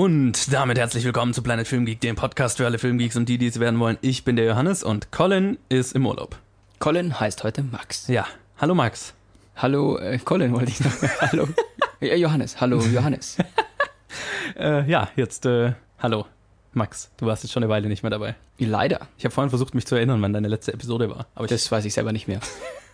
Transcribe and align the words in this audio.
Und 0.00 0.50
damit 0.50 0.78
herzlich 0.78 1.04
willkommen 1.04 1.34
zu 1.34 1.42
Planet 1.42 1.68
Film 1.68 1.84
Geek, 1.84 2.00
dem 2.00 2.16
Podcast 2.16 2.56
für 2.56 2.64
alle 2.64 2.78
Filmgeeks 2.78 3.16
und 3.16 3.28
die, 3.28 3.36
die 3.36 3.48
es 3.48 3.60
werden 3.60 3.78
wollen. 3.78 3.98
Ich 4.00 4.24
bin 4.24 4.34
der 4.34 4.46
Johannes 4.46 4.82
und 4.82 5.12
Colin 5.12 5.58
ist 5.68 5.94
im 5.94 6.06
Urlaub. 6.06 6.38
Colin 6.78 7.20
heißt 7.20 7.44
heute 7.44 7.62
Max. 7.62 8.08
Ja, 8.08 8.26
hallo 8.56 8.74
Max. 8.74 9.12
Hallo, 9.56 9.98
äh, 9.98 10.16
Colin 10.16 10.54
wollte 10.54 10.70
ich 10.70 10.78
sagen. 10.78 11.10
hallo. 11.20 11.48
Ja, 12.00 12.14
Johannes, 12.14 12.58
hallo 12.62 12.80
Johannes. 12.94 13.36
Äh, 14.58 14.90
ja, 14.90 15.10
jetzt, 15.16 15.44
äh, 15.44 15.74
hallo 15.98 16.24
Max. 16.72 17.10
Du 17.18 17.26
warst 17.26 17.42
jetzt 17.42 17.52
schon 17.52 17.62
eine 17.62 17.70
Weile 17.70 17.86
nicht 17.88 18.02
mehr 18.02 18.08
dabei. 18.08 18.36
Leider. 18.58 19.06
Ich 19.18 19.26
habe 19.26 19.34
vorhin 19.34 19.50
versucht, 19.50 19.74
mich 19.74 19.84
zu 19.84 19.96
erinnern, 19.96 20.22
wann 20.22 20.32
deine 20.32 20.48
letzte 20.48 20.72
Episode 20.72 21.10
war. 21.10 21.26
Aber 21.34 21.46
das 21.46 21.70
weiß 21.70 21.84
ich 21.84 21.92
selber 21.92 22.12
nicht 22.12 22.26
mehr. 22.26 22.40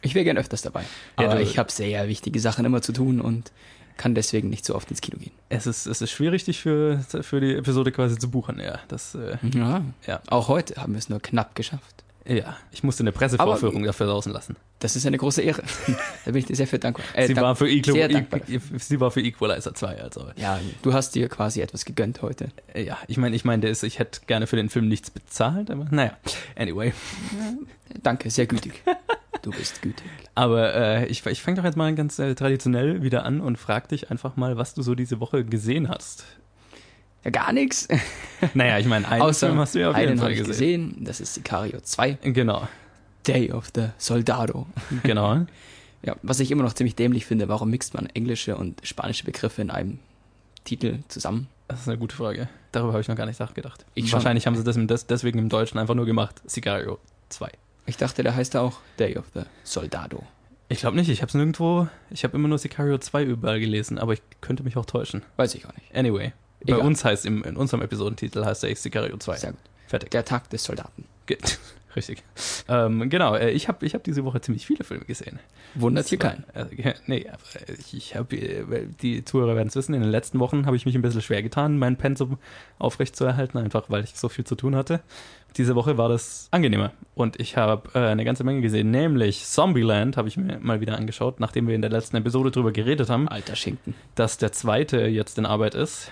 Ich 0.02 0.16
wäre 0.16 0.24
gern 0.24 0.38
öfters 0.38 0.62
dabei. 0.62 0.82
Aber 1.14 1.36
Ja, 1.36 1.40
ich 1.40 1.56
habe 1.56 1.70
sehr 1.70 2.08
wichtige 2.08 2.40
Sachen 2.40 2.64
immer 2.64 2.82
zu 2.82 2.92
tun 2.92 3.20
und 3.20 3.52
kann 3.96 4.14
deswegen 4.14 4.50
nicht 4.50 4.64
so 4.64 4.74
oft 4.74 4.90
ins 4.90 5.00
Kino 5.00 5.18
gehen. 5.18 5.32
es 5.48 5.66
ist, 5.66 5.86
es 5.86 6.00
ist 6.02 6.10
schwierig, 6.10 6.44
dich 6.44 6.60
für, 6.60 7.00
für 7.22 7.40
die 7.40 7.54
Episode 7.54 7.92
quasi 7.92 8.18
zu 8.18 8.30
buchen. 8.30 8.60
Ja, 8.60 8.78
das, 8.88 9.14
äh, 9.14 9.36
Ja. 9.54 9.82
Ja. 10.06 10.20
Auch 10.28 10.48
heute 10.48 10.76
haben 10.76 10.92
wir 10.92 10.98
es 10.98 11.08
nur 11.08 11.20
knapp 11.20 11.54
geschafft. 11.54 12.04
Ja. 12.28 12.56
ich 12.72 12.82
musste 12.82 13.02
eine 13.02 13.12
Pressevorführung 13.12 13.82
dafür 13.82 14.06
draußen 14.06 14.32
lassen. 14.32 14.56
Das 14.78 14.96
ist 14.96 15.06
eine 15.06 15.16
große 15.18 15.42
Ehre. 15.42 15.62
da 16.24 16.30
bin 16.32 16.36
ich 16.36 16.46
dir 16.46 16.56
sehr 16.56 16.66
für 16.66 16.78
dankbar. 16.78 17.04
Äh, 17.14 17.26
Sie 17.26 17.34
dank- 17.34 17.44
war, 17.44 17.56
für 17.56 17.68
Equal, 17.68 17.94
sehr 17.94 18.08
dankbar. 18.08 18.40
E- 18.48 18.60
sie 18.78 19.00
war 19.00 19.10
für 19.10 19.20
Equalizer 19.22 19.74
2, 19.74 20.02
also. 20.02 20.26
Ja, 20.36 20.58
du 20.82 20.92
hast 20.92 21.14
dir 21.14 21.28
quasi 21.28 21.60
etwas 21.60 21.84
gegönnt 21.84 22.22
heute. 22.22 22.48
Äh, 22.74 22.84
Ja, 22.84 22.98
ich 23.08 23.16
meine, 23.16 23.34
ich 23.36 23.44
meine, 23.44 23.68
ich 23.70 23.98
hätte 23.98 24.20
gerne 24.26 24.46
für 24.46 24.56
den 24.56 24.68
Film 24.68 24.88
nichts 24.88 25.10
bezahlt, 25.10 25.70
aber 25.70 25.86
naja, 25.90 26.16
anyway. 26.56 26.92
Danke, 28.02 28.30
sehr 28.30 28.46
gütig. 28.46 28.82
Du 29.42 29.50
bist 29.50 29.80
gütig. 29.80 30.06
Aber 30.34 30.74
äh, 30.74 31.06
ich, 31.06 31.24
ich 31.24 31.40
fange 31.42 31.56
doch 31.58 31.64
jetzt 31.64 31.76
mal 31.76 31.94
ganz 31.94 32.18
äh, 32.18 32.34
traditionell 32.34 33.02
wieder 33.02 33.24
an 33.24 33.40
und 33.40 33.56
frag 33.56 33.88
dich 33.88 34.10
einfach 34.10 34.36
mal, 34.36 34.56
was 34.56 34.74
du 34.74 34.82
so 34.82 34.94
diese 34.96 35.20
Woche 35.20 35.44
gesehen 35.44 35.88
hast. 35.88 36.24
Ja, 37.26 37.30
gar 37.30 37.52
nichts. 37.52 37.88
Naja, 38.54 38.78
ich 38.78 38.86
meine, 38.86 39.08
einen 39.08 39.20
Außer 39.22 39.48
Film 39.48 39.58
hast 39.58 39.74
du 39.74 39.80
ja 39.80 39.90
auf 39.90 39.98
jeden 39.98 40.16
Fall 40.18 40.34
gesehen. 40.36 40.46
gesehen. 40.92 41.04
Das 41.04 41.20
ist 41.20 41.34
Sicario 41.34 41.80
2, 41.80 42.18
Genau, 42.22 42.68
Day 43.26 43.50
of 43.50 43.70
the 43.74 43.86
Soldado. 43.98 44.66
genau. 45.02 45.44
Ja, 46.02 46.14
was 46.22 46.38
ich 46.38 46.52
immer 46.52 46.62
noch 46.62 46.74
ziemlich 46.74 46.94
dämlich 46.94 47.26
finde, 47.26 47.48
warum 47.48 47.68
mixt 47.70 47.94
man 47.94 48.06
englische 48.06 48.56
und 48.56 48.80
spanische 48.86 49.24
Begriffe 49.24 49.60
in 49.62 49.70
einem 49.72 49.98
Titel 50.62 50.98
zusammen? 51.08 51.48
Das 51.66 51.80
ist 51.80 51.88
eine 51.88 51.98
gute 51.98 52.14
Frage. 52.14 52.48
Darüber 52.70 52.92
habe 52.92 53.00
ich 53.00 53.08
noch 53.08 53.16
gar 53.16 53.26
nicht 53.26 53.40
nachgedacht. 53.40 53.84
Ich 53.94 54.04
schon. 54.04 54.12
Wahrscheinlich 54.12 54.46
haben 54.46 54.54
sie 54.54 54.62
das, 54.62 54.76
im- 54.76 54.86
das 54.86 55.08
deswegen 55.08 55.40
im 55.40 55.48
Deutschen 55.48 55.78
einfach 55.80 55.96
nur 55.96 56.06
gemacht. 56.06 56.40
Sicario 56.48 57.00
2. 57.30 57.50
Ich 57.86 57.96
dachte, 57.96 58.22
der 58.22 58.36
heißt 58.36 58.54
auch 58.56 58.78
Day 59.00 59.16
of 59.16 59.24
the 59.34 59.40
Soldado. 59.64 60.22
Ich 60.68 60.78
glaube 60.78 60.96
nicht, 60.96 61.08
ich 61.08 61.22
habe 61.22 61.28
es 61.30 61.34
nirgendwo, 61.34 61.88
ich 62.10 62.22
habe 62.22 62.36
immer 62.36 62.46
nur 62.46 62.58
Sicario 62.58 62.98
2 62.98 63.24
überall 63.24 63.58
gelesen, 63.58 63.98
aber 63.98 64.12
ich 64.12 64.22
könnte 64.40 64.62
mich 64.62 64.76
auch 64.76 64.86
täuschen. 64.86 65.22
Weiß 65.38 65.56
ich 65.56 65.66
auch 65.66 65.74
nicht. 65.74 65.92
Anyway, 65.96 66.32
bei 66.64 66.72
Egal. 66.74 66.86
uns 66.86 67.04
heißt 67.04 67.26
im, 67.26 67.42
in 67.44 67.56
unserem 67.56 67.82
Episodentitel 67.82 68.44
heißt 68.44 68.64
er 68.64 68.74
Sicario 68.76 69.16
2. 69.16 69.36
Sehr 69.36 69.50
gut. 69.50 69.60
Fertig. 69.88 70.10
Der 70.10 70.24
Tag 70.24 70.50
des 70.50 70.64
Soldaten. 70.64 71.04
Ge- 71.26 71.38
Richtig. 71.96 72.22
Ähm, 72.68 73.08
genau, 73.08 73.36
äh, 73.36 73.50
ich 73.52 73.68
habe 73.68 73.86
ich 73.86 73.94
hab 73.94 74.04
diese 74.04 74.22
Woche 74.24 74.38
ziemlich 74.42 74.66
viele 74.66 74.84
Filme 74.84 75.06
gesehen. 75.06 75.38
Wundert 75.74 76.06
hier 76.08 76.18
keinen. 76.18 76.44
Ja, 76.76 76.92
nee, 77.06 77.26
aber 77.26 77.40
ich, 77.78 77.94
ich 77.94 78.14
habe, 78.16 78.36
die 79.00 79.24
Zuhörer 79.24 79.56
werden 79.56 79.68
es 79.68 79.76
wissen, 79.76 79.94
in 79.94 80.02
den 80.02 80.10
letzten 80.10 80.38
Wochen 80.38 80.66
habe 80.66 80.76
ich 80.76 80.84
mich 80.84 80.94
ein 80.94 81.00
bisschen 81.00 81.22
schwer 81.22 81.42
getan, 81.42 81.78
mein 81.78 81.96
Pensum 81.96 82.36
aufrechtzuerhalten, 82.78 83.56
einfach 83.58 83.84
weil 83.88 84.04
ich 84.04 84.14
so 84.14 84.28
viel 84.28 84.44
zu 84.44 84.56
tun 84.56 84.76
hatte. 84.76 85.00
Diese 85.56 85.74
Woche 85.74 85.96
war 85.96 86.10
das 86.10 86.48
angenehmer 86.50 86.92
und 87.14 87.40
ich 87.40 87.56
habe 87.56 87.88
äh, 87.94 88.04
eine 88.08 88.26
ganze 88.26 88.44
Menge 88.44 88.60
gesehen, 88.60 88.90
nämlich 88.90 89.46
Zombieland 89.46 90.18
habe 90.18 90.28
ich 90.28 90.36
mir 90.36 90.58
mal 90.60 90.82
wieder 90.82 90.98
angeschaut, 90.98 91.40
nachdem 91.40 91.66
wir 91.66 91.74
in 91.74 91.80
der 91.80 91.90
letzten 91.90 92.16
Episode 92.18 92.50
drüber 92.50 92.72
geredet 92.72 93.08
haben, 93.08 93.26
Alter 93.26 93.56
Schinken. 93.56 93.94
dass 94.16 94.36
der 94.36 94.52
zweite 94.52 95.00
jetzt 95.06 95.38
in 95.38 95.46
Arbeit 95.46 95.74
ist. 95.74 96.10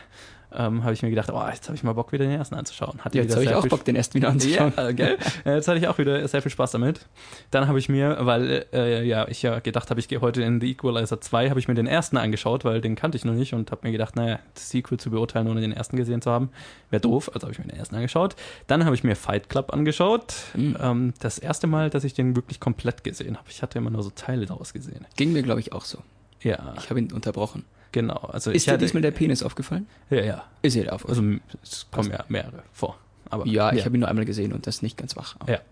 Ähm, 0.56 0.84
habe 0.84 0.92
ich 0.92 1.02
mir 1.02 1.10
gedacht, 1.10 1.30
oh, 1.32 1.42
jetzt 1.52 1.66
habe 1.68 1.76
ich 1.76 1.82
mal 1.82 1.92
Bock, 1.92 2.12
wieder 2.12 2.24
den 2.24 2.38
ersten 2.38 2.54
anzuschauen. 2.54 3.00
Hatte 3.04 3.18
Jetzt 3.18 3.34
habe 3.34 3.44
ich 3.44 3.54
auch 3.54 3.66
Bock, 3.66 3.84
den 3.84 3.96
erst 3.96 4.14
wieder 4.14 4.28
anzuschauen. 4.28 4.72
ja, 4.76 4.92
gell? 4.92 5.18
Äh, 5.44 5.54
Jetzt 5.56 5.68
hatte 5.68 5.78
ich 5.78 5.88
auch 5.88 5.98
wieder 5.98 6.26
sehr 6.28 6.42
viel 6.42 6.50
Spaß 6.50 6.72
damit. 6.72 7.06
Dann 7.50 7.66
habe 7.68 7.78
ich 7.78 7.88
mir, 7.88 8.18
weil 8.20 8.66
äh, 8.72 9.04
ja, 9.04 9.26
ich 9.28 9.42
ja 9.42 9.58
gedacht 9.60 9.90
habe, 9.90 10.00
ich 10.00 10.08
gehe 10.08 10.20
heute 10.20 10.42
in 10.42 10.60
The 10.60 10.70
Equalizer 10.70 11.20
2, 11.20 11.50
habe 11.50 11.60
ich 11.60 11.68
mir 11.68 11.74
den 11.74 11.86
ersten 11.86 12.16
angeschaut, 12.16 12.64
weil 12.64 12.80
den 12.80 12.94
kannte 12.94 13.16
ich 13.16 13.24
noch 13.24 13.34
nicht 13.34 13.52
und 13.54 13.70
habe 13.70 13.86
mir 13.86 13.92
gedacht, 13.92 14.16
naja, 14.16 14.38
das 14.54 14.70
Sequel 14.70 14.98
zu 14.98 15.10
beurteilen, 15.10 15.48
ohne 15.48 15.60
den 15.60 15.72
ersten 15.72 15.96
gesehen 15.96 16.22
zu 16.22 16.30
haben, 16.30 16.50
wäre 16.90 17.00
doof. 17.00 17.30
Also 17.34 17.46
habe 17.46 17.52
ich 17.52 17.58
mir 17.58 17.66
den 17.66 17.78
ersten 17.78 17.94
angeschaut. 17.96 18.36
Dann 18.66 18.84
habe 18.84 18.94
ich 18.94 19.04
mir 19.04 19.16
Fight 19.16 19.48
Club 19.48 19.72
angeschaut. 19.72 20.34
Mhm. 20.54 20.76
Ähm, 20.80 21.14
das 21.20 21.38
erste 21.38 21.66
Mal, 21.66 21.90
dass 21.90 22.04
ich 22.04 22.14
den 22.14 22.36
wirklich 22.36 22.60
komplett 22.60 23.04
gesehen 23.04 23.36
habe. 23.36 23.48
Ich 23.50 23.62
hatte 23.62 23.78
immer 23.78 23.90
nur 23.90 24.02
so 24.02 24.10
Teile 24.10 24.46
daraus 24.46 24.72
gesehen. 24.72 25.06
Ging 25.16 25.32
mir, 25.32 25.42
glaube 25.42 25.60
ich, 25.60 25.72
auch 25.72 25.84
so. 25.84 25.98
Ja, 26.42 26.74
Ich 26.78 26.90
habe 26.90 27.00
ihn 27.00 27.10
unterbrochen. 27.12 27.64
Genau. 27.94 28.28
Also 28.30 28.50
Ist 28.50 28.66
dir 28.66 28.76
diesmal 28.76 29.00
der 29.00 29.10
Penis 29.12 29.42
aufgefallen? 29.42 29.86
Ja, 30.10 30.22
ja. 30.22 30.44
Ist 30.60 30.76
dir 30.76 30.84
der 30.84 30.92
aufgefallen? 30.92 31.40
Also 31.50 31.60
es 31.62 31.86
kommen 31.90 32.10
ja 32.10 32.22
mehrere 32.28 32.62
vor. 32.72 32.98
Aber, 33.30 33.46
ja, 33.46 33.72
ich 33.72 33.86
habe 33.86 33.96
ihn 33.96 34.00
nur 34.00 34.08
einmal 34.10 34.26
gesehen 34.26 34.52
und 34.52 34.66
das 34.66 34.82
nicht 34.82 34.98
ganz 34.98 35.16
wach. 35.16 35.36
Ja. 35.48 35.60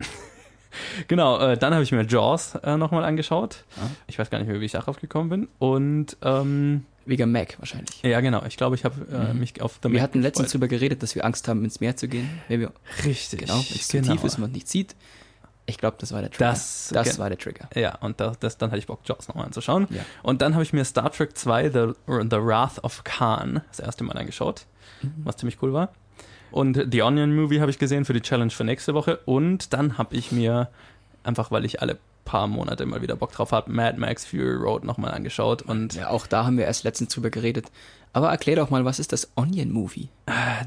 Genau, 1.07 1.39
äh, 1.39 1.59
dann 1.59 1.75
habe 1.75 1.83
ich 1.85 1.93
mir 1.93 2.03
Jaws 2.07 2.55
äh, 2.63 2.79
nochmal 2.79 3.05
angeschaut. 3.05 3.65
Ah. 3.77 3.89
Ich 4.07 4.19
weiß 4.19 4.31
gar 4.31 4.39
nicht 4.39 4.49
mehr, 4.49 4.59
wie 4.59 4.65
ich 4.65 4.73
darauf 4.73 4.99
gekommen 5.01 5.29
bin. 5.29 5.49
Und 5.59 6.17
ähm, 6.23 6.87
Wegen 7.05 7.31
Mac 7.31 7.57
wahrscheinlich. 7.59 8.01
ja, 8.03 8.21
genau, 8.23 8.43
ich 8.47 8.57
glaube, 8.57 8.75
ich 8.77 8.85
habe 8.87 8.95
äh, 9.13 9.35
Mhm. 9.35 9.41
mich 9.41 9.61
auf 9.61 9.81
The 9.83 9.91
Wir 9.91 9.95
Mac 9.99 10.03
hatten 10.03 10.23
letztens 10.23 10.49
darüber 10.53 10.69
geredet, 10.69 11.03
dass 11.03 11.15
wir 11.15 11.27
Angst 11.27 11.47
haben, 11.47 11.63
ins 11.65 11.81
Meer 11.81 11.97
zu 11.97 12.09
gehen. 12.09 12.27
Wenn 12.49 12.61
wir, 12.61 12.73
Richtig, 13.05 13.41
genau, 13.41 13.55
wenn 13.57 13.61
es 13.77 13.89
zu 13.89 14.01
tief 14.01 14.25
ist 14.25 14.37
und 14.37 14.41
man 14.41 14.53
nicht 14.53 14.67
sieht. 14.67 14.97
Ich 15.67 15.79
glaube, 15.79 15.97
das 16.01 16.13
war 16.13 16.21
der 16.21 16.31
Trigger. 16.31 16.51
Das- 16.51 16.91
das 16.93 17.19
war 17.19 17.29
der 17.29 17.39
Trigger. 17.39 17.69
Ja, 17.75 17.97
und 18.01 18.19
das, 18.21 18.39
das, 18.41 18.59
dann 18.59 18.71
hatte 18.71 18.79
ich 18.81 18.87
Bock, 18.87 19.01
Jaws 19.05 19.29
nochmal 19.29 19.47
anzuschauen. 19.47 19.87
Ja. 19.91 20.03
Und 20.23 20.43
dann 20.43 20.55
habe 20.55 20.63
ich 20.65 20.73
mir 20.73 20.85
Star 20.85 21.11
Trek 21.13 21.37
2, 21.37 21.71
The, 21.71 21.93
The 22.07 22.37
Wrath 22.39 22.83
of 22.83 23.05
Khan, 23.05 23.63
das 23.71 23.79
erste 23.81 24.03
Mal 24.05 24.17
angeschaut, 24.19 24.67
Mhm. 25.03 25.13
was 25.25 25.37
ziemlich 25.37 25.63
cool 25.63 25.73
war. 25.73 25.91
Und 26.51 26.87
The 26.91 27.03
Onion 27.03 27.35
Movie 27.35 27.61
habe 27.61 27.71
ich 27.71 27.79
gesehen 27.79 28.05
für 28.05 28.13
die 28.13 28.21
Challenge 28.21 28.51
für 28.51 28.65
nächste 28.65 28.93
Woche. 28.95 29.19
Und 29.25 29.73
dann 29.73 29.97
habe 29.99 30.15
ich 30.17 30.33
mir, 30.33 30.69
einfach 31.25 31.51
weil 31.51 31.65
ich 31.65 31.81
alle 31.81 31.99
paar 32.25 32.47
Monate 32.47 32.85
mal 32.87 33.01
wieder 33.03 33.17
Bock 33.17 33.33
drauf 33.33 33.53
habe, 33.53 33.71
Mad 33.73 33.99
Max 33.99 34.25
Fury 34.25 34.55
Road 34.55 34.85
nochmal 34.85 35.13
angeschaut. 35.13 35.63
Und 35.63 35.95
Ja, 35.95 36.09
auch 36.11 36.27
da 36.27 36.45
haben 36.45 36.57
wir 36.59 36.67
erst 36.67 36.85
letztens 36.85 37.15
drüber 37.15 37.31
geredet. 37.31 37.67
Aber 38.13 38.31
erklär 38.31 38.57
doch 38.57 38.69
mal, 38.71 38.85
was 38.85 38.99
ist 38.99 39.13
das 39.13 39.31
Onion 39.37 39.71
Movie? 39.73 40.09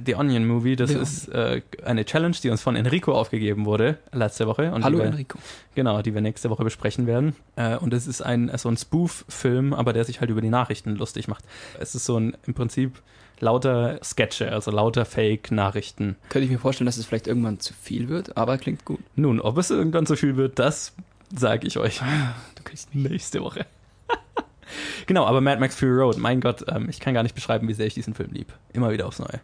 The 0.03 0.15
Onion 0.15 0.45
Movie, 0.47 0.75
das 0.75 0.91
The 0.91 0.97
ist 0.97 1.27
äh, 1.29 1.61
eine 1.83 2.05
Challenge, 2.05 2.35
die 2.41 2.49
uns 2.49 2.61
von 2.61 2.75
Enrico 2.75 3.13
aufgegeben 3.13 3.65
wurde 3.65 3.97
letzte 4.11 4.47
Woche. 4.47 4.71
Und 4.71 4.83
Hallo 4.83 4.99
wir, 4.99 5.05
Enrico. 5.05 5.37
Genau, 5.75 6.01
die 6.01 6.13
wir 6.13 6.21
nächste 6.21 6.49
Woche 6.49 6.63
besprechen 6.63 7.07
werden. 7.07 7.35
Äh, 7.55 7.77
und 7.77 7.93
es 7.93 8.07
ist 8.07 8.21
ein 8.21 8.51
so 8.57 8.69
ein 8.69 8.77
Spoof-Film, 8.77 9.73
aber 9.73 9.93
der 9.93 10.03
sich 10.05 10.19
halt 10.19 10.29
über 10.29 10.41
die 10.41 10.49
Nachrichten 10.49 10.95
lustig 10.95 11.27
macht. 11.27 11.43
Es 11.79 11.95
ist 11.95 12.05
so 12.05 12.19
ein 12.19 12.37
im 12.45 12.53
Prinzip 12.53 13.01
lauter 13.39 13.99
Sketche, 14.03 14.51
also 14.51 14.71
lauter 14.71 15.05
Fake-Nachrichten. 15.05 16.15
Könnte 16.29 16.45
ich 16.45 16.51
mir 16.51 16.59
vorstellen, 16.59 16.85
dass 16.85 16.97
es 16.97 17.05
vielleicht 17.05 17.27
irgendwann 17.27 17.59
zu 17.59 17.73
viel 17.73 18.09
wird, 18.09 18.37
aber 18.37 18.57
klingt 18.57 18.85
gut. 18.85 18.99
Nun, 19.15 19.39
ob 19.39 19.57
es 19.57 19.71
irgendwann 19.71 20.05
so 20.05 20.15
viel 20.15 20.35
wird, 20.35 20.59
das 20.59 20.93
sage 21.35 21.67
ich 21.67 21.77
euch 21.77 21.99
Du 22.55 22.63
kriegst 22.63 22.93
nächste 22.95 23.41
Woche. 23.41 23.65
genau, 25.05 25.25
aber 25.25 25.41
Mad 25.41 25.59
Max 25.59 25.75
Fury 25.75 25.99
Road, 25.99 26.17
mein 26.17 26.41
Gott, 26.41 26.65
ähm, 26.69 26.87
ich 26.89 26.99
kann 26.99 27.13
gar 27.13 27.23
nicht 27.23 27.35
beschreiben, 27.35 27.67
wie 27.67 27.73
sehr 27.73 27.87
ich 27.87 27.93
diesen 27.93 28.13
Film 28.13 28.31
lieb. 28.31 28.53
Immer 28.73 28.91
wieder 28.91 29.07
aufs 29.07 29.19
Neue. 29.19 29.41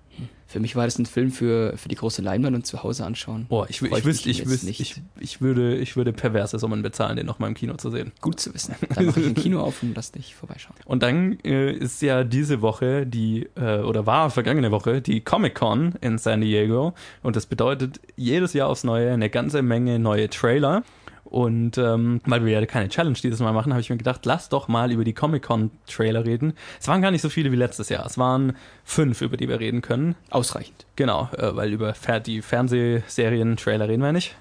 Für 0.51 0.59
mich 0.59 0.75
war 0.75 0.83
das 0.83 0.99
ein 0.99 1.05
Film 1.05 1.31
für, 1.31 1.77
für 1.77 1.87
die 1.87 1.95
große 1.95 2.21
Leinwand 2.21 2.53
und 2.55 2.65
zu 2.65 2.83
Hause 2.83 3.05
anschauen. 3.05 3.45
Boah, 3.47 3.69
ich, 3.69 3.81
ich 3.81 4.05
wüsste, 4.05 4.29
ich, 4.29 4.45
wüsste 4.45 4.65
nicht. 4.65 4.81
ich, 4.81 5.01
ich, 5.17 5.39
würde, 5.39 5.77
ich 5.77 5.95
würde 5.95 6.11
perverse 6.11 6.59
Summen 6.59 6.81
bezahlen, 6.81 7.15
den 7.15 7.25
nochmal 7.25 7.47
im 7.47 7.55
Kino 7.55 7.75
zu 7.75 7.89
sehen. 7.89 8.11
Gut 8.19 8.41
zu 8.41 8.53
wissen. 8.53 8.75
Dann 8.93 9.05
mache 9.05 9.21
ich 9.21 9.27
ein 9.27 9.33
Kino 9.33 9.61
auf 9.61 9.81
und 9.81 9.95
lass 9.95 10.11
dich 10.11 10.35
vorbeischauen. 10.35 10.75
Und 10.85 11.03
dann 11.03 11.39
äh, 11.45 11.71
ist 11.71 12.01
ja 12.01 12.25
diese 12.25 12.61
Woche 12.61 13.05
die, 13.07 13.47
äh, 13.55 13.79
oder 13.79 14.05
war 14.05 14.29
vergangene 14.29 14.71
Woche 14.71 15.01
die 15.01 15.21
Comic-Con 15.21 15.93
in 16.01 16.17
San 16.17 16.41
Diego. 16.41 16.93
Und 17.23 17.37
das 17.37 17.45
bedeutet 17.45 18.01
jedes 18.17 18.51
Jahr 18.51 18.67
aufs 18.67 18.83
Neue 18.83 19.13
eine 19.13 19.29
ganze 19.29 19.61
Menge 19.61 19.99
neue 19.99 20.29
Trailer. 20.29 20.83
Und 21.31 21.77
ähm, 21.77 22.19
weil 22.25 22.43
wir 22.43 22.51
ja 22.51 22.65
keine 22.65 22.89
Challenge 22.89 23.17
dieses 23.17 23.39
Mal 23.39 23.53
machen, 23.53 23.71
habe 23.71 23.79
ich 23.79 23.89
mir 23.89 23.95
gedacht, 23.95 24.25
lass 24.25 24.49
doch 24.49 24.67
mal 24.67 24.91
über 24.91 25.05
die 25.05 25.13
Comic-Con-Trailer 25.13 26.25
reden. 26.25 26.55
Es 26.77 26.89
waren 26.89 27.01
gar 27.01 27.09
nicht 27.09 27.21
so 27.21 27.29
viele 27.29 27.53
wie 27.53 27.55
letztes 27.55 27.87
Jahr. 27.87 28.05
Es 28.05 28.17
waren 28.17 28.57
fünf, 28.83 29.21
über 29.21 29.37
die 29.37 29.47
wir 29.47 29.61
reden 29.61 29.81
können. 29.81 30.15
Ausreichend. 30.29 30.85
Genau, 30.97 31.29
äh, 31.37 31.55
weil 31.55 31.71
über 31.71 31.93
die 32.25 32.41
Fernsehserien-Trailer 32.41 33.87
reden 33.87 34.03
wir 34.03 34.11
nicht. 34.11 34.35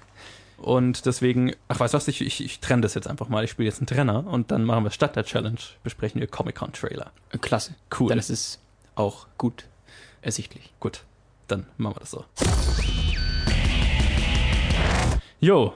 Und 0.57 1.05
deswegen, 1.05 1.53
ach 1.69 1.79
weißt 1.79 1.93
du 1.93 1.95
was, 1.95 2.09
ich, 2.09 2.19
ich, 2.19 2.43
ich 2.43 2.59
trenne 2.59 2.81
das 2.81 2.93
jetzt 2.93 3.07
einfach 3.07 3.29
mal. 3.29 3.45
Ich 3.45 3.51
spiele 3.51 3.69
jetzt 3.69 3.79
einen 3.79 3.87
Trenner 3.87 4.27
und 4.27 4.51
dann 4.51 4.65
machen 4.65 4.83
wir 4.83 4.91
statt 4.91 5.15
der 5.15 5.23
Challenge, 5.23 5.59
besprechen 5.83 6.19
wir 6.19 6.27
Comic-Con-Trailer. 6.27 7.13
Klasse. 7.39 7.73
Cool. 7.97 8.09
Dann 8.09 8.19
ist 8.19 8.29
es 8.29 8.59
auch 8.95 9.27
gut 9.37 9.63
ersichtlich. 10.21 10.73
Gut, 10.81 11.05
dann 11.47 11.67
machen 11.77 11.95
wir 11.95 11.99
das 12.01 12.11
so. 12.11 12.25
Jo, 15.39 15.73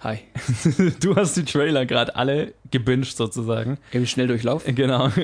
Hi. 0.00 0.18
du 1.00 1.16
hast 1.16 1.36
die 1.36 1.44
Trailer 1.44 1.86
gerade 1.86 2.14
alle 2.16 2.54
gebinged 2.74 3.16
sozusagen. 3.16 3.78
Im 3.92 4.04
Schnelldurchlauf. 4.04 4.64
Genau. 4.66 5.08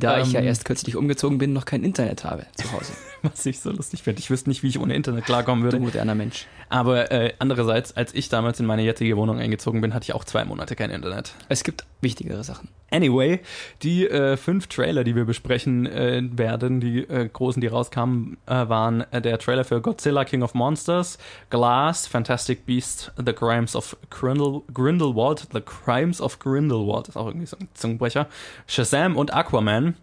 Da 0.00 0.20
ich 0.20 0.32
ja 0.32 0.40
Ähm, 0.40 0.46
erst 0.46 0.64
kürzlich 0.64 0.96
umgezogen 0.96 1.38
bin, 1.38 1.52
noch 1.52 1.64
kein 1.64 1.84
Internet 1.84 2.24
habe 2.24 2.46
zu 2.56 2.70
Hause. 2.72 2.92
Was 3.22 3.44
ich 3.46 3.60
so 3.60 3.70
lustig 3.70 4.02
finde. 4.02 4.20
Ich 4.20 4.30
wüsste 4.30 4.48
nicht, 4.48 4.62
wie 4.62 4.68
ich 4.68 4.80
ohne 4.80 4.94
Internet 4.94 5.26
klarkommen 5.26 5.62
Du 5.62 5.66
würde. 5.70 5.78
moderner 5.78 6.14
Mensch. 6.14 6.46
Aber 6.70 7.10
äh, 7.12 7.34
andererseits, 7.38 7.92
als 7.96 8.14
ich 8.14 8.28
damals 8.30 8.58
in 8.60 8.66
meine 8.66 8.82
jetzige 8.82 9.16
Wohnung 9.16 9.38
eingezogen 9.38 9.80
bin, 9.80 9.92
hatte 9.94 10.04
ich 10.04 10.14
auch 10.14 10.24
zwei 10.24 10.44
Monate 10.44 10.74
kein 10.74 10.90
Internet. 10.90 11.34
Es 11.48 11.62
gibt 11.62 11.84
wichtigere 12.00 12.42
Sachen. 12.42 12.68
Anyway, 12.90 13.40
die 13.82 14.08
äh, 14.08 14.36
fünf 14.36 14.66
Trailer, 14.66 15.04
die 15.04 15.14
wir 15.14 15.24
besprechen 15.24 15.86
äh, 15.86 16.22
werden, 16.32 16.80
die 16.80 17.00
äh, 17.02 17.28
großen, 17.32 17.60
die 17.60 17.68
rauskamen, 17.68 18.38
äh, 18.46 18.68
waren 18.68 19.02
äh, 19.12 19.20
der 19.22 19.38
Trailer 19.38 19.64
für 19.64 19.80
Godzilla 19.80 20.24
King 20.24 20.42
of 20.42 20.54
Monsters, 20.54 21.18
Glass, 21.50 22.06
Fantastic 22.08 22.66
Beasts, 22.66 23.12
The 23.24 23.32
Crimes 23.32 23.76
of 23.76 23.96
Grindel 24.08 24.62
Grindelwald, 24.74 25.46
The 25.52 25.60
Crimes 25.60 26.20
of 26.20 26.38
Grindelwald, 26.40 27.08
ist 27.08 27.16
auch 27.16 27.26
irgendwie 27.26 27.46
so 27.46 27.56
ein 27.58 27.68
Zungenbrecher, 27.74 28.26
Shazam 28.66 29.16
und 29.16 29.32
Aquaman. 29.32 29.94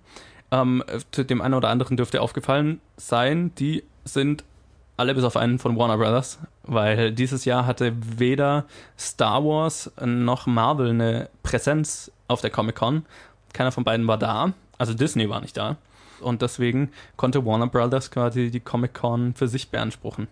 Ähm, 0.49 0.83
dem 1.17 1.41
einen 1.41 1.55
oder 1.55 1.67
anderen 1.69 1.97
dürfte 1.97 2.21
aufgefallen 2.21 2.79
sein, 2.95 3.51
die 3.55 3.83
sind 4.05 4.45
alle 4.95 5.13
bis 5.13 5.23
auf 5.23 5.37
einen 5.37 5.59
von 5.59 5.77
Warner 5.77 5.97
Brothers, 5.97 6.39
weil 6.63 7.11
dieses 7.11 7.45
Jahr 7.45 7.65
hatte 7.65 7.93
weder 7.99 8.65
Star 8.97 9.43
Wars 9.43 9.91
noch 10.03 10.47
Marvel 10.47 10.89
eine 10.89 11.29
Präsenz 11.43 12.11
auf 12.27 12.41
der 12.41 12.49
Comic 12.49 12.75
Con. 12.75 13.05
Keiner 13.53 13.71
von 13.71 13.83
beiden 13.83 14.07
war 14.07 14.17
da, 14.17 14.53
also 14.77 14.93
Disney 14.93 15.29
war 15.29 15.41
nicht 15.41 15.57
da. 15.57 15.77
Und 16.19 16.41
deswegen 16.41 16.91
konnte 17.15 17.45
Warner 17.45 17.67
Brothers 17.67 18.09
quasi 18.09 18.49
die 18.49 18.59
Comic 18.59 18.95
Con 18.95 19.35
für 19.35 19.47
sich 19.47 19.69
beanspruchen. 19.69 20.27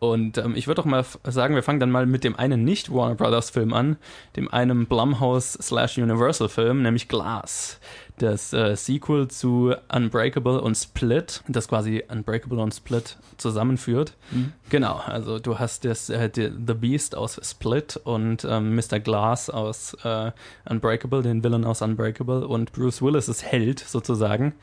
Und 0.00 0.38
ähm, 0.38 0.54
ich 0.54 0.68
würde 0.68 0.82
doch 0.82 0.86
mal 0.86 1.04
sagen, 1.24 1.54
wir 1.54 1.62
fangen 1.62 1.80
dann 1.80 1.90
mal 1.90 2.06
mit 2.06 2.22
dem 2.22 2.36
einen 2.36 2.62
nicht 2.62 2.92
Warner 2.92 3.16
Brothers 3.16 3.50
Film 3.50 3.72
an, 3.72 3.96
dem 4.36 4.48
einen 4.52 4.86
Blumhouse 4.86 5.54
slash 5.60 5.98
Universal 5.98 6.48
Film, 6.48 6.82
nämlich 6.82 7.08
Glass. 7.08 7.80
Das 8.18 8.52
äh, 8.52 8.76
Sequel 8.76 9.28
zu 9.28 9.74
Unbreakable 9.92 10.60
und 10.60 10.76
Split, 10.76 11.42
das 11.48 11.68
quasi 11.68 12.04
Unbreakable 12.08 12.60
und 12.60 12.74
Split 12.74 13.16
zusammenführt. 13.38 14.14
Mhm. 14.30 14.52
Genau, 14.70 15.00
also 15.04 15.38
du 15.38 15.58
hast 15.58 15.84
das, 15.84 16.10
äh, 16.10 16.28
die, 16.28 16.50
The 16.66 16.74
Beast 16.74 17.16
aus 17.16 17.40
Split 17.42 18.00
und 18.02 18.44
ähm, 18.48 18.76
Mr. 18.76 19.00
Glass 19.00 19.50
aus 19.50 19.94
äh, 20.04 20.30
Unbreakable, 20.68 21.22
den 21.22 21.42
Villain 21.42 21.64
aus 21.64 21.82
Unbreakable 21.82 22.46
und 22.46 22.72
Bruce 22.72 23.02
Willis 23.02 23.28
ist 23.28 23.44
Held 23.44 23.80
sozusagen. 23.80 24.54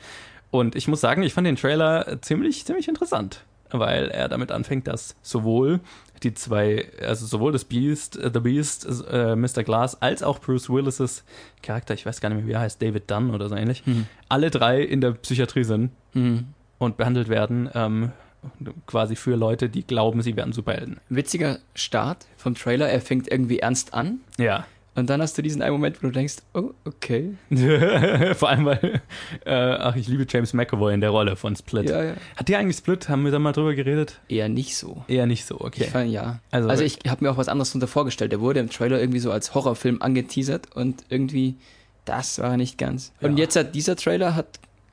Und 0.52 0.76
ich 0.76 0.88
muss 0.88 1.02
sagen, 1.02 1.24
ich 1.24 1.34
fand 1.34 1.48
den 1.48 1.58
Trailer 1.58 2.22
ziemlich, 2.22 2.66
ziemlich 2.66 2.88
interessant, 2.88 3.42
weil 3.80 4.10
er 4.10 4.27
damit 4.30 4.51
anfängt, 4.51 4.88
dass 4.88 5.16
sowohl 5.22 5.80
die 6.24 6.33
zwei, 6.33 6.88
also 7.01 7.25
sowohl 7.25 7.51
das 7.51 7.66
Beast, 7.66 8.18
äh, 8.18 8.31
The 8.33 8.39
Beast, 8.39 8.88
äh, 9.12 9.36
Mr. 9.36 9.63
Glass, 9.63 10.01
als 10.01 10.24
auch 10.24 10.39
Bruce 10.39 10.69
Willis' 10.69 11.24
Charakter, 11.62 11.94
ich 11.94 12.06
weiß 12.06 12.22
gar 12.22 12.30
nicht 12.30 12.38
mehr, 12.39 12.48
wie 12.48 12.54
er 12.54 12.62
heißt, 12.62 12.81
David 12.81 13.10
Dunn 13.12 13.31
oder 13.33 13.50
so 13.50 13.56
ähnlich, 13.56 13.86
Mhm. 13.86 14.06
alle 14.30 14.50
drei 14.50 14.81
in 14.81 15.01
der 15.01 15.12
Psychiatrie 15.12 15.63
sind 15.66 15.92
Mhm. 16.13 16.48
und 16.77 16.98
behandelt 16.98 17.27
werden, 17.30 17.69
ähm, 17.74 18.12
quasi 18.86 19.16
für 19.16 19.36
Leute, 19.36 19.69
die 19.69 19.86
glauben, 19.86 20.22
sie 20.22 20.36
wären 20.36 20.54
Superhelden. 20.54 21.00
Witziger 21.10 21.57
Start 21.74 22.25
vom 22.38 22.54
Trailer. 22.56 22.88
Er 22.88 23.01
fängt 23.01 23.27
irgendwie 23.31 23.60
ernst 23.60 23.94
an. 23.95 24.19
Ja. 24.38 24.66
Und 24.95 25.09
dann 25.09 25.21
hast 25.21 25.38
du 25.38 25.42
diesen 25.42 25.62
einen 25.62 25.74
Moment, 25.74 26.01
wo 26.01 26.07
du 26.07 26.13
denkst, 26.13 26.38
oh, 26.53 26.71
okay. 26.86 27.33
Vor 28.36 28.47
allem, 28.50 28.65
weil, 28.65 29.01
äh, 29.45 29.51
ach, 29.53 29.95
ich 29.97 30.07
liebe 30.07 30.25
James 30.30 30.53
McAvoy 30.53 30.94
in 30.94 31.01
der 31.01 31.09
Rolle 31.09 31.36
von 31.36 31.56
Split. 31.56 31.89
Ja, 31.89 32.01
ja. 32.03 32.13
Hat 32.38 32.47
der 32.47 32.59
eigentlich 32.59 32.77
Split? 32.77 33.09
Haben 33.09 33.25
wir 33.25 33.31
da 33.31 33.39
mal 33.39 33.51
drüber 33.51 33.74
geredet? 33.75 34.19
Eher 34.30 34.47
nicht 34.47 34.77
so. 34.77 35.03
Eher 35.09 35.25
nicht 35.25 35.45
so, 35.45 35.56
Ich 35.56 35.62
okay. 35.62 35.83
fand, 35.86 36.09
ja. 36.12 36.39
Also- 36.51 36.69
Also, 36.69 36.83
ich 36.86 37.00
habe 37.07 37.24
mir 37.25 37.31
auch 37.31 37.38
was 37.38 37.50
anderes 37.50 37.71
darunter 37.71 37.88
vorgestellt. 37.88 38.31
Der 38.31 38.39
wurde 38.39 38.62
im 38.62 38.69
Trailer 38.69 39.00
irgendwie 39.00 39.19
so 39.19 39.31
als 39.31 39.53
Horrorfilm 39.53 40.01
angeteasert 40.01 40.75
und 40.75 41.03
irgendwie, 41.09 41.56
das 42.06 42.39
war 42.39 42.51
er 42.51 42.57
nicht 42.57 42.77
ganz. 42.77 43.12
Und 43.21 43.38
Ja. 43.38 43.44
jetzt 43.44 43.56
hat 43.57 43.75
dieser 43.75 43.98
Trailer 43.98 44.33
hat 44.36 44.48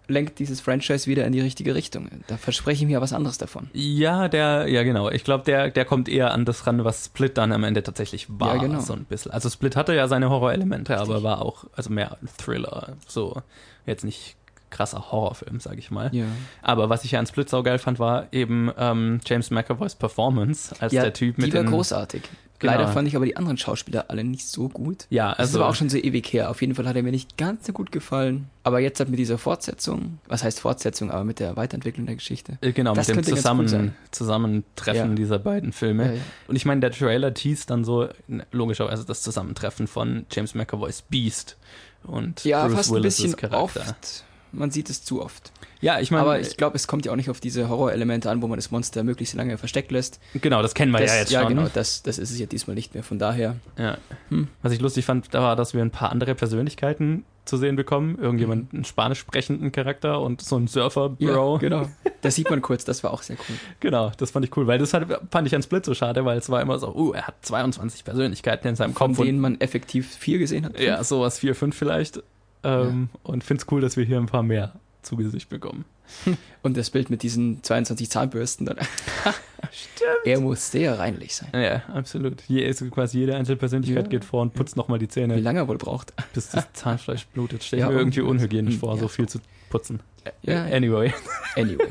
lenkt 0.09 0.39
dieses 0.39 0.61
Franchise 0.61 1.07
wieder 1.07 1.25
in 1.27 1.33
die 1.33 1.41
richtige 1.41 1.75
Richtung. 1.75 2.09
Da 2.27 2.37
verspreche 2.37 2.85
ich 2.85 2.91
mir 2.91 3.01
was 3.01 3.13
anderes 3.13 3.39
davon. 3.39 3.71
Ja, 3.73 4.29
der, 4.29 4.69
ja 4.69 4.83
genau. 4.83 5.11
Ich 5.11 5.25
glaube, 5.25 5.45
der, 5.45 5.71
der 5.71 5.85
kommt 5.85 6.09
eher 6.09 6.33
an 6.33 6.45
das 6.45 6.67
ran, 6.67 6.85
was 6.85 7.07
Split 7.07 7.39
dann 7.39 7.53
am 7.53 7.65
Ende 7.65 7.83
tatsächlich 7.83 8.27
war. 8.29 8.57
Ja, 8.57 8.63
genau. 8.63 8.81
So 8.81 8.93
ein 8.93 9.05
bisschen. 9.05 9.33
Also 9.33 9.49
Split 9.49 9.77
hatte 9.77 9.95
ja 9.95 10.09
seine 10.09 10.31
Horrorelemente, 10.31 10.99
aber 10.99 11.23
war 11.23 11.43
auch, 11.43 11.65
also 11.75 11.91
mehr 11.91 12.19
ein 12.21 12.29
Thriller. 12.37 12.97
So, 13.07 13.43
jetzt 13.87 14.05
nicht 14.05 14.37
krasser 14.73 15.13
Horrorfilm, 15.13 15.61
sag 15.61 15.79
ich 15.79 15.91
mal. 15.91 16.09
Ja. 16.13 16.25
Aber 16.63 16.89
was 16.89 17.05
ich 17.05 17.13
ja 17.13 17.21
an 17.21 17.27
Split 17.27 17.49
saugeil 17.49 17.79
fand, 17.79 17.99
war 17.99 18.27
eben 18.33 18.71
ähm, 18.77 19.21
James 19.25 19.51
McAvoys 19.51 19.95
Performance 19.95 20.75
als 20.81 20.93
ja, 20.93 21.03
der 21.03 21.13
Typ 21.13 21.39
mit 21.39 21.49
die 21.49 21.55
war 21.55 21.63
den 21.63 21.71
großartig. 21.71 22.23
Genau. 22.63 22.73
Leider 22.75 22.89
fand 22.89 23.07
ich 23.09 23.17
aber 23.17 23.27
die 23.27 23.37
anderen 23.37 23.59
Schauspieler 23.59 24.07
alle 24.09 24.25
nicht 24.25 24.47
so 24.49 24.69
gut. 24.69 25.07
Ja, 25.11 25.29
Das 25.31 25.35
ist 25.35 25.41
also 25.41 25.61
aber 25.61 25.71
auch 25.71 25.75
schon 25.75 25.89
so 25.91 25.99
ewig 25.99 26.33
her. 26.33 26.49
Auf 26.51 26.61
jeden 26.63 26.75
Fall 26.75 26.87
hat 26.89 26.97
er 26.97 27.03
mir 27.03 27.11
nicht 27.11 27.37
ganz 27.37 27.67
so 27.67 27.73
gut 27.73 27.93
gefallen. 27.93 28.49
Aber 28.65 28.79
jetzt 28.81 28.99
halt 29.01 29.11
mit 29.11 29.19
dieser 29.19 29.37
Fortsetzung, 29.39 30.19
was 30.29 30.43
heißt 30.45 30.61
Fortsetzung, 30.61 31.11
aber 31.11 31.25
mit 31.25 31.41
der 31.41 31.57
Weiterentwicklung 31.57 32.07
der 32.07 32.15
Geschichte. 32.15 32.59
Äh, 32.61 32.73
Genau, 32.73 32.95
Das 32.95 33.09
mit 33.09 33.27
dem 33.27 33.37
Zusammen. 33.37 33.95
Zusammentreffen 34.13 35.11
Ja. 35.11 35.15
dieser 35.15 35.39
beiden 35.39 35.73
Filme. 35.73 36.07
Ja, 36.07 36.13
ja. 36.13 36.21
Und 36.49 36.57
ich 36.57 36.65
meine, 36.65 36.81
der 36.81 36.93
Trailer 36.93 37.35
teast 37.35 37.71
dann 37.71 37.85
so 37.85 38.09
logischerweise 38.53 39.05
das 39.05 39.23
Zusammentreffen 39.23 39.87
von 39.87 40.27
James 40.31 40.55
McAvoys 40.55 41.03
Beast 41.03 41.57
und 42.05 42.45
Ja, 42.45 42.65
Bruce 42.67 42.77
fast 42.77 42.91
ein 42.91 42.95
Willis' 42.97 43.17
bisschen 43.17 43.37
Charakter. 43.37 43.81
oft. 43.81 44.25
Man 44.53 44.71
sieht 44.71 44.91
es 44.91 45.03
zu 45.03 45.23
oft. 45.23 45.53
Ja, 45.81 45.99
ich 45.99 46.11
meine, 46.11 46.23
aber 46.23 46.41
ich 46.41 46.57
glaube, 46.57 46.77
es 46.77 46.87
kommt 46.87 47.05
ja 47.07 47.13
auch 47.13 47.17
nicht 47.17 47.31
auf 47.31 47.41
diese 47.41 47.69
Horrorelemente 47.69 48.31
an, 48.31 48.41
wo 48.43 48.47
man 48.47 48.57
das 48.57 48.71
Monster 48.71 49.03
möglichst 49.03 49.35
lange 49.35 49.59
versteckt 49.59 49.91
lässt. 49.91 50.21
genau, 50.35 50.63
das 50.63 50.75
kennen 50.75 50.93
wir 50.93 51.01
das, 51.01 51.11
ja 51.11 51.19
jetzt 51.19 51.33
schon. 51.33 51.49
genau, 51.49 51.69
das, 51.73 52.03
das 52.03 52.19
ist 52.19 52.31
es 52.31 52.39
ja 52.39 52.47
diesmal 52.47 52.75
nicht 52.75 52.95
mehr. 52.95 53.03
Von 53.03 53.19
daher, 53.19 53.57
Ja. 53.79 53.99
Hm. 54.29 54.49
Was 54.63 54.73
ich 54.73 54.81
lustig 54.81 55.05
fand, 55.05 55.35
da 55.35 55.43
war, 55.43 55.57
dass 55.57 55.75
wir 55.75 55.83
ein 55.83 55.91
paar 55.91 56.11
andere 56.13 56.35
Persönlichkeiten 56.35 57.25
zu 57.45 57.57
sehen 57.57 57.75
bekommen. 57.75 58.19
Irgendjemand, 58.21 58.73
einen 58.73 58.85
spanisch 58.85 59.19
sprechenden 59.19 59.73
Charakter 59.73 60.21
und 60.21 60.41
so 60.43 60.57
ein 60.57 60.69
Surfer-Bro. 60.69 61.55
ja, 61.55 61.59
genau. 61.59 61.89
Das 62.21 62.37
sieht 62.37 62.49
man 62.49 62.63
kurz, 62.63 62.85
das 62.85 63.03
war 63.03 63.13
auch 63.13 63.23
sehr 63.23 63.35
cool. 63.49 63.57
Genau, 63.81 64.13
das 64.17 64.31
fand 64.31 64.45
ich 64.45 64.57
cool, 64.57 64.69
weil 64.69 64.79
das 64.79 64.95
hat, 64.95 65.05
fand 65.33 65.49
ich 65.49 65.57
an 65.57 65.63
Split 65.65 65.85
so 65.85 65.93
schade, 65.93 66.25
weil 66.25 66.39
es 66.39 66.49
war 66.49 66.63
immer 66.63 66.79
so, 66.79 66.95
uh, 66.95 67.11
er 67.11 67.27
hat 67.27 67.35
22 67.45 68.05
Persönlichkeiten 68.05 68.69
in 68.69 68.77
seinem 68.77 68.95
Von 68.95 69.17
Kopf. 69.17 69.27
denen 69.27 69.41
man 69.41 69.61
effektiv 69.61 70.15
vier 70.15 70.39
gesehen 70.39 70.67
hat. 70.67 70.79
Ja, 70.79 71.03
sowas, 71.03 71.41
vier, 71.41 71.57
fünf 71.57 71.77
vielleicht. 71.77 72.23
Ähm, 72.65 73.09
Und 73.23 73.45
find's 73.45 73.67
cool, 73.71 73.81
dass 73.81 73.97
wir 73.97 74.05
hier 74.05 74.19
ein 74.19 74.27
paar 74.27 74.43
mehr 74.43 74.73
zu 75.03 75.17
Gesicht 75.17 75.49
bekommen. 75.49 75.85
Und 76.63 76.77
das 76.77 76.91
Bild 76.91 77.11
mit 77.11 77.23
diesen 77.23 77.63
22 77.63 78.11
Zahnbürsten. 78.11 78.67
Dann. 78.67 78.77
Stimmt. 79.73 80.11
Er 80.27 80.41
muss 80.41 80.71
sehr 80.71 80.99
reinlich 80.99 81.35
sein. 81.35 81.49
Ja, 81.55 81.83
absolut. 81.95 82.43
Je, 82.49 82.65
also 82.67 82.87
quasi 82.91 83.19
jede 83.21 83.37
einzelne 83.37 83.57
Persönlichkeit 83.57 84.05
Ja. 84.05 84.11
geht 84.11 84.25
vor 84.25 84.43
und 84.43 84.53
putzt 84.55 84.77
nochmal 84.77 84.99
die 84.99 85.07
Wie 85.07 85.09
Zähne, 85.11 85.41
lange 85.41 85.61
er 85.61 85.69
wohl 85.69 85.79
braucht. 85.79 86.13
bis 86.35 86.51
das 86.51 86.73
Zahnfleisch 86.75 87.27
blutet. 87.29 87.65
Stell 87.65 87.79
ich 87.79 87.85
Ja, 87.85 87.91
mir 87.91 87.97
irgendwie 87.99 88.21
unhygienisch 88.21 88.77
vor, 88.79 88.95
ja. 88.95 89.01
so 89.01 89.09
viel 89.09 89.29
zu 89.29 89.39
putzen. 89.71 90.01
Ja, 90.43 90.67
ja. 90.69 90.77
Anyway. 90.77 91.13
Anyway. 91.57 91.89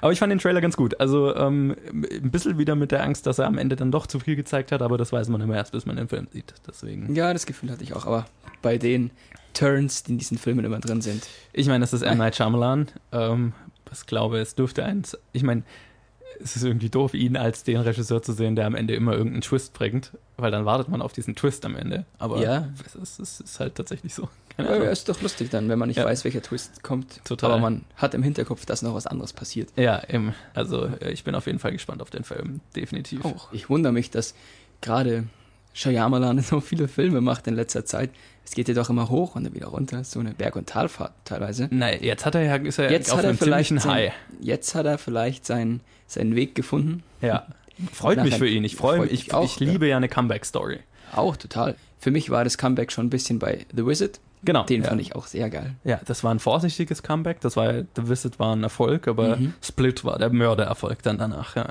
Aber 0.00 0.12
ich 0.12 0.18
fand 0.18 0.30
den 0.30 0.38
Trailer 0.38 0.60
ganz 0.60 0.76
gut. 0.76 1.00
Also 1.00 1.34
ähm, 1.34 1.76
ein 1.90 2.30
bisschen 2.30 2.58
wieder 2.58 2.74
mit 2.74 2.92
der 2.92 3.02
Angst, 3.02 3.26
dass 3.26 3.38
er 3.38 3.46
am 3.46 3.58
Ende 3.58 3.76
dann 3.76 3.90
doch 3.90 4.06
zu 4.06 4.20
viel 4.20 4.36
gezeigt 4.36 4.72
hat, 4.72 4.82
aber 4.82 4.98
das 4.98 5.12
weiß 5.12 5.28
man 5.28 5.40
immer 5.40 5.56
erst, 5.56 5.72
bis 5.72 5.86
man 5.86 5.96
den 5.96 6.08
Film 6.08 6.28
sieht. 6.32 6.54
Deswegen. 6.66 7.14
Ja, 7.14 7.32
das 7.32 7.46
Gefühl 7.46 7.70
hatte 7.70 7.82
ich 7.82 7.94
auch. 7.94 8.06
Aber 8.06 8.26
bei 8.62 8.78
den 8.78 9.10
Turns, 9.54 10.04
die 10.04 10.12
in 10.12 10.18
diesen 10.18 10.38
Filmen 10.38 10.64
immer 10.64 10.78
drin 10.78 11.00
sind. 11.00 11.26
Ich 11.52 11.66
meine, 11.66 11.80
das 11.80 11.92
ist 11.92 12.02
M. 12.02 12.18
Night 12.18 12.36
Shyamalan. 12.36 12.88
Ähm, 13.12 13.52
ich 13.92 14.06
glaube, 14.06 14.38
es 14.38 14.54
dürfte 14.54 14.84
eins. 14.84 15.16
Ich 15.32 15.42
meine, 15.42 15.62
es 16.42 16.56
ist 16.56 16.62
irgendwie 16.64 16.88
doof, 16.90 17.14
ihn 17.14 17.36
als 17.36 17.64
den 17.64 17.78
Regisseur 17.78 18.22
zu 18.22 18.32
sehen, 18.32 18.56
der 18.56 18.66
am 18.66 18.74
Ende 18.74 18.94
immer 18.94 19.12
irgendeinen 19.12 19.42
Twist 19.42 19.72
bringt, 19.74 20.12
weil 20.36 20.50
dann 20.50 20.64
wartet 20.64 20.88
man 20.88 21.02
auf 21.02 21.12
diesen 21.12 21.34
Twist 21.34 21.64
am 21.64 21.76
Ende. 21.76 22.04
Aber 22.18 22.40
Ja. 22.42 22.68
es, 22.86 22.94
ist, 22.94 23.18
es 23.20 23.40
ist 23.40 23.60
halt 23.60 23.74
tatsächlich 23.74 24.14
so. 24.14 24.28
Keine 24.56 24.70
Ahnung. 24.70 24.84
ja, 24.84 24.90
ist 24.90 25.08
doch 25.08 25.20
lustig 25.22 25.50
dann, 25.50 25.68
wenn 25.68 25.78
man 25.78 25.88
nicht 25.88 25.98
Ja. 25.98 26.04
weiß, 26.04 26.24
welcher 26.24 26.42
Twist 26.42 26.82
kommt. 26.82 27.24
Total. 27.24 27.50
Aber 27.52 27.60
man 27.60 27.84
hat 27.96 28.14
im 28.14 28.22
Hinterkopf, 28.22 28.66
dass 28.66 28.82
noch 28.82 28.94
was 28.94 29.06
anderes 29.06 29.32
passiert. 29.32 29.68
Ja, 29.76 30.02
eben. 30.08 30.34
Also 30.54 30.86
äh, 30.86 31.10
ich 31.12 31.24
bin 31.24 31.34
auf 31.34 31.46
jeden 31.46 31.58
Fall 31.60 31.72
gespannt 31.72 32.02
auf 32.02 32.10
den 32.10 32.24
Film. 32.24 32.60
Definitiv. 32.74 33.24
Auch. 33.24 33.52
Ich 33.52 33.70
wundere 33.70 33.92
mich, 33.92 34.10
dass 34.10 34.34
gerade 34.80 35.24
Shyamalan 35.74 36.40
so 36.42 36.60
viele 36.60 36.88
Filme 36.88 37.20
macht 37.20 37.46
in 37.46 37.54
letzter 37.54 37.84
Zeit. 37.84 38.10
Es 38.44 38.52
geht 38.52 38.68
ja 38.68 38.74
doch 38.74 38.88
immer 38.88 39.10
hoch 39.10 39.36
und 39.36 39.44
dann 39.44 39.54
wieder 39.54 39.66
runter. 39.66 40.04
So 40.04 40.20
eine 40.20 40.32
Berg- 40.32 40.56
und 40.56 40.68
Talfahrt 40.68 41.12
teilweise. 41.24 41.68
Nein, 41.70 41.98
jetzt 42.02 42.24
hat 42.24 42.34
er 42.34 42.42
ja, 42.42 42.56
ist 42.56 42.78
er 42.78 42.90
Jetzt 42.90 43.10
auf 43.10 43.18
hat 43.18 43.24
er 43.24 43.30
einem 43.30 43.38
vielleicht 43.38 43.68
ziemlichen 43.68 43.88
sein, 43.88 43.94
High. 44.08 44.12
jetzt 44.40 44.74
hat 44.74 44.86
er 44.86 44.96
vielleicht 44.96 45.44
seinen, 45.44 45.80
seinen 46.06 46.34
Weg 46.34 46.54
gefunden. 46.54 47.02
Ja. 47.20 47.46
Freut 47.92 48.22
mich 48.22 48.34
für 48.36 48.48
ihn. 48.48 48.64
Ich 48.64 48.76
freue 48.76 49.00
mich. 49.00 49.12
Ich, 49.12 49.34
auch, 49.34 49.44
ich 49.44 49.60
liebe 49.60 49.86
ja 49.86 49.96
eine 49.96 50.08
Comeback-Story. 50.08 50.80
Auch 51.14 51.36
total. 51.36 51.76
Für 51.98 52.10
mich 52.10 52.30
war 52.30 52.44
das 52.44 52.58
Comeback 52.58 52.90
schon 52.90 53.06
ein 53.06 53.10
bisschen 53.10 53.38
bei 53.38 53.66
The 53.74 53.86
Wizard. 53.86 54.20
Genau. 54.44 54.64
Den 54.64 54.82
ja. 54.82 54.88
fand 54.88 55.00
ich 55.00 55.16
auch 55.16 55.26
sehr 55.26 55.50
geil. 55.50 55.74
Ja, 55.84 56.00
das 56.04 56.22
war 56.24 56.32
ein 56.32 56.38
vorsichtiges 56.38 57.02
Comeback. 57.02 57.40
Das 57.40 57.56
war 57.56 57.72
The 57.96 58.08
Visit 58.08 58.38
war 58.38 58.54
ein 58.54 58.62
Erfolg, 58.62 59.08
aber 59.08 59.36
Mhm. 59.36 59.54
Split 59.62 60.04
war 60.04 60.18
der 60.18 60.30
Mördererfolg 60.30 61.02
dann 61.02 61.18
danach. 61.18 61.56
Ja. 61.56 61.66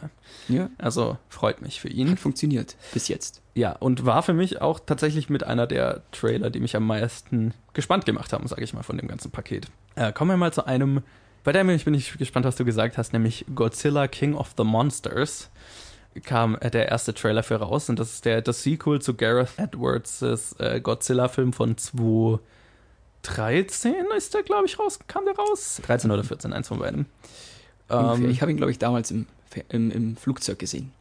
Ja, 0.49 0.69
Also 0.77 1.17
freut 1.29 1.61
mich 1.61 1.79
für 1.81 1.89
ihn. 1.89 2.11
hat 2.11 2.19
funktioniert. 2.19 2.75
Bis 2.93 3.07
jetzt. 3.07 3.41
Ja, 3.55 3.71
und 3.73 4.05
war 4.05 4.21
für 4.23 4.33
mich 4.33 4.61
auch 4.61 4.79
tatsächlich 4.85 5.29
mit 5.29 5.43
einer 5.43 5.65
der 5.67 6.01
Trailer, 6.11 6.49
die 6.49 6.59
mich 6.59 6.75
am 6.75 6.85
meisten 6.85 7.53
gespannt 7.73 8.05
gemacht 8.05 8.31
haben, 8.33 8.47
sage 8.47 8.63
ich 8.63 8.73
mal, 8.73 8.83
von 8.83 8.97
dem 8.97 9.07
ganzen 9.07 9.31
Paket. 9.31 9.67
Äh, 9.95 10.11
kommen 10.13 10.31
wir 10.31 10.37
mal 10.37 10.53
zu 10.53 10.65
einem, 10.67 11.01
bei 11.43 11.51
dem 11.53 11.69
ich 11.69 11.85
bin 11.85 11.93
ich 11.93 12.17
gespannt, 12.17 12.45
was 12.45 12.55
du 12.55 12.65
gesagt 12.65 12.97
hast, 12.97 13.13
nämlich 13.13 13.45
Godzilla 13.55 14.07
King 14.07 14.35
of 14.35 14.53
the 14.57 14.63
Monsters. 14.63 15.49
kam 16.25 16.55
äh, 16.61 16.69
der 16.71 16.87
erste 16.89 17.13
Trailer 17.13 17.43
für 17.43 17.55
raus 17.57 17.89
und 17.89 17.99
das 17.99 18.13
ist 18.13 18.25
der 18.25 18.41
das 18.41 18.63
Sequel 18.63 19.01
zu 19.01 19.13
Gareth 19.15 19.53
Edwards 19.57 20.21
äh, 20.59 20.79
Godzilla-Film 20.81 21.53
von 21.53 21.77
2013 23.27 23.93
ist 24.17 24.33
der, 24.33 24.43
glaube 24.43 24.65
ich, 24.65 24.79
raus. 24.79 24.99
Kam 25.07 25.25
der 25.25 25.35
raus? 25.35 25.81
13 25.85 26.11
oder 26.11 26.23
14, 26.23 26.53
eins 26.53 26.67
von 26.67 26.79
beiden. 26.79 27.05
Ähm, 27.89 28.29
ich 28.29 28.41
habe 28.41 28.51
ihn, 28.51 28.57
glaube 28.57 28.71
ich, 28.71 28.79
damals 28.79 29.11
im, 29.11 29.27
im, 29.69 29.91
im 29.91 30.17
Flugzeug 30.17 30.59
gesehen. 30.59 30.91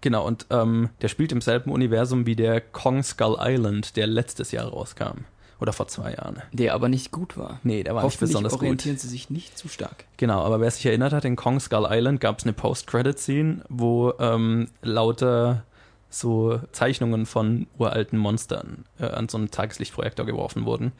Genau, 0.00 0.26
und 0.26 0.46
ähm, 0.50 0.90
der 1.00 1.08
spielt 1.08 1.32
im 1.32 1.40
selben 1.40 1.72
Universum 1.72 2.26
wie 2.26 2.36
der 2.36 2.60
Kong 2.60 3.02
Skull 3.02 3.36
Island, 3.40 3.96
der 3.96 4.06
letztes 4.06 4.52
Jahr 4.52 4.68
rauskam. 4.68 5.24
Oder 5.60 5.72
vor 5.72 5.88
zwei 5.88 6.12
Jahren. 6.12 6.40
Der 6.52 6.72
aber 6.72 6.88
nicht 6.88 7.10
gut 7.10 7.36
war. 7.36 7.58
Nee, 7.64 7.82
der 7.82 7.96
war 7.96 8.04
nicht 8.04 8.20
besonders 8.20 8.52
gut. 8.52 8.62
orientieren 8.62 8.96
sie 8.96 9.08
sich 9.08 9.28
nicht 9.28 9.58
zu 9.58 9.66
stark. 9.66 10.04
Genau, 10.16 10.40
aber 10.42 10.60
wer 10.60 10.70
sich 10.70 10.86
erinnert 10.86 11.12
hat, 11.12 11.24
in 11.24 11.34
Kong 11.34 11.58
Skull 11.58 11.88
Island 11.90 12.20
gab 12.20 12.38
es 12.38 12.44
eine 12.44 12.52
Post-Credit-Scene, 12.52 13.64
wo 13.68 14.12
ähm, 14.20 14.68
lauter 14.82 15.64
so 16.10 16.60
Zeichnungen 16.70 17.26
von 17.26 17.66
uralten 17.76 18.18
Monstern 18.18 18.84
äh, 19.00 19.06
an 19.06 19.28
so 19.28 19.36
einen 19.36 19.50
Tageslichtprojektor 19.50 20.26
geworfen 20.26 20.64
wurden. 20.64 20.92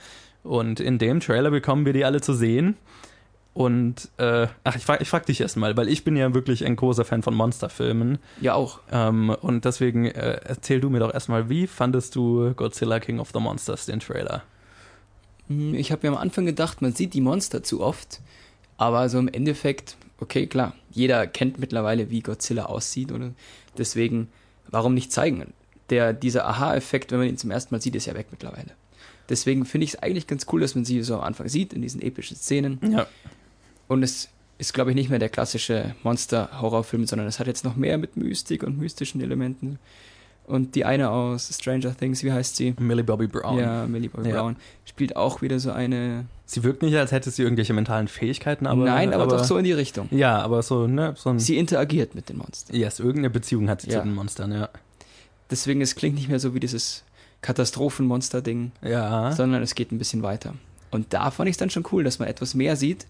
Und 0.49 0.81
in 0.81 0.97
dem 0.97 1.21
Trailer 1.21 1.51
bekommen 1.51 1.85
wir 1.85 1.93
die 1.93 2.07
alle 2.07 2.23
zu 2.23 2.33
sehen. 2.33 2.77
Und, 3.53 4.09
äh, 4.17 4.47
ach, 4.65 4.77
ich 4.77 4.85
frage 4.85 5.03
ich 5.03 5.09
frag 5.09 5.27
dich 5.27 5.41
erstmal, 5.41 5.77
weil 5.77 5.89
ich 5.89 6.05
bin 6.05 6.17
ja 6.17 6.33
wirklich 6.33 6.65
ein 6.65 6.75
großer 6.75 7.05
Fan 7.05 7.23
von 7.23 7.35
Monsterfilmen. 7.35 8.19
Ja, 8.41 8.55
auch. 8.55 8.81
Ähm, 8.91 9.31
und 9.43 9.67
deswegen 9.67 10.07
äh, 10.07 10.41
erzähl 10.45 10.81
du 10.81 10.89
mir 10.89 11.01
doch 11.01 11.13
erstmal, 11.13 11.51
wie 11.51 11.67
fandest 11.67 12.15
du 12.15 12.55
Godzilla 12.55 12.99
King 12.99 13.19
of 13.19 13.31
the 13.35 13.41
Monsters, 13.41 13.87
den 13.87 14.01
Trailer? 14.01 14.43
Hm, 15.49 15.75
ich 15.75 15.93
habe 15.93 16.07
mir 16.09 16.17
am 16.17 16.23
Anfang 16.23 16.47
gedacht, 16.47 16.81
man 16.81 16.95
sieht 16.95 17.13
die 17.13 17.21
Monster 17.21 17.63
zu 17.63 17.83
oft, 17.83 18.21
aber 18.79 19.09
so 19.11 19.19
im 19.19 19.29
Endeffekt, 19.29 19.97
okay, 20.19 20.47
klar, 20.47 20.73
jeder 20.91 21.27
kennt 21.27 21.59
mittlerweile, 21.59 22.09
wie 22.11 22.21
Godzilla 22.21 22.67
aussieht, 22.67 23.13
oder? 23.13 23.33
Deswegen, 23.77 24.29
warum 24.71 24.95
nicht 24.95 25.13
zeigen? 25.13 25.53
Der, 25.91 26.15
dieser 26.15 26.47
Aha-Effekt, 26.47 27.13
wenn 27.13 27.19
man 27.19 27.29
ihn 27.29 27.37
zum 27.37 27.51
ersten 27.51 27.75
Mal 27.75 27.83
sieht, 27.83 27.97
ist 27.97 28.07
ja 28.07 28.15
weg 28.15 28.29
mittlerweile. 28.31 28.71
Deswegen 29.29 29.65
finde 29.65 29.85
ich 29.85 29.95
es 29.95 30.03
eigentlich 30.03 30.27
ganz 30.27 30.47
cool, 30.53 30.61
dass 30.61 30.75
man 30.75 30.85
sie 30.85 31.03
so 31.03 31.17
am 31.17 31.21
Anfang 31.23 31.49
sieht, 31.49 31.73
in 31.73 31.83
diesen 31.83 32.01
epischen 32.01 32.37
Szenen. 32.37 32.79
Ja. 32.91 33.07
Und 33.87 34.03
es 34.03 34.29
ist, 34.59 34.75
glaube 34.75 34.91
ich, 34.91 34.97
nicht 34.97 35.11
mehr 35.11 35.19
der 35.19 35.29
klassische 35.29 35.95
Monster-Horrorfilm, 36.03 37.07
sondern 37.07 37.29
es 37.29 37.39
hat 37.39 37.47
jetzt 37.47 37.65
noch 37.65 37.77
mehr 37.77 37.99
mit 37.99 38.17
Mystik 38.17 38.63
und 38.63 38.79
mystischen 38.79 39.21
Elementen. 39.21 39.79
Und 40.49 40.75
die 40.75 40.87
eine 40.87 41.11
aus 41.11 41.51
Stranger 41.55 41.95
Things, 41.95 42.25
wie 42.25 42.33
heißt 42.33 42.57
sie? 42.57 42.75
Millie 42.79 43.05
Bobby 43.05 43.27
Brown. 43.27 43.59
Ja, 43.59 43.87
Millie 43.87 44.09
Bobby 44.09 44.31
ja. 44.31 44.41
Brown. 44.41 44.57
Spielt 44.87 45.15
auch 45.15 45.43
wieder 45.43 45.61
so 45.61 45.73
eine. 45.73 46.25
Sie 46.47 46.65
wirkt 46.65 46.81
nicht, 46.81 46.97
als 46.97 47.13
hätte 47.13 47.31
sie 47.31 47.43
irgendwelche 47.43 47.75
mentalen 47.75 48.09
Fähigkeiten, 48.09 48.67
aber. 48.67 48.87
Nein, 48.87 49.13
aber, 49.13 49.25
aber 49.25 49.37
doch 49.37 49.45
so 49.45 49.59
in 49.59 49.65
die 49.65 49.73
Richtung. 49.73 50.09
Ja, 50.11 50.41
aber 50.41 50.63
so, 50.63 50.87
ne? 50.87 51.13
So 51.19 51.29
ein, 51.29 51.39
sie 51.39 51.59
interagiert 51.59 52.15
mit 52.15 52.31
den 52.31 52.39
Monstern. 52.39 52.75
Ja, 52.75 52.87
yes, 52.87 52.99
irgendeine 52.99 53.29
Beziehung 53.29 53.69
hat 53.69 53.83
sie 53.83 53.91
ja. 53.91 53.99
zu 53.99 54.07
den 54.07 54.15
Monstern, 54.15 54.53
ja. 54.53 54.71
Deswegen, 55.51 55.83
es 55.83 55.95
klingt 55.95 56.17
nicht 56.17 56.31
mehr 56.31 56.41
so 56.41 56.55
wie 56.55 56.61
dieses 56.61 57.05
Katastrophenmonster-Ding. 57.43 58.73
Ja. 58.83 59.33
Sondern 59.33 59.63
es 59.63 59.75
geht 59.75 59.93
ein 59.93 59.99
bisschen 59.99 60.23
weiter. 60.23 60.55
Und 60.91 61.13
da 61.13 61.31
fand 61.31 61.49
ich 61.49 61.55
es 61.55 61.59
dann 61.59 61.71
schon 61.71 61.85
cool, 61.93 62.05
dass 62.05 62.19
man 62.19 62.29
etwas 62.29 62.55
mehr 62.55 62.77
sieht 62.77 63.07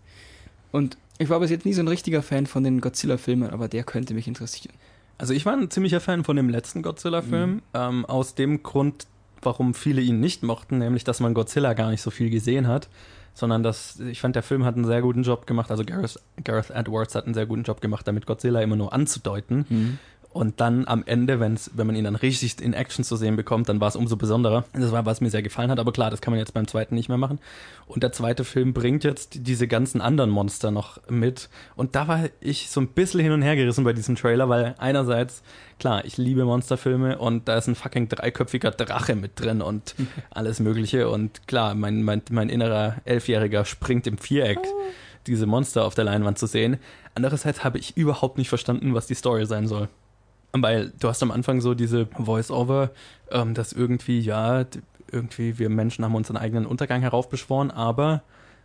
und 0.73 0.97
ich 1.19 1.29
war 1.29 1.41
bis 1.41 1.51
jetzt 1.51 1.67
nie 1.67 1.73
so 1.73 1.83
ein 1.83 1.89
richtiger 1.89 2.23
Fan 2.23 2.47
von 2.47 2.63
den 2.63 2.81
Godzilla-Filmen, 2.81 3.51
aber 3.51 3.69
der 3.69 3.85
könnte 3.85 4.15
mich 4.15 4.29
interessieren. 4.29 4.75
Also 5.17 5.35
ich 5.35 5.45
war 5.47 5.55
ein 5.55 5.71
ziemlicher 5.71 6.01
Fan 6.01 6.23
von 6.23 6.37
dem 6.37 6.49
letzten 6.49 6.83
Godzilla-Film, 6.83 7.55
mhm. 7.55 7.63
ähm, 7.75 8.05
aus 8.07 8.35
dem 8.35 8.63
Grund, 8.63 9.07
warum 9.43 9.75
viele 9.75 10.01
ihn 10.01 10.21
nicht 10.21 10.43
mochten, 10.43 10.79
nämlich 10.79 11.05
dass 11.05 11.21
man 11.21 11.35
Godzilla 11.35 11.75
gar 11.75 11.91
nicht 11.91 12.03
so 12.03 12.11
viel 12.11 12.31
gesehen 12.31 12.69
hat, 12.69 12.89
sondern 13.35 13.63
dass 13.63 13.99
ich 13.99 14.21
fand, 14.21 14.37
der 14.37 14.43
Film 14.45 14.65
hat 14.65 14.77
einen 14.77 14.85
sehr 14.85 15.03
guten 15.03 15.23
Job 15.23 15.47
gemacht, 15.47 15.71
also 15.71 15.85
Gareth, 15.85 16.21
Gareth 16.45 16.71
Edwards 16.71 17.15
hat 17.15 17.25
einen 17.25 17.35
sehr 17.35 17.47
guten 17.47 17.65
Job 17.65 17.81
gemacht, 17.81 18.07
damit 18.07 18.27
Godzilla 18.27 18.61
immer 18.61 18.77
nur 18.77 18.93
anzudeuten. 18.93 19.67
Mhm. 19.69 19.99
Und 20.39 20.61
dann 20.61 20.87
am 20.87 21.03
Ende, 21.05 21.41
wenn's, 21.41 21.73
wenn 21.75 21.89
man 21.89 21.97
ihn 21.97 22.05
dann 22.05 22.15
richtig 22.15 22.63
in 22.63 22.73
Action 22.73 23.05
zu 23.05 23.17
sehen 23.17 23.35
bekommt, 23.35 23.69
dann 23.69 23.81
war 23.81 23.89
es 23.89 23.97
umso 23.97 24.17
besonderer. 24.17 24.63
Das 24.73 24.93
war, 24.93 25.05
was 25.05 25.21
mir 25.21 25.31
sehr 25.31 25.43
gefallen 25.43 25.69
hat, 25.69 25.81
aber 25.81 25.91
klar, 25.91 26.13
das 26.13 26.21
kann 26.21 26.31
man 26.31 26.39
jetzt 26.39 26.55
beim 26.55 26.69
zweiten 26.69 26.95
nicht 26.95 27.09
mehr 27.09 27.19
machen. 27.19 27.41
Und 27.89 28.05
der 28.05 28.13
zweite 28.13 28.45
Film 28.45 28.73
bringt 28.73 29.03
jetzt 29.03 29.49
diese 29.49 29.67
ganzen 29.67 30.01
anderen 30.01 30.31
Monster 30.31 30.71
noch 30.71 31.01
mit. 31.11 31.49
Und 31.75 31.97
da 31.97 32.07
war 32.07 32.27
ich 32.39 32.71
so 32.71 32.81
ein 32.81 32.87
bisschen 32.87 33.19
hin 33.19 33.33
und 33.33 33.43
her 33.43 33.57
gerissen 33.57 33.83
bei 33.83 33.93
diesem 33.93 34.15
Trailer, 34.15 34.49
weil 34.49 34.77
einerseits, 34.79 35.43
klar, 35.81 36.05
ich 36.05 36.19
liebe 36.19 36.45
Monsterfilme 36.45 37.19
und 37.19 37.49
da 37.49 37.57
ist 37.57 37.67
ein 37.67 37.75
fucking 37.75 38.09
dreiköpfiger 38.09 38.71
Drache 38.71 39.17
mit 39.17 39.41
drin 39.41 39.61
und 39.61 39.97
alles 40.31 40.61
Mögliche. 40.61 41.09
Und 41.09 41.49
klar, 41.49 41.75
mein, 41.75 42.05
mein, 42.05 42.23
mein 42.31 42.49
innerer 42.49 42.95
Elfjähriger 43.05 43.65
springt 43.65 44.07
im 44.07 44.19
Viereck. 44.19 44.61
diese 45.27 45.47
Monster 45.47 45.85
auf 45.85 45.97
der 45.97 46.05
Leinwand 46.05 46.39
zu 46.39 46.47
sehen. 46.47 46.79
Andererseits 47.17 47.65
habe 47.65 47.79
ich 47.79 47.97
überhaupt 47.97 48.39
nicht 48.39 48.49
verstanden, 48.49 48.95
was 48.95 49.09
die 49.09 49.15
Story 49.15 49.45
sein 49.45 49.67
soll. 49.67 49.89
Weil 50.53 50.93
du 50.99 51.09
hast 51.09 51.23
am 51.23 51.31
Anfang 51.31 51.61
so 51.61 51.75
diese 51.75 52.07
Voice-Over, 52.07 52.91
ähm, 53.31 53.55
dass 53.55 53.73
irgendwie, 53.73 54.21
ja, 54.21 54.65
irgendwie 55.13 55.59
wir 55.59 55.69
Menschen 55.69 56.05
haben 56.05 56.15
unseren 56.15 56.37
eigenen 56.37 56.67
Untergang 56.67 57.03
heraufbeschworen, 57.03 57.71
aber, 57.71 58.23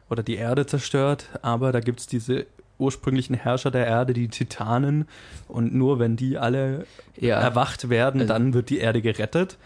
oder 0.10 0.24
die 0.24 0.36
Erde 0.36 0.66
zerstört, 0.66 1.28
aber 1.42 1.72
da 1.72 1.80
gibt 1.80 2.00
es 2.00 2.08
diese 2.08 2.46
ursprünglichen 2.78 3.36
Herrscher 3.36 3.72
der 3.72 3.86
Erde, 3.86 4.14
die 4.14 4.28
Titanen, 4.28 5.08
und 5.48 5.74
nur 5.74 6.00
wenn 6.00 6.16
die 6.16 6.38
alle 6.38 6.86
ja. 7.18 7.40
erwacht 7.40 7.90
werden, 7.90 8.22
also, 8.22 8.34
dann 8.34 8.54
wird 8.54 8.70
die 8.70 8.80
Erde 8.80 9.02
gerettet. 9.02 9.58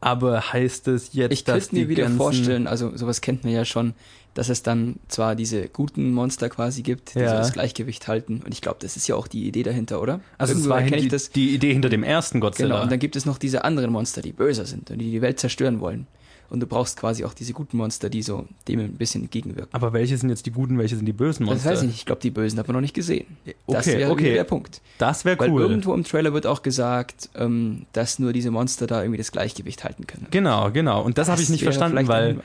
Aber 0.00 0.52
heißt 0.52 0.88
es 0.88 1.14
jetzt, 1.14 1.32
ich 1.32 1.44
dass 1.44 1.56
Ich 1.56 1.70
könnte 1.70 1.76
mir 1.76 1.88
wieder 1.88 2.10
vorstellen, 2.10 2.66
also 2.66 2.94
sowas 2.94 3.22
kennt 3.22 3.44
man 3.44 3.54
ja 3.54 3.64
schon, 3.64 3.94
dass 4.34 4.48
es 4.48 4.62
dann 4.62 4.96
zwar 5.08 5.36
diese 5.36 5.68
guten 5.68 6.12
Monster 6.12 6.48
quasi 6.48 6.82
gibt, 6.82 7.14
die 7.14 7.20
ja. 7.20 7.30
so 7.30 7.36
das 7.36 7.52
Gleichgewicht 7.52 8.06
halten. 8.08 8.42
Und 8.44 8.52
ich 8.52 8.60
glaube, 8.60 8.78
das 8.80 8.96
ist 8.96 9.06
ja 9.06 9.14
auch 9.14 9.28
die 9.28 9.46
Idee 9.46 9.62
dahinter, 9.62 10.02
oder? 10.02 10.20
Also 10.38 10.54
es 10.54 10.68
war 10.68 10.82
die, 10.82 11.08
das. 11.08 11.30
die 11.30 11.54
Idee 11.54 11.72
hinter 11.72 11.88
dem 11.88 12.02
ersten 12.02 12.40
Godzilla. 12.40 12.74
Genau, 12.74 12.82
und 12.82 12.92
dann 12.92 12.98
gibt 12.98 13.16
es 13.16 13.24
noch 13.24 13.38
diese 13.38 13.64
anderen 13.64 13.92
Monster, 13.92 14.22
die 14.22 14.32
böser 14.32 14.66
sind 14.66 14.90
und 14.90 14.98
die 14.98 15.10
die 15.10 15.22
Welt 15.22 15.38
zerstören 15.38 15.80
wollen. 15.80 16.06
Und 16.50 16.60
du 16.60 16.66
brauchst 16.66 16.98
quasi 16.98 17.24
auch 17.24 17.32
diese 17.32 17.52
guten 17.52 17.76
Monster, 17.78 18.10
die 18.10 18.22
so 18.22 18.46
dem 18.68 18.78
ein 18.78 18.92
bisschen 18.92 19.22
entgegenwirken. 19.22 19.72
Aber 19.72 19.92
welche 19.92 20.16
sind 20.18 20.28
jetzt 20.28 20.46
die 20.46 20.50
guten, 20.50 20.78
welche 20.78 20.94
sind 20.94 21.06
die 21.06 21.12
bösen 21.12 21.46
Monster? 21.46 21.70
Das 21.70 21.78
weiß 21.78 21.82
ich 21.82 21.88
nicht. 21.88 21.98
Ich 21.98 22.06
glaube, 22.06 22.20
die 22.20 22.30
bösen 22.30 22.58
hat 22.58 22.68
man 22.68 22.74
noch 22.74 22.80
nicht 22.80 22.94
gesehen. 22.94 23.26
Okay, 23.44 23.54
das 23.66 23.86
wäre 23.86 24.10
okay. 24.10 24.34
der 24.34 24.44
Punkt. 24.44 24.80
Das 24.98 25.24
wäre 25.24 25.36
cool. 25.40 25.62
Weil 25.62 25.70
irgendwo 25.70 25.94
im 25.94 26.04
Trailer 26.04 26.32
wird 26.32 26.46
auch 26.46 26.62
gesagt, 26.62 27.30
ähm, 27.34 27.86
dass 27.92 28.18
nur 28.18 28.32
diese 28.32 28.50
Monster 28.50 28.86
da 28.86 29.02
irgendwie 29.02 29.18
das 29.18 29.32
Gleichgewicht 29.32 29.84
halten 29.84 30.06
können. 30.06 30.26
Genau, 30.30 30.70
genau. 30.70 31.02
Und 31.02 31.18
das, 31.18 31.26
das 31.26 31.32
habe 31.32 31.42
ich 31.42 31.48
nicht 31.48 31.64
verstanden, 31.64 32.06
weil 32.06 32.38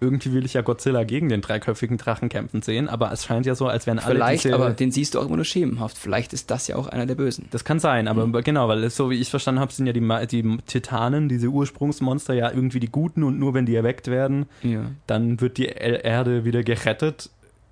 irgendwie 0.00 0.32
will 0.32 0.44
ich 0.44 0.54
ja 0.54 0.62
Godzilla 0.62 1.04
gegen 1.04 1.28
den 1.28 1.40
dreiköpfigen 1.40 1.98
Drachen 1.98 2.28
kämpfen 2.28 2.62
sehen, 2.62 2.88
aber 2.88 3.12
es 3.12 3.24
scheint 3.24 3.46
ja 3.46 3.54
so, 3.54 3.66
als 3.66 3.86
wären 3.86 3.98
alle 3.98 4.14
Vielleicht, 4.14 4.44
diese, 4.44 4.54
aber 4.54 4.70
den 4.70 4.90
siehst 4.90 5.14
du 5.14 5.20
auch 5.20 5.26
immer 5.26 5.36
nur 5.36 5.44
schemenhaft. 5.44 5.98
Vielleicht 5.98 6.32
ist 6.32 6.50
das 6.50 6.66
ja 6.68 6.76
auch 6.76 6.88
einer 6.88 7.06
der 7.06 7.14
Bösen. 7.14 7.46
Das 7.50 7.64
kann 7.64 7.78
sein, 7.78 8.08
aber 8.08 8.26
mhm. 8.26 8.40
genau, 8.42 8.68
weil 8.68 8.82
es, 8.84 8.96
so 8.96 9.10
wie 9.10 9.20
ich 9.20 9.30
verstanden 9.30 9.60
habe, 9.60 9.72
sind 9.72 9.86
ja 9.86 9.92
die, 9.92 10.26
die 10.26 10.58
Titanen, 10.66 11.28
diese 11.28 11.48
Ursprungsmonster 11.48 12.34
ja 12.34 12.50
irgendwie 12.50 12.80
die 12.80 12.90
Guten 12.90 13.22
und 13.22 13.38
nur 13.38 13.54
wenn 13.54 13.66
die 13.66 13.74
erweckt 13.74 14.08
werden, 14.08 14.46
ja. 14.62 14.90
dann 15.06 15.40
wird 15.40 15.58
die 15.58 15.66
Erde 15.66 16.44
wieder 16.44 16.62
gerettet 16.62 17.30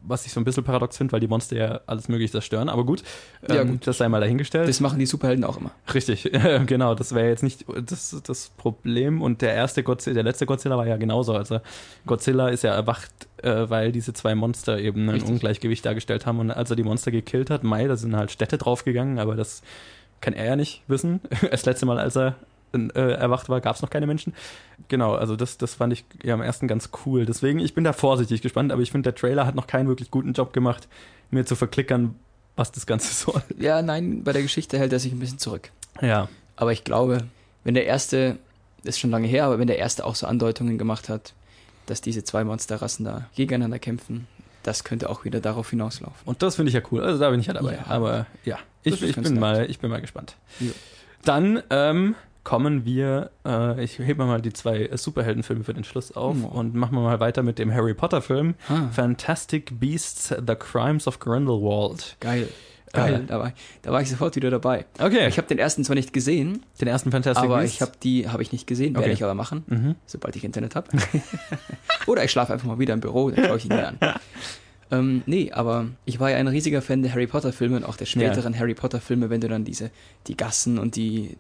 was 0.09 0.27
ich 0.27 0.33
so 0.33 0.41
ein 0.41 0.45
bisschen 0.45 0.65
paradox 0.65 0.97
finde, 0.97 1.13
weil 1.13 1.21
die 1.21 1.29
Monster 1.29 1.57
ja 1.57 1.81
alles 1.87 2.09
mögliche 2.09 2.33
zerstören. 2.33 2.69
Aber 2.69 2.85
gut, 2.85 3.03
ja, 3.49 3.63
ähm, 3.63 3.73
gut, 3.73 3.87
das 3.87 3.99
sei 3.99 4.09
mal 4.09 4.21
dahingestellt. 4.21 4.69
Das 4.69 4.81
machen 4.81 4.99
die 4.99 5.07
Superhelden 5.07 5.45
auch 5.45 5.59
immer. 5.59 5.71
Richtig, 5.93 6.31
genau. 6.67 6.95
Das 6.95 7.15
wäre 7.15 7.29
jetzt 7.29 7.43
nicht 7.43 7.65
das, 7.85 8.21
das 8.25 8.51
Problem. 8.57 9.23
Und 9.23 9.43
der 9.43 9.55
erste 9.55 9.83
Godzilla, 9.83 10.15
der 10.15 10.25
letzte 10.25 10.47
Godzilla 10.47 10.77
war 10.77 10.87
ja 10.87 10.97
genauso. 10.97 11.35
Also 11.35 11.61
Godzilla 12.07 12.49
ist 12.49 12.65
ja 12.65 12.75
erwacht, 12.75 13.11
äh, 13.43 13.69
weil 13.69 13.93
diese 13.93 14.13
zwei 14.13 14.35
Monster 14.35 14.79
eben 14.79 15.09
ein. 15.09 15.23
Ungleichgewicht 15.23 15.85
dargestellt 15.85 16.27
haben. 16.27 16.41
Und 16.41 16.51
als 16.51 16.71
er 16.71 16.77
die 16.77 16.83
Monster 16.83 17.11
gekillt 17.11 17.51
hat, 17.51 17.63
Mai, 17.63 17.87
da 17.87 17.97
sind 17.97 18.17
halt 18.17 18.31
Städte 18.31 18.59
draufgegangen, 18.59 19.19
aber 19.19 19.37
das 19.37 19.63
kann 20.21 20.35
er 20.35 20.47
ja 20.47 20.57
nicht 20.57 20.83
wissen. 20.89 21.21
Das 21.51 21.65
letzte 21.65 21.87
Mal, 21.87 21.99
als 21.99 22.17
er 22.17 22.37
äh, 22.73 23.13
erwacht 23.13 23.49
war, 23.49 23.61
gab 23.61 23.77
es 23.77 23.83
noch 23.83 23.91
keine 23.91 24.07
Menschen. 24.07 24.35
Genau, 24.89 25.15
also 25.15 25.37
das, 25.37 25.59
das 25.59 25.75
fand 25.75 25.93
ich 25.93 26.05
ja 26.23 26.35
am 26.35 26.43
ersten 26.43 26.69
ganz 26.69 26.91
cool. 27.05 27.27
Deswegen, 27.27 27.59
ich 27.59 27.75
bin 27.75 27.85
da 27.85 27.93
vorsichtig 27.93 28.43
gespannt, 28.43 28.73
aber 28.73 28.83
ich 28.83 28.91
finde, 28.91 29.13
der 29.13 29.15
Trailer 29.15 29.47
hat 29.47 29.55
noch 29.55 29.67
keinen 29.67 29.89
wirklich 29.89 30.11
guten 30.11 30.33
Job 30.33 30.53
gemacht, 30.53 30.89
mir 31.31 31.45
zu 31.45 31.57
verklickern, 31.57 32.15
was 32.57 32.73
das 32.73 32.87
Ganze 32.87 33.13
soll. 33.25 33.43
Ja, 33.59 33.83
nein, 33.83 34.25
bei 34.25 34.33
der 34.33 34.43
Geschichte 34.43 34.79
hält 34.79 34.93
er 34.93 34.99
sich 34.99 35.13
ein 35.13 35.19
bisschen 35.19 35.39
zurück. 35.39 35.71
Ja. 36.01 36.29
Aber 36.57 36.73
ich 36.73 36.85
glaube, 36.85 37.25
wenn 37.65 37.75
der 37.75 37.87
erste, 37.87 38.39
ist 38.83 38.99
schon 38.99 39.11
lange 39.11 39.29
her, 39.29 39.45
aber 39.45 39.59
wenn 39.59 39.67
der 39.67 39.79
erste 39.79 40.05
auch 40.05 40.15
so 40.15 40.27
Andeutungen 40.27 40.79
gemacht 40.79 41.09
hat, 41.09 41.35
dass 41.87 42.01
diese 42.01 42.25
zwei 42.25 42.45
Monsterrassen 42.45 43.05
da 43.05 43.29
gegeneinander 43.35 43.79
kämpfen, 43.79 44.27
das 44.63 44.85
könnte 44.85 45.09
auch 45.09 45.25
wieder 45.25 45.41
darauf 45.41 45.71
hinauslaufen. 45.71 46.21
Und 46.25 46.43
das 46.43 46.57
finde 46.57 46.69
ich 46.69 46.75
ja 46.75 46.83
cool. 46.91 47.03
Also 47.03 47.19
da 47.19 47.31
bin 47.31 47.41
ich 47.41 47.47
ja 47.47 47.55
dabei. 47.55 47.77
Ja. 47.77 47.87
Aber 47.87 48.27
ja, 48.45 48.59
ich, 48.83 49.03
ich 49.03 49.17
bin, 49.17 49.39
mal, 49.39 49.71
ich 49.71 49.79
bin 49.79 49.91
mal 49.91 50.01
gespannt. 50.01 50.37
Ja. 50.61 50.73
Dann 51.25 51.63
ähm, 51.71 52.15
kommen 52.45 52.85
wir, 52.85 53.31
äh, 53.47 53.83
ich 53.83 53.99
hebe 53.99 54.25
mal 54.25 54.41
die 54.41 54.53
zwei 54.53 54.89
Superheldenfilme 54.95 55.65
für 55.65 55.75
den 55.75 55.85
Schluss 55.85 56.13
auf 56.13 56.37
oh. 56.43 56.47
und 56.47 56.75
machen 56.75 56.95
wir 56.95 57.03
mal 57.03 57.21
weiter 57.21 57.43
mit 57.43 57.59
dem 57.59 57.73
Harry 57.73 57.95
Potter 57.95 58.23
Film 58.23 58.55
ah. 58.69 58.89
Fantastic 58.91 59.79
Beasts: 59.79 60.29
The 60.29 60.55
Crimes 60.55 61.07
of 61.07 61.19
Grindelwald. 61.19 62.17
Geil. 62.21 62.49
Geil, 62.93 63.15
äh, 63.15 63.27
da, 63.27 63.39
war, 63.39 63.53
da 63.83 63.93
war 63.93 64.01
ich 64.01 64.09
sofort 64.09 64.35
wieder 64.37 64.51
dabei. 64.51 64.87
Okay. 64.99 65.29
Ich 65.29 65.37
habe 65.37 65.47
den 65.47 65.59
ersten 65.59 65.85
zwar 65.85 65.95
nicht 65.95 66.15
gesehen. 66.15 66.63
Den 66.81 66.89
ersten 66.89 67.11
Fantastic 67.11 67.45
aber 67.45 67.61
Beasts? 67.61 67.83
Aber 67.83 67.87
ich 67.87 67.91
habe 67.93 67.93
die 68.03 68.29
habe 68.29 68.43
ich 68.43 68.53
nicht 68.53 68.67
gesehen, 68.67 68.97
werde 68.97 69.13
ich 69.13 69.23
aber 69.23 69.35
machen, 69.35 69.65
mhm. 69.67 69.95
sobald 70.07 70.35
ich 70.37 70.45
Internet 70.45 70.75
habe. 70.75 70.89
Oder 72.07 72.25
ich 72.25 72.31
schlafe 72.31 72.55
einfach 72.55 72.67
mal 72.67 72.79
wieder 72.79 72.95
im 72.95 73.01
Büro, 73.01 73.31
dann 73.31 73.45
schaue 73.45 73.59
ich 73.59 73.65
ihn 73.65 73.77
mir 73.77 73.89
an. 73.89 73.99
Ähm, 74.91 75.23
nee, 75.27 75.53
aber 75.53 75.89
ich 76.07 76.19
war 76.19 76.31
ja 76.31 76.39
ein 76.39 76.49
riesiger 76.49 76.81
Fan 76.81 77.03
der 77.03 77.13
Harry 77.13 77.27
Potter 77.27 77.53
Filme 77.53 77.77
und 77.77 77.85
auch 77.85 77.97
der 77.97 78.07
späteren 78.07 78.55
ja. 78.55 78.61
Harry 78.61 78.75
Potter 78.75 79.01
Filme, 79.01 79.29
wenn 79.29 79.43
du 79.43 79.49
dann 79.49 79.65
diese, 79.65 79.91
die 80.27 80.35
Gassen 80.35 80.79
und 80.79 80.97
die 80.97 81.37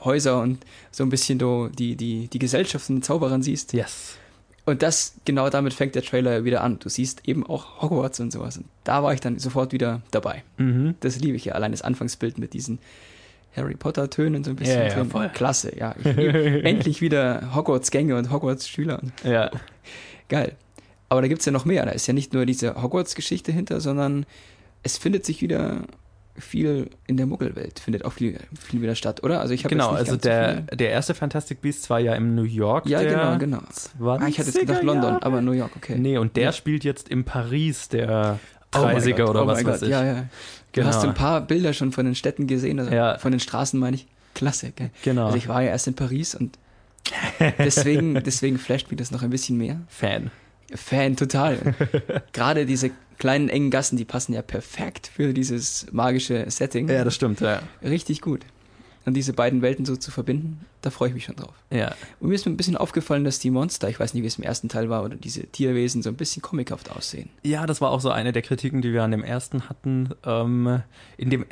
Häuser 0.00 0.40
und 0.40 0.58
so 0.90 1.02
ein 1.02 1.10
bisschen 1.10 1.38
do, 1.38 1.68
die, 1.68 1.96
die, 1.96 2.28
die 2.28 2.38
Gesellschaft 2.38 2.86
von 2.86 2.96
den 2.96 3.02
Zauberern 3.02 3.42
siehst. 3.42 3.72
Yes. 3.72 4.16
Und 4.64 4.82
das, 4.82 5.14
genau 5.24 5.48
damit 5.48 5.72
fängt 5.72 5.94
der 5.94 6.02
Trailer 6.02 6.44
wieder 6.44 6.62
an. 6.62 6.78
Du 6.78 6.90
siehst 6.90 7.26
eben 7.26 7.46
auch 7.46 7.80
Hogwarts 7.80 8.20
und 8.20 8.32
sowas. 8.32 8.58
Und 8.58 8.66
da 8.84 9.02
war 9.02 9.14
ich 9.14 9.20
dann 9.20 9.38
sofort 9.38 9.72
wieder 9.72 10.02
dabei. 10.10 10.44
Mhm. 10.58 10.94
Das 11.00 11.18
liebe 11.18 11.36
ich 11.36 11.46
ja. 11.46 11.54
Allein 11.54 11.72
das 11.72 11.80
Anfangsbild 11.80 12.36
mit 12.36 12.52
diesen 12.52 12.78
Harry 13.56 13.74
Potter-Tönen 13.74 14.44
so 14.44 14.50
ein 14.50 14.56
bisschen 14.56 14.78
ja, 14.78 14.88
ja. 14.88 15.04
Voll. 15.06 15.30
Klasse, 15.30 15.74
ja. 15.74 15.92
endlich 16.04 17.00
wieder 17.00 17.54
Hogwarts-Gänge 17.54 18.16
und 18.16 18.30
Hogwarts-Schüler. 18.30 19.00
Ja. 19.24 19.50
Geil. 20.28 20.54
Aber 21.08 21.22
da 21.22 21.28
gibt 21.28 21.40
es 21.40 21.46
ja 21.46 21.52
noch 21.52 21.64
mehr. 21.64 21.86
Da 21.86 21.92
ist 21.92 22.06
ja 22.06 22.12
nicht 22.12 22.34
nur 22.34 22.44
diese 22.44 22.82
Hogwarts-Geschichte 22.82 23.52
hinter, 23.52 23.80
sondern 23.80 24.26
es 24.82 24.98
findet 24.98 25.24
sich 25.24 25.40
wieder 25.40 25.84
viel 26.38 26.90
in 27.06 27.16
der 27.16 27.26
Muggelwelt, 27.26 27.78
findet 27.78 28.04
auch 28.04 28.12
viel, 28.12 28.38
viel 28.58 28.82
wieder 28.82 28.94
statt, 28.94 29.22
oder? 29.22 29.40
Also 29.40 29.54
ich 29.54 29.64
habe 29.64 29.74
Genau, 29.74 29.90
also 29.90 30.16
der, 30.16 30.64
so 30.70 30.76
der 30.76 30.90
erste 30.90 31.14
Fantastic 31.14 31.60
Beast 31.60 31.88
war 31.90 32.00
ja 32.00 32.14
im 32.14 32.34
New 32.34 32.42
York. 32.42 32.86
Ja, 32.86 33.02
genau, 33.02 33.38
genau. 33.38 33.58
Ah, 33.58 34.26
ich 34.28 34.38
hatte 34.38 34.48
jetzt 34.48 34.60
gedacht 34.60 34.82
London, 34.82 35.12
Jahre. 35.12 35.22
aber 35.22 35.40
New 35.40 35.52
York, 35.52 35.72
okay. 35.76 35.96
Nee, 35.98 36.18
und 36.18 36.36
der 36.36 36.44
ja. 36.44 36.52
spielt 36.52 36.84
jetzt 36.84 37.08
im 37.08 37.24
Paris 37.24 37.88
der 37.88 38.38
30er 38.72 39.26
oh 39.26 39.30
oder 39.30 39.44
oh 39.44 39.46
was 39.46 39.64
weiß 39.64 39.82
ich. 39.82 39.88
Ja, 39.88 40.04
ja. 40.04 40.14
Du 40.14 40.26
genau. 40.72 40.88
hast 40.88 41.04
ein 41.04 41.14
paar 41.14 41.40
Bilder 41.40 41.72
schon 41.72 41.92
von 41.92 42.04
den 42.04 42.14
Städten 42.14 42.46
gesehen, 42.46 42.78
also 42.78 42.92
ja. 42.92 43.18
von 43.18 43.32
den 43.32 43.40
Straßen 43.40 43.78
meine 43.78 43.96
ich. 43.96 44.06
Klasse, 44.34 44.70
gell? 44.70 44.90
Genau. 45.02 45.26
Also 45.26 45.38
ich 45.38 45.48
war 45.48 45.62
ja 45.62 45.70
erst 45.70 45.88
in 45.88 45.94
Paris 45.94 46.34
und 46.34 46.58
deswegen, 47.58 48.14
deswegen 48.24 48.58
flasht 48.58 48.90
mich 48.90 48.98
das 48.98 49.10
noch 49.10 49.22
ein 49.22 49.30
bisschen 49.30 49.56
mehr. 49.56 49.80
Fan. 49.88 50.30
Fan, 50.74 51.16
total. 51.16 51.74
Gerade 52.32 52.66
diese 52.66 52.90
kleinen 53.18 53.48
engen 53.48 53.70
Gassen, 53.70 53.96
die 53.96 54.04
passen 54.04 54.32
ja 54.32 54.42
perfekt 54.42 55.10
für 55.14 55.32
dieses 55.32 55.86
magische 55.92 56.50
Setting. 56.50 56.88
Ja, 56.88 57.04
das 57.04 57.14
stimmt, 57.14 57.40
ja. 57.40 57.60
Richtig 57.82 58.20
gut. 58.20 58.44
Und 59.04 59.14
diese 59.14 59.32
beiden 59.32 59.62
Welten 59.62 59.86
so 59.86 59.96
zu 59.96 60.10
verbinden, 60.10 60.66
da 60.82 60.90
freue 60.90 61.08
ich 61.08 61.14
mich 61.14 61.24
schon 61.24 61.36
drauf. 61.36 61.54
Ja. 61.70 61.94
Und 62.20 62.28
mir 62.28 62.34
ist 62.34 62.44
mir 62.44 62.52
ein 62.52 62.58
bisschen 62.58 62.76
aufgefallen, 62.76 63.24
dass 63.24 63.38
die 63.38 63.50
Monster, 63.50 63.88
ich 63.88 63.98
weiß 63.98 64.12
nicht, 64.12 64.22
wie 64.22 64.26
es 64.26 64.36
im 64.36 64.44
ersten 64.44 64.68
Teil 64.68 64.90
war, 64.90 65.02
oder 65.02 65.16
diese 65.16 65.46
Tierwesen 65.46 66.02
so 66.02 66.10
ein 66.10 66.16
bisschen 66.16 66.42
comichaft 66.42 66.90
aussehen. 66.90 67.30
Ja, 67.42 67.66
das 67.66 67.80
war 67.80 67.90
auch 67.90 68.02
so 68.02 68.10
eine 68.10 68.32
der 68.32 68.42
Kritiken, 68.42 68.82
die 68.82 68.92
wir 68.92 69.02
an 69.02 69.10
dem 69.10 69.24
ersten 69.24 69.70
hatten. 69.70 70.10
Ähm, 70.26 70.82
in 71.16 71.30
dem, 71.30 71.46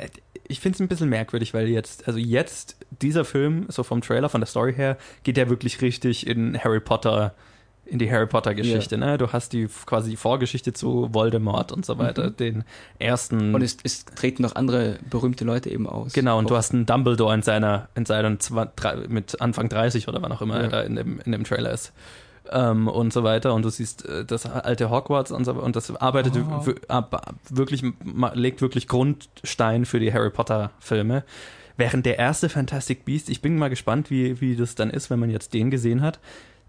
ich 0.47 0.59
finde 0.59 0.75
es 0.75 0.81
ein 0.81 0.87
bisschen 0.87 1.09
merkwürdig, 1.09 1.55
weil 1.55 1.67
jetzt, 1.67 2.07
also 2.07 2.19
jetzt, 2.19 2.77
dieser 3.01 3.25
Film, 3.25 3.65
so 3.69 3.81
vom 3.81 4.01
Trailer, 4.01 4.29
von 4.29 4.41
der 4.41 4.47
Story 4.47 4.75
her, 4.75 4.97
geht 5.23 5.37
der 5.37 5.49
wirklich 5.49 5.81
richtig 5.81 6.27
in 6.27 6.63
Harry 6.63 6.79
Potter 6.79 7.33
in 7.87 7.99
die 7.99 8.11
Harry 8.11 8.27
Potter 8.27 8.53
Geschichte. 8.53 8.97
Yeah. 8.97 9.11
Ne? 9.11 9.17
Du 9.17 9.31
hast 9.31 9.53
die 9.53 9.67
quasi 9.85 10.11
die 10.11 10.15
Vorgeschichte 10.15 10.73
zu 10.73 11.09
Voldemort 11.13 11.71
und 11.71 11.85
so 11.85 11.97
weiter, 11.97 12.29
mhm. 12.29 12.37
den 12.37 12.63
ersten. 12.99 13.55
Und 13.55 13.61
es, 13.61 13.77
es, 13.83 14.05
treten 14.05 14.43
noch 14.43 14.55
andere 14.55 14.99
berühmte 15.09 15.45
Leute 15.45 15.69
eben 15.69 15.87
aus. 15.87 16.13
Genau, 16.13 16.37
und 16.37 16.45
auch. 16.45 16.49
du 16.49 16.55
hast 16.57 16.73
einen 16.73 16.85
Dumbledore 16.85 17.33
in 17.33 17.41
seiner 17.41 17.89
in 17.95 18.05
seinen 18.05 18.39
mit 19.07 19.41
Anfang 19.41 19.69
30 19.69 20.07
oder 20.07 20.21
wann 20.21 20.31
auch 20.31 20.41
immer 20.41 20.57
ja. 20.57 20.63
er 20.63 20.69
da 20.69 20.81
in 20.81 20.95
dem 20.95 21.19
in 21.23 21.31
dem 21.31 21.43
Trailer 21.43 21.71
ist. 21.71 21.93
Ähm, 22.49 22.87
und 22.87 23.11
so 23.11 23.23
weiter 23.23 23.53
und 23.53 23.63
du 23.63 23.69
siehst 23.69 24.05
äh, 24.05 24.23
das 24.23 24.45
alte 24.45 24.89
Hogwarts 24.89 25.31
und 25.31 25.43
so 25.43 25.51
und 25.53 25.75
das 25.75 25.93
arbeitet 25.95 26.33
oh. 26.37 26.65
wirklich 27.49 27.83
legt 28.33 28.61
wirklich 28.61 28.87
Grundstein 28.87 29.85
für 29.85 29.99
die 29.99 30.13
Harry 30.13 30.29
Potter 30.29 30.71
Filme. 30.79 31.23
Während 31.75 32.07
der 32.07 32.17
erste 32.17 32.49
Fantastic 32.49 33.05
Beast, 33.05 33.29
ich 33.29 33.41
bin 33.41 33.57
mal 33.57 33.69
gespannt, 33.69 34.09
wie, 34.09 34.41
wie 34.41 34.55
das 34.55 34.73
dann 34.73 34.89
ist, 34.89 35.11
wenn 35.11 35.19
man 35.19 35.29
jetzt 35.29 35.53
den 35.53 35.69
gesehen 35.69 36.01
hat 36.01 36.19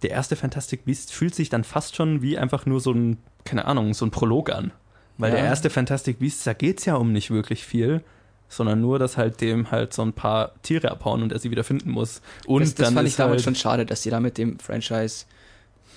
der 0.02 0.10
erste 0.10 0.36
Fantastic 0.36 0.84
Beast 0.84 1.12
fühlt 1.12 1.34
sich 1.34 1.48
dann 1.48 1.64
fast 1.64 1.96
schon 1.96 2.22
wie 2.22 2.38
einfach 2.38 2.66
nur 2.66 2.80
so 2.80 2.92
ein, 2.92 3.18
keine 3.44 3.64
Ahnung, 3.66 3.94
so 3.94 4.04
ein 4.04 4.10
Prolog 4.10 4.50
an. 4.50 4.72
Weil 5.16 5.30
ja. 5.30 5.36
der 5.36 5.46
erste 5.46 5.70
Fantastic 5.70 6.20
Beast, 6.20 6.46
da 6.46 6.52
geht 6.52 6.78
es 6.78 6.84
ja 6.84 6.94
um 6.94 7.12
nicht 7.12 7.30
wirklich 7.30 7.64
viel, 7.64 8.02
sondern 8.48 8.80
nur, 8.80 8.98
dass 8.98 9.16
halt 9.16 9.40
dem 9.40 9.70
halt 9.70 9.92
so 9.92 10.02
ein 10.02 10.12
paar 10.12 10.52
Tiere 10.62 10.90
abhauen 10.90 11.22
und 11.22 11.32
er 11.32 11.38
sie 11.38 11.50
wieder 11.50 11.64
finden 11.64 11.90
muss. 11.90 12.22
Und 12.46 12.62
das, 12.62 12.74
das 12.74 12.86
dann 12.86 12.94
fand 12.94 13.08
ich 13.08 13.16
damals 13.16 13.38
halt 13.38 13.44
schon 13.44 13.54
schade, 13.56 13.84
dass 13.84 14.02
die 14.02 14.10
da 14.10 14.20
mit 14.20 14.38
dem 14.38 14.58
Franchise 14.58 15.26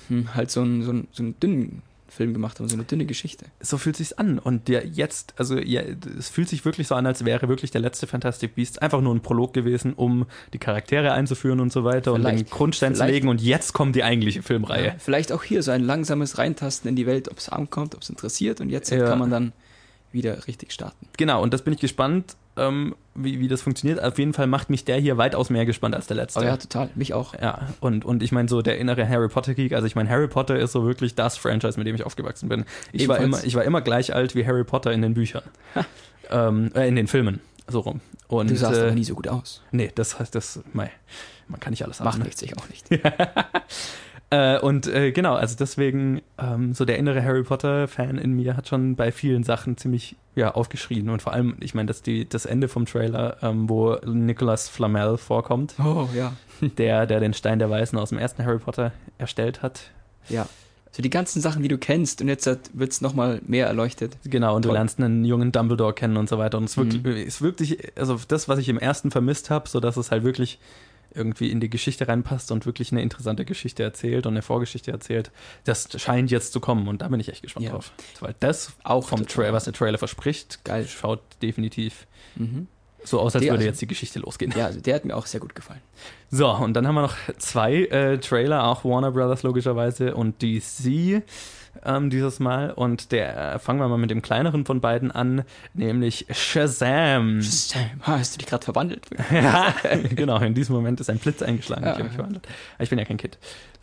hm, 0.08 0.34
halt 0.34 0.50
so 0.50 0.62
einen, 0.62 0.84
so, 0.84 0.91
einen, 0.91 1.08
so 1.12 1.24
einen 1.24 1.39
dünnen 1.39 1.81
Film 2.12 2.34
gemacht 2.34 2.60
haben, 2.60 2.68
so 2.68 2.75
eine 2.75 2.84
dünne 2.84 3.06
Geschichte. 3.06 3.46
So 3.62 3.77
fühlt 3.77 3.96
sich's 3.96 4.12
an 4.12 4.38
und 4.38 4.68
der 4.68 4.86
jetzt, 4.86 5.34
also 5.38 5.58
ja, 5.58 5.82
es 6.20 6.27
fühlt 6.27 6.50
sich 6.50 6.65
wirklich 6.65 6.88
so 6.88 6.96
an, 6.96 7.06
als 7.06 7.24
wäre 7.24 7.48
wirklich 7.48 7.72
der 7.72 7.80
letzte 7.80 8.06
Fantastic 8.06 8.53
Beast 8.56 8.82
einfach 8.82 9.00
nur 9.00 9.16
ein 9.16 9.22
Prolog 9.22 9.53
gewesen, 9.53 9.94
um 9.94 10.25
die 10.51 10.57
Charaktere 10.57 11.14
einzuführen 11.14 11.62
und 11.62 11.72
so 11.72 11.85
weiter 11.85 12.14
vielleicht, 12.14 12.40
und 12.40 12.48
den 12.48 12.50
Grundstein 12.50 12.96
zu 12.96 13.05
legen 13.05 13.29
und 13.29 13.42
jetzt 13.42 13.72
kommt 13.72 13.96
die 13.96 14.03
eigentliche 14.03 14.44
Filmreihe. 14.44 14.88
Ja, 14.88 14.96
vielleicht 14.98 15.31
auch 15.31 15.44
hier 15.44 15.64
so 15.64 15.72
ein 15.72 15.83
langsames 15.83 16.38
Reintasten 16.38 16.90
in 16.90 16.98
die 16.98 17.07
Welt, 17.07 17.29
ob 17.29 17.38
es 17.38 17.48
ankommt, 17.48 17.96
ob 17.96 18.01
es 18.01 18.09
interessiert 18.09 18.59
und 18.59 18.70
jetzt 18.70 18.92
ja. 18.92 19.05
kann 19.05 19.20
man 19.20 19.29
dann 19.29 19.53
wieder 20.12 20.48
richtig 20.48 20.74
starten. 20.74 21.07
Genau, 21.18 21.42
und 21.42 21.53
das 21.53 21.62
bin 21.62 21.74
ich 21.74 21.79
gespannt, 21.79 22.35
ähm, 22.57 22.96
wie, 23.16 23.40
wie 23.40 23.48
das 23.48 23.61
funktioniert. 23.61 24.01
Auf 24.01 24.18
jeden 24.18 24.33
Fall 24.33 24.48
macht 24.48 24.70
mich 24.70 24.85
der 24.85 24.98
hier 24.98 25.18
weitaus 25.18 25.50
mehr 25.50 25.66
gespannt 25.66 25.96
als 25.96 26.07
der 26.07 26.18
letzte. 26.18 26.40
Oh 26.40 26.44
ja, 26.44 26.57
total. 26.57 26.90
Mich 26.96 27.14
auch. 27.14 27.33
Ja, 27.40 27.68
und, 27.79 28.05
und 28.05 28.24
ich 28.24 28.31
meine, 28.31 28.48
so 28.48 28.61
der 28.61 28.77
innere 28.77 29.07
Harry 29.07 29.27
Potter-Geek, 29.27 29.74
also 29.74 29.87
ich 29.87 29.96
meine, 29.96 30.09
Harry 30.09 30.27
Potter 30.27 30.57
ist 30.57 30.72
so 30.72 30.85
wirklich 30.85 31.16
das 31.16 31.37
Franchise, 31.37 31.77
mit 31.77 31.87
dem 31.87 31.96
ich 31.96 32.03
aufgewachsen 32.03 32.50
bin. 32.50 32.66
Ich, 32.92 33.07
war 33.07 33.20
immer, 33.20 33.44
ich 33.44 33.55
war 33.55 33.64
immer 33.64 33.81
gleich 33.81 34.14
alt 34.14 34.35
wie 34.35 34.46
Harry 34.46 34.64
Potter 34.64 34.92
in 34.92 35.01
den 35.01 35.14
Büchern. 35.14 35.44
ähm, 36.29 36.72
äh, 36.75 36.87
in 36.87 36.96
den 36.96 37.07
Filmen. 37.07 37.42
So 37.68 37.79
rum. 37.81 38.01
Und, 38.27 38.50
du 38.50 38.55
sahst 38.55 38.79
äh, 38.79 38.83
aber 38.83 38.92
nie 38.92 39.03
so 39.03 39.16
gut 39.16 39.27
aus. 39.27 39.61
Nee, 39.72 39.92
das 39.94 40.20
heißt, 40.20 40.33
das, 40.35 40.61
mei, 40.74 40.92
man 41.48 41.59
kann 41.59 41.72
nicht 41.72 41.83
alles 41.83 42.00
haben. 42.00 42.05
Macht 42.05 42.20
ne? 42.20 42.25
nichts, 42.25 42.42
ich 42.42 42.57
auch 42.57 42.68
nicht. 42.70 42.87
Äh, 44.31 44.59
und 44.59 44.87
äh, 44.87 45.11
genau, 45.11 45.35
also 45.35 45.57
deswegen, 45.59 46.22
ähm, 46.37 46.74
so 46.74 46.85
der 46.85 46.98
innere 46.98 47.22
Harry 47.22 47.44
Potter-Fan 47.44 48.17
in 48.17 48.31
mir 48.31 48.55
hat 48.55 48.70
schon 48.70 48.96
bei 48.96 49.11
vielen 49.11 49.44
Sachen 49.44 49.75
ziemlich 49.75 50.15
ja, 50.35 50.51
aufgeschrien. 50.51 51.09
Und 51.09 51.22
vor 51.22 51.33
allem, 51.33 51.57
ich 51.59 51.74
meine, 51.75 51.87
dass 51.87 52.01
die, 52.01 52.27
das 52.27 52.46
Ende 52.46 52.70
vom 52.70 52.85
Trailer, 52.85 53.37
ähm, 53.41 53.70
wo 53.70 53.98
Nicolas 54.05 54.70
Flamel 54.70 55.17
vorkommt. 55.17 55.75
Oh, 55.79 56.07
ja. 56.15 56.33
Der, 56.77 57.07
der 57.07 57.20
den 57.20 57.33
Stein 57.33 57.57
der 57.57 57.72
Weißen 57.72 57.98
aus 57.98 58.09
dem 58.09 58.20
ersten 58.20 58.46
Harry 58.46 58.59
Potter 58.59 58.91
erstellt 59.17 59.63
hat. 59.63 59.89
Ja. 60.29 60.48
So 60.91 61.01
die 61.01 61.09
ganzen 61.09 61.41
Sachen, 61.41 61.63
die 61.63 61.70
du 61.70 61.79
kennst 61.79 62.22
und 62.22 62.27
jetzt 62.27 62.46
wird 62.46 62.91
es 62.91 63.01
nochmal 63.01 63.41
mehr 63.48 63.65
erleuchtet. 63.65 64.15
Genau, 64.25 64.55
und 64.55 64.61
Toll. 64.61 64.70
du 64.70 64.74
lernst 64.75 65.00
einen 65.00 65.25
jungen 65.25 65.51
Dumbledore 65.51 65.96
kennen 65.96 66.17
und 66.17 66.29
so 66.29 66.37
weiter. 66.37 66.59
Und 66.59 66.65
es 66.65 66.77
wirkt, 66.77 67.03
mhm. 67.03 67.13
ist 67.13 67.41
wirklich, 67.41 67.98
also 67.98 68.20
das, 68.27 68.48
was 68.48 68.59
ich 68.59 68.70
im 68.70 68.77
ersten 68.77 69.09
vermisst 69.09 69.50
habe, 69.50 69.67
so 69.67 69.79
dass 69.79 69.98
es 69.98 70.11
halt 70.11 70.24
wirklich 70.24 70.59
irgendwie 71.13 71.51
in 71.51 71.59
die 71.59 71.69
Geschichte 71.69 72.07
reinpasst 72.07 72.51
und 72.51 72.65
wirklich 72.65 72.91
eine 72.91 73.01
interessante 73.01 73.45
Geschichte 73.45 73.83
erzählt 73.83 74.25
und 74.25 74.33
eine 74.33 74.41
Vorgeschichte 74.41 74.91
erzählt, 74.91 75.31
das 75.63 75.89
scheint 75.97 76.31
jetzt 76.31 76.53
zu 76.53 76.59
kommen 76.59 76.87
und 76.87 77.01
da 77.01 77.07
bin 77.07 77.19
ich 77.19 77.29
echt 77.29 77.41
gespannt 77.41 77.65
ja. 77.65 77.71
drauf. 77.71 77.91
Weil 78.19 78.35
das 78.39 78.74
auch 78.83 79.07
vom 79.07 79.27
Trailer, 79.27 79.53
was 79.53 79.65
der 79.65 79.74
Trailer 79.74 79.97
verspricht, 79.97 80.63
geil 80.63 80.87
schaut 80.87 81.21
definitiv 81.41 82.07
mhm. 82.35 82.67
so 83.03 83.19
aus, 83.19 83.35
als 83.35 83.43
der, 83.43 83.53
würde 83.53 83.65
jetzt 83.65 83.81
die 83.81 83.87
Geschichte 83.87 84.19
losgehen. 84.19 84.53
Ja, 84.55 84.67
also 84.67 84.79
der 84.79 84.95
hat 84.95 85.05
mir 85.05 85.15
auch 85.15 85.25
sehr 85.25 85.39
gut 85.39 85.55
gefallen. 85.55 85.81
So, 86.29 86.50
und 86.50 86.74
dann 86.74 86.87
haben 86.87 86.95
wir 86.95 87.01
noch 87.01 87.15
zwei 87.37 87.85
äh, 87.85 88.17
Trailer, 88.19 88.65
auch 88.67 88.85
Warner 88.85 89.11
Brothers 89.11 89.43
logischerweise 89.43 90.15
und 90.15 90.41
DC 90.41 91.24
ähm, 91.86 92.10
dieses 92.10 92.40
Mal. 92.40 92.72
Und 92.72 93.12
der, 93.12 93.55
äh, 93.55 93.60
fangen 93.60 93.79
wir 93.79 93.88
mal 93.88 93.98
mit 93.98 94.12
dem 94.12 94.22
kleineren 94.22 94.66
von 94.66 94.81
beiden 94.81 95.12
an, 95.12 95.44
nämlich 95.74 96.25
Shazam. 96.31 97.42
Shazam, 97.42 97.90
hast 98.01 98.36
du 98.36 98.40
dich 98.40 98.48
gerade 98.48 98.64
verwandelt? 98.64 99.05
ja, 99.31 99.74
genau, 100.10 100.40
in 100.40 100.53
diesem 100.53 100.75
Moment 100.75 101.00
ist 101.00 101.10
ein 101.10 101.20
Blitz 101.20 101.42
eingeschlagen. 101.42 101.84
Ja. 101.84 101.92
Ich 101.92 101.98
habe 101.98 102.05
mich 102.05 102.16
verwandelt. 102.16 102.48
Ich 102.79 102.90
bin 102.90 103.00
ja 103.00 103.05
kein 103.05 103.18
Kind. 103.18 103.38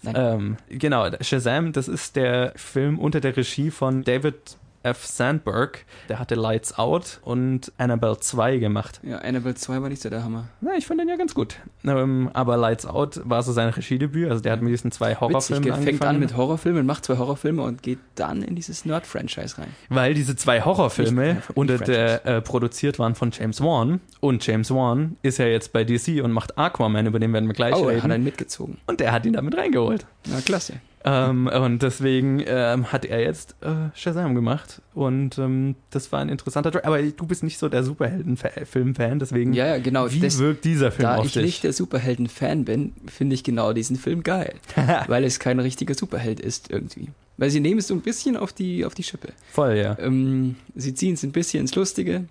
Ähm, 0.05 0.57
genau, 0.68 1.09
Shazam, 1.20 1.72
das 1.72 1.88
ist 1.88 2.16
der 2.16 2.53
Film 2.57 2.98
unter 2.98 3.20
der 3.20 3.37
Regie 3.37 3.70
von 3.70 4.05
David 4.05 4.57
F. 4.88 5.07
Sandberg, 5.07 5.85
der 6.09 6.18
hatte 6.18 6.35
Lights 6.35 6.79
Out 6.79 7.20
und 7.22 7.72
Annabelle 7.79 8.18
2 8.18 8.59
gemacht. 8.59 9.01
Ja, 9.03 9.18
Annabelle 9.18 9.55
2 9.55 9.83
war 9.83 9.88
nicht 9.88 10.03
so 10.03 10.11
der 10.11 10.24
Hammer. 10.24 10.48
Na, 10.61 10.77
ich 10.77 10.87
fand 10.87 11.01
den 11.01 11.09
ja 11.09 11.16
ganz 11.16 11.35
gut. 11.35 11.57
Ähm, 11.85 12.31
aber 12.33 12.57
Lights 12.57 12.87
Out 12.87 13.20
war 13.24 13.42
so 13.42 13.53
sein 13.53 13.68
Regiedebüt, 13.68 14.31
also 14.31 14.42
der 14.42 14.53
hat 14.53 14.62
mit 14.62 14.72
diesen 14.72 14.90
zwei 14.90 15.14
Horrorfilmen 15.14 15.64
Witzig, 15.64 15.72
angefangen. 15.72 15.98
fängt 15.98 16.09
an 16.09 16.18
mit 16.20 16.37
Horrorfilmen, 16.37 16.87
macht 16.87 17.05
zwei 17.05 17.18
Horrorfilme 17.18 17.62
und 17.62 17.83
geht 17.83 17.98
dann 18.14 18.42
in 18.42 18.55
dieses 18.55 18.85
Nerd-Franchise 18.85 19.59
rein. 19.59 19.68
Weil 19.88 20.14
diese 20.14 20.37
zwei 20.37 20.62
Horrorfilme 20.62 21.42
unter 21.55 21.79
der 21.79 22.27
äh, 22.27 22.40
produziert 22.40 22.98
waren 22.98 23.14
von 23.14 23.31
James 23.31 23.61
Wan 23.61 24.01
und 24.20 24.46
James 24.46 24.70
Wan 24.70 25.16
ist 25.22 25.38
ja 25.38 25.46
jetzt 25.46 25.72
bei 25.72 25.85
DC 25.85 26.22
und 26.22 26.33
macht 26.33 26.59
Aquaman, 26.59 27.07
über 27.07 27.18
den 27.18 27.33
werden 27.33 27.48
wir 27.48 27.55
gleich 27.55 27.74
oh, 27.74 27.87
reden. 27.87 28.01
Oh, 28.01 28.05
hat 28.05 28.18
ihn 28.18 28.24
mitgezogen. 28.24 28.79
Und 28.87 29.01
der 29.01 29.12
hat 29.12 29.27
ihn 29.27 29.33
damit 29.33 29.57
reingeholt. 29.57 30.07
Na, 30.27 30.40
klasse. 30.40 30.74
Ähm, 31.09 31.47
und 31.47 31.83
deswegen 31.83 32.42
ähm, 32.47 32.92
hat 32.92 33.05
er 33.05 33.21
jetzt 33.21 33.57
äh, 33.62 33.88
Shazam 33.94 34.35
gemacht. 34.35 34.83
Und 34.94 35.38
ähm, 35.38 35.77
das 35.90 36.12
war 36.12 36.21
ein 36.21 36.29
interessanter 36.29 36.71
Track. 36.71 36.85
Aber 36.85 37.01
du 37.01 37.27
bist 37.27 37.42
nicht 37.42 37.59
so 37.59 37.68
der 37.68 37.83
Superhelden-Film-Fan, 37.83 39.18
deswegen. 39.18 39.55
Ja, 39.55 39.66
ja, 39.66 39.79
genau. 39.79 40.11
Wie 40.11 40.21
das, 40.21 40.38
wirkt 40.38 40.64
dieser 40.64 40.90
Film 40.90 41.09
da 41.09 41.16
auf 41.16 41.27
ich 41.27 41.33
dich? 41.33 41.42
nicht 41.42 41.64
der 41.64 41.73
Superhelden-Fan 41.73 42.64
bin, 42.64 42.92
finde 43.07 43.35
ich 43.35 43.44
genau 43.44 43.73
diesen 43.73 43.97
Film 43.97 44.23
geil. 44.23 44.55
weil 45.07 45.25
es 45.25 45.38
kein 45.38 45.61
richtiger 45.61 45.94
Superheld 45.94 46.40
ist 46.40 46.71
irgendwie. 46.71 47.09
Weil 47.38 47.51
sie 47.51 47.61
nehmen 47.61 47.79
es 47.79 47.87
so 47.87 47.94
ein 47.94 48.03
bisschen 48.03 48.37
auf 48.37 48.53
die, 48.53 48.85
auf 48.85 48.94
die 48.94 49.05
Schippe. 49.05 49.33
Voll, 49.53 49.77
ja. 49.77 49.97
Ähm, 49.99 50.57
sie 50.75 50.94
ziehen 50.94 51.14
es 51.14 51.23
ein 51.23 51.33
bisschen 51.33 51.61
ins 51.62 51.75
Lustige. 51.75 52.25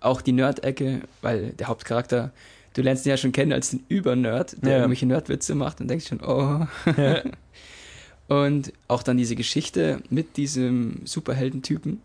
Auch 0.00 0.20
die 0.20 0.32
Nerd-Ecke, 0.32 1.00
weil 1.22 1.50
der 1.52 1.68
Hauptcharakter 1.68 2.32
du 2.74 2.82
lernst 2.82 3.06
ihn 3.06 3.10
ja 3.10 3.16
schon 3.16 3.32
kennen 3.32 3.52
als 3.52 3.70
den 3.70 3.84
Übernerd, 3.88 4.56
der 4.62 4.70
ja. 4.70 4.76
irgendwelche 4.78 5.06
Nerdwitze 5.06 5.54
macht 5.56 5.80
und 5.80 5.88
denkst 5.88 6.06
schon, 6.06 6.20
oh. 6.20 6.66
Ja. 6.96 7.22
Und 8.28 8.72
auch 8.88 9.02
dann 9.02 9.16
diese 9.16 9.34
Geschichte 9.36 10.00
mit 10.10 10.36
diesem 10.36 11.00
Superheldentypen, 11.04 12.00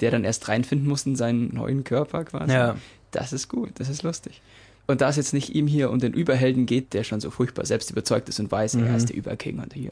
der 0.00 0.10
dann 0.10 0.24
erst 0.24 0.48
reinfinden 0.48 0.88
muss 0.88 1.06
in 1.06 1.14
seinen 1.16 1.54
neuen 1.54 1.84
Körper 1.84 2.24
quasi. 2.24 2.52
Ja. 2.52 2.76
Das 3.10 3.32
ist 3.32 3.48
gut, 3.48 3.70
das 3.74 3.88
ist 3.88 4.02
lustig. 4.02 4.40
Und 4.86 5.00
da 5.00 5.08
es 5.08 5.16
jetzt 5.16 5.32
nicht 5.34 5.54
ihm 5.54 5.66
hier 5.66 5.90
um 5.90 5.98
den 5.98 6.12
Überhelden 6.14 6.64
geht, 6.66 6.94
der 6.94 7.04
schon 7.04 7.20
so 7.20 7.30
furchtbar 7.30 7.66
selbst 7.66 7.90
überzeugt 7.90 8.28
ist 8.28 8.40
und 8.40 8.50
weiß, 8.50 8.74
Mhm. 8.74 8.86
er 8.86 8.96
ist 8.96 9.08
der 9.10 9.16
Überking 9.16 9.58
und 9.58 9.74
hier. 9.74 9.90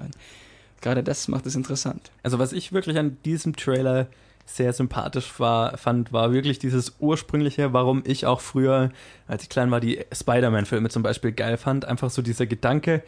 Gerade 0.81 1.03
das 1.03 1.29
macht 1.29 1.47
es 1.47 1.55
interessant. 1.57 2.11
Also 2.23 2.39
was 2.39 2.53
ich 2.53 2.73
wirklich 2.73 2.99
an 2.99 3.17
diesem 3.25 3.57
Trailer 3.57 4.07
sehr 4.47 4.73
sympathisch 4.75 5.41
war, 5.41 5.79
fand, 5.79 6.13
war 6.13 6.33
wirklich 6.33 6.59
dieses 6.59 6.97
ursprüngliche, 6.99 7.73
warum 7.73 8.03
ich 8.07 8.27
auch 8.27 8.41
früher, 8.41 8.93
als 9.27 9.43
ich 9.43 9.49
klein 9.49 9.71
war, 9.71 9.81
die 9.81 10.01
Spider-Man-Filme 10.13 10.91
zum 10.91 11.03
Beispiel 11.03 11.33
geil 11.33 11.57
fand. 11.57 11.87
Einfach 11.87 12.11
so 12.11 12.21
dieser 12.21 12.45
Gedanke, 12.47 13.03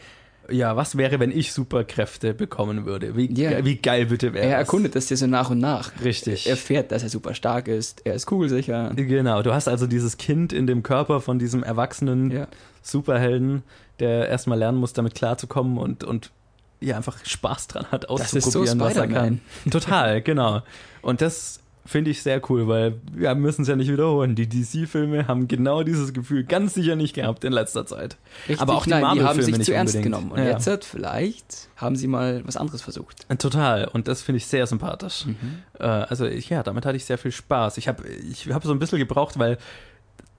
ja, 0.49 0.75
was 0.75 0.97
wäre, 0.97 1.19
wenn 1.19 1.31
ich 1.31 1.51
Superkräfte 1.53 2.33
bekommen 2.33 2.85
würde? 2.85 3.15
Wie, 3.15 3.31
Ja. 3.33 3.63
wie 3.65 3.75
geil 3.75 4.05
bitte 4.07 4.33
wäre 4.33 4.45
Er 4.45 4.57
erkundet 4.57 4.95
das 4.95 5.09
ja 5.09 5.15
so 5.17 5.27
nach 5.27 5.49
und 5.49 5.59
nach. 5.59 5.91
Richtig. 6.03 6.45
Er 6.45 6.51
erfährt, 6.51 6.91
dass 6.91 7.03
er 7.03 7.09
super 7.09 7.33
stark 7.33 7.67
ist, 7.67 8.01
er 8.05 8.13
ist 8.13 8.25
kugelsicher. 8.25 8.91
Genau, 8.95 9.41
du 9.41 9.53
hast 9.53 9.67
also 9.67 9.87
dieses 9.87 10.17
Kind 10.17 10.53
in 10.53 10.67
dem 10.67 10.83
Körper 10.83 11.21
von 11.21 11.39
diesem 11.39 11.63
erwachsenen 11.63 12.31
Ja. 12.31 12.47
Superhelden, 12.81 13.63
der 13.99 14.29
erstmal 14.29 14.57
lernen 14.57 14.77
muss, 14.77 14.93
damit 14.93 15.15
klarzukommen 15.15 15.77
und, 15.77 16.03
und 16.03 16.31
ja, 16.79 16.95
einfach 16.95 17.17
Spaß 17.25 17.67
dran 17.67 17.85
hat, 17.91 18.05
Das 18.09 18.33
ist 18.33 18.51
so 18.51 18.59
auszuprobieren, 18.61 18.79
was 18.79 18.95
er 18.95 19.07
kann. 19.07 19.41
Total, 19.71 20.21
genau. 20.21 20.61
Und 21.01 21.21
das 21.21 21.59
finde 21.87 22.11
ich 22.11 22.21
sehr 22.21 22.41
cool, 22.49 22.67
weil 22.67 22.95
wir 23.13 23.33
müssen 23.35 23.61
es 23.63 23.67
ja 23.67 23.75
nicht 23.75 23.91
wiederholen. 23.91 24.35
Die 24.35 24.47
DC-Filme 24.47 25.27
haben 25.27 25.47
genau 25.47 25.83
dieses 25.83 26.13
Gefühl 26.13 26.43
ganz 26.43 26.73
sicher 26.73 26.95
nicht 26.95 27.13
gehabt 27.15 27.43
in 27.43 27.53
letzter 27.53 27.85
Zeit. 27.85 28.17
Richtig, 28.47 28.61
Aber 28.61 28.75
auch 28.75 28.83
die 28.83 28.89
die 28.89 28.95
haben 28.95 29.01
Marvel-Filme 29.17 29.43
sich 29.43 29.57
nicht 29.57 29.65
zu 29.65 29.73
ernst 29.73 29.95
unbedingt. 29.95 30.15
genommen. 30.15 30.31
Und 30.31 30.39
Ja. 30.39 30.51
jetzt 30.51 30.67
hat 30.67 30.83
vielleicht 30.85 31.69
haben 31.77 31.95
sie 31.95 32.07
mal 32.07 32.41
was 32.45 32.57
anderes 32.57 32.81
versucht. 32.81 33.25
Total. 33.39 33.85
Und 33.87 34.07
das 34.07 34.21
finde 34.21 34.37
ich 34.37 34.47
sehr 34.47 34.67
sympathisch. 34.67 35.25
Mhm. 35.25 35.35
Äh, 35.79 35.83
also 35.83 36.25
ich, 36.25 36.49
ja, 36.49 36.61
damit 36.63 36.85
hatte 36.85 36.97
ich 36.97 37.05
sehr 37.05 37.17
viel 37.17 37.31
Spaß. 37.31 37.77
Ich 37.77 37.87
habe 37.87 38.03
ich 38.07 38.49
hab 38.51 38.63
so 38.63 38.71
ein 38.71 38.79
bisschen 38.79 38.99
gebraucht, 38.99 39.39
weil 39.39 39.57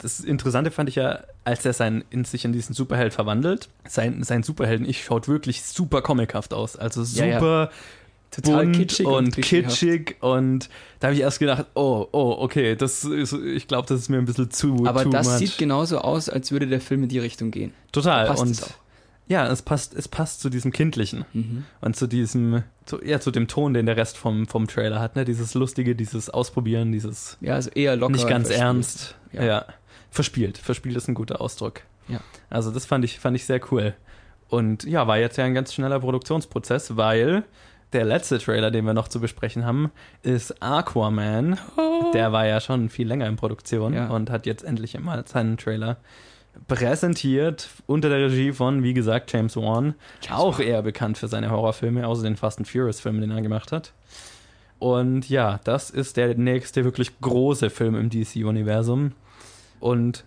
das 0.01 0.21
Interessante 0.21 0.71
fand 0.71 0.89
ich 0.89 0.95
ja, 0.95 1.21
als 1.45 1.65
er 1.65 1.73
sein, 1.73 2.05
in 2.11 2.25
sich 2.25 2.45
in 2.45 2.53
diesen 2.53 2.73
Superheld 2.75 3.13
verwandelt, 3.13 3.69
sein, 3.89 4.23
sein 4.23 4.43
Superhelden-Ich 4.45 5.03
schaut 5.03 5.27
wirklich 5.27 5.65
super 5.65 6.03
comichaft 6.03 6.55
aus. 6.55 6.77
Also 6.77 7.03
Ja, 7.19 7.25
ja. 7.27 7.71
Total 8.31 8.64
bunt 8.64 8.77
kitschig 8.77 9.07
und 9.07 9.14
und 9.14 9.37
kitschig. 9.37 10.17
Und 10.21 10.69
da 11.01 11.09
habe 11.09 11.14
ich 11.14 11.23
erst 11.23 11.38
gedacht, 11.38 11.67
oh, 11.75 12.07
oh, 12.12 12.37
okay, 12.38 12.77
das 12.77 13.05
ist, 13.05 13.33
ich 13.33 13.67
glaube, 13.67 13.88
das 13.88 14.01
ist 14.01 14.09
mir 14.11 14.19
ein 14.19 14.27
bisschen 14.27 14.51
zu 14.51 14.85
Aber 14.87 15.05
das 15.05 15.27
much. 15.27 15.37
sieht 15.38 15.59
genauso 15.59 15.99
aus, 15.99 16.29
als 16.29 16.53
würde 16.53 16.67
der 16.67 16.81
Film 16.81 17.05
in 17.05 17.09
die 17.09 17.19
Richtung 17.19 17.51
gehen. 17.51 17.73
Total. 17.93 18.27
passt 18.27 18.43
und 18.43 18.51
es 18.51 18.62
auch. 18.64 18.71
ja, 19.29 19.47
es 19.51 19.62
passt, 19.62 19.95
es 19.95 20.09
passt 20.09 20.41
zu 20.41 20.51
diesem 20.51 20.73
Kindlichen. 20.73 21.25
Mhm. 21.33 21.64
Und 21.81 21.97
zu 21.97 22.07
diesem, 22.07 22.64
zu, 22.85 23.03
ja, 23.03 23.19
zu 23.19 23.31
dem 23.31 23.49
Ton, 23.49 23.73
den 23.73 23.87
der 23.87 23.97
Rest 23.97 24.19
vom, 24.19 24.47
vom 24.47 24.67
Trailer 24.67 25.01
hat, 25.01 25.17
ne? 25.17 25.25
Dieses 25.25 25.55
Lustige, 25.55 25.97
dieses 25.97 26.29
Ausprobieren, 26.29 26.93
dieses 26.93 27.38
Ja, 27.41 27.55
also 27.55 27.71
eher 27.71 27.97
locker. 27.97 28.12
nicht 28.12 28.29
ganz 28.29 28.49
verspielt. 28.49 28.67
ernst. 28.67 29.14
Ja. 29.33 29.45
Ja. 29.45 29.64
Verspielt. 30.11 30.59
Verspielt 30.59 30.97
ist 30.97 31.09
ein 31.09 31.14
guter 31.14 31.41
Ausdruck. 31.41 31.81
Ja. 32.09 32.21
Also 32.51 32.71
das 32.71 32.85
fand 32.87 33.05
ich, 33.05 33.19
fand 33.21 33.37
ich 33.37 33.45
sehr 33.47 33.61
cool. 33.73 33.95
Und 34.49 34.85
ja, 34.85 35.07
war 35.07 35.19
jetzt 35.19 35.37
ja 35.37 35.45
ein 35.45 35.53
ganz 35.53 35.75
schneller 35.75 36.01
Produktionsprozess, 36.01 36.97
weil 36.97 37.45
der 37.92 38.05
letzte 38.05 38.38
Trailer, 38.38 38.70
den 38.70 38.85
wir 38.85 38.94
noch 38.94 39.09
zu 39.09 39.20
besprechen 39.20 39.64
haben, 39.64 39.90
ist 40.22 40.62
Aquaman. 40.62 41.59
Der 42.12 42.33
war 42.33 42.46
ja 42.46 42.61
schon 42.61 42.88
viel 42.90 43.09
länger 43.09 43.27
in 43.27 43.37
Produktion 43.37 43.94
Ja. 43.94 44.09
und 44.09 44.31
hat 44.31 44.46
jetzt 44.46 44.62
endlich 44.64 44.98
mal 44.98 45.27
seinen 45.27 45.57
Trailer 45.57 45.96
präsentiert 46.66 47.68
unter 47.87 48.09
der 48.09 48.18
Regie 48.27 48.53
von, 48.53 48.83
wie 48.83 48.94
gesagt, 48.94 49.33
James 49.33 49.57
Wan. 49.57 49.94
James 50.22 50.38
auch 50.40 50.59
Wan. 50.59 50.66
eher 50.66 50.83
bekannt 50.83 51.18
für 51.18 51.29
seine 51.29 51.51
Horrorfilme, 51.51 52.07
außer 52.07 52.22
den 52.24 52.37
Fast 52.37 52.59
and 52.59 52.68
Furious 52.68 53.01
Filmen, 53.01 53.20
den 53.20 53.31
er 53.31 53.42
gemacht 53.42 53.72
hat. 53.72 53.92
Und 54.79 55.29
ja, 55.29 55.61
das 55.64 55.90
ist 55.90 56.16
der 56.16 56.35
nächste 56.37 56.85
wirklich 56.85 57.20
große 57.20 57.70
Film 57.70 57.94
im 57.94 58.11
DC-Universum. 58.11 59.12
Und 59.81 60.24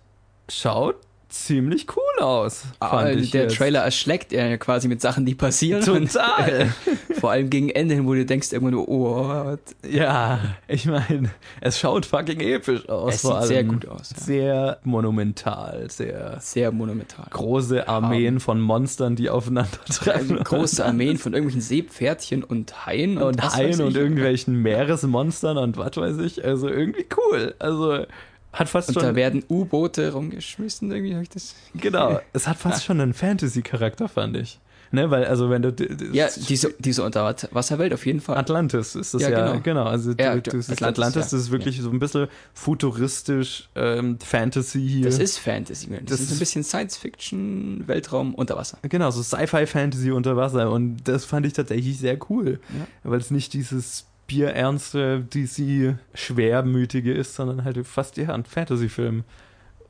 schaut 0.49 0.95
ziemlich 1.31 1.87
cool 1.95 2.23
aus. 2.23 2.63
Fand 2.79 3.19
ich 3.19 3.31
der 3.31 3.43
jetzt. 3.43 3.57
Trailer 3.57 3.81
erschlägt 3.81 4.33
er 4.33 4.49
ja 4.49 4.57
quasi 4.57 4.87
mit 4.87 5.01
Sachen, 5.01 5.25
die 5.25 5.35
passieren. 5.35 5.83
Total. 5.83 6.73
Vor 7.19 7.31
allem 7.31 7.49
gegen 7.49 7.69
Ende 7.69 7.95
hin, 7.95 8.05
wo 8.05 8.13
du 8.13 8.25
denkst 8.25 8.51
irgendwann 8.51 8.73
nur, 8.73 8.87
oh, 8.87 9.27
what? 9.27 9.59
Ja, 9.89 10.39
ich 10.67 10.85
meine, 10.85 11.31
es 11.61 11.79
schaut 11.79 12.05
fucking 12.05 12.39
episch 12.39 12.87
aus. 12.89 13.15
Es 13.15 13.21
vor 13.21 13.41
sieht 13.41 13.47
sehr 13.47 13.57
allem. 13.59 13.67
gut 13.69 13.87
aus, 13.87 14.11
ja. 14.11 14.23
Sehr 14.23 14.79
monumental, 14.83 15.89
sehr 15.89 16.39
sehr 16.39 16.71
monumental. 16.71 17.27
große 17.29 17.87
Armeen 17.87 18.39
von 18.39 18.59
Monstern, 18.59 19.15
die 19.15 19.29
aufeinandertreffen. 19.29 20.43
Große 20.43 20.83
Armeen 20.85 21.17
von 21.17 21.33
irgendwelchen 21.33 21.61
Seepferdchen 21.61 22.43
und 22.43 22.85
Haien 22.85 23.17
und, 23.17 23.23
und 23.23 23.55
Haien 23.55 23.81
und 23.81 23.95
irgendwelchen 23.95 24.61
Meeresmonstern 24.61 25.57
und 25.57 25.77
was 25.77 25.97
weiß 25.97 26.17
ich. 26.19 26.43
Also 26.43 26.67
irgendwie 26.67 27.05
cool. 27.17 27.55
Also 27.59 28.05
hat 28.53 28.69
fast 28.69 28.89
Und 28.89 28.95
schon. 28.95 29.03
da 29.03 29.15
werden 29.15 29.43
U-Boote 29.49 30.11
rumgeschmissen, 30.13 30.91
irgendwie 30.91 31.13
habe 31.13 31.23
ich 31.23 31.29
das. 31.29 31.55
genau, 31.75 32.19
es 32.33 32.47
hat 32.47 32.57
fast 32.57 32.83
schon 32.83 32.99
einen 33.01 33.13
Fantasy-Charakter, 33.13 34.07
fand 34.09 34.37
ich. 34.37 34.59
Ne, 34.93 35.09
weil, 35.09 35.23
also 35.23 35.49
wenn 35.49 35.61
du. 35.61 35.73
Ja, 36.11 36.27
diese, 36.49 36.73
diese 36.79 37.03
Unterwasserwelt 37.05 37.93
auf 37.93 38.05
jeden 38.05 38.19
Fall. 38.19 38.35
Atlantis 38.37 38.93
ist 38.95 39.13
das 39.13 39.21
ja, 39.21 39.29
Ja, 39.29 39.47
genau. 39.51 39.61
genau. 39.63 39.83
Also 39.85 40.11
Ja, 40.19 40.35
du, 40.35 40.41
du 40.41 40.49
Atlantis, 40.57 40.69
Atlantis, 40.81 41.15
ja. 41.15 41.21
das 41.21 41.31
ist 41.31 41.49
wirklich 41.51 41.79
so 41.79 41.89
ein 41.91 41.99
bisschen 41.99 42.27
futuristisch, 42.53 43.69
ähm, 43.75 44.17
Fantasy 44.19 44.85
hier. 44.85 45.05
Das 45.05 45.19
ist 45.19 45.37
Fantasy. 45.37 45.87
Das, 45.91 45.99
Das 46.05 46.19
ist 46.19 46.25
ist- 46.25 46.31
ein 46.33 46.39
bisschen 46.39 46.63
Science-Fiction, 46.65 47.83
Weltraum, 47.87 48.33
Unterwasser. 48.35 48.79
Genau, 48.81 49.11
so 49.11 49.23
Sci-Fi-Fantasy 49.23 50.11
unter 50.11 50.35
Wasser. 50.35 50.69
Und 50.71 50.97
das 51.07 51.23
fand 51.23 51.45
ich 51.45 51.53
tatsächlich 51.53 51.97
sehr 51.99 52.17
cool. 52.29 52.59
Ja. 53.03 53.09
Weil 53.09 53.19
es 53.21 53.31
nicht 53.31 53.53
dieses 53.53 54.05
bierernste, 54.31 55.23
DC-schwermütige 55.33 57.11
ist, 57.11 57.35
sondern 57.35 57.63
halt 57.65 57.85
fast 57.85 58.17
ja 58.17 58.33
ein 58.33 58.45
Fantasy-Film. 58.45 59.23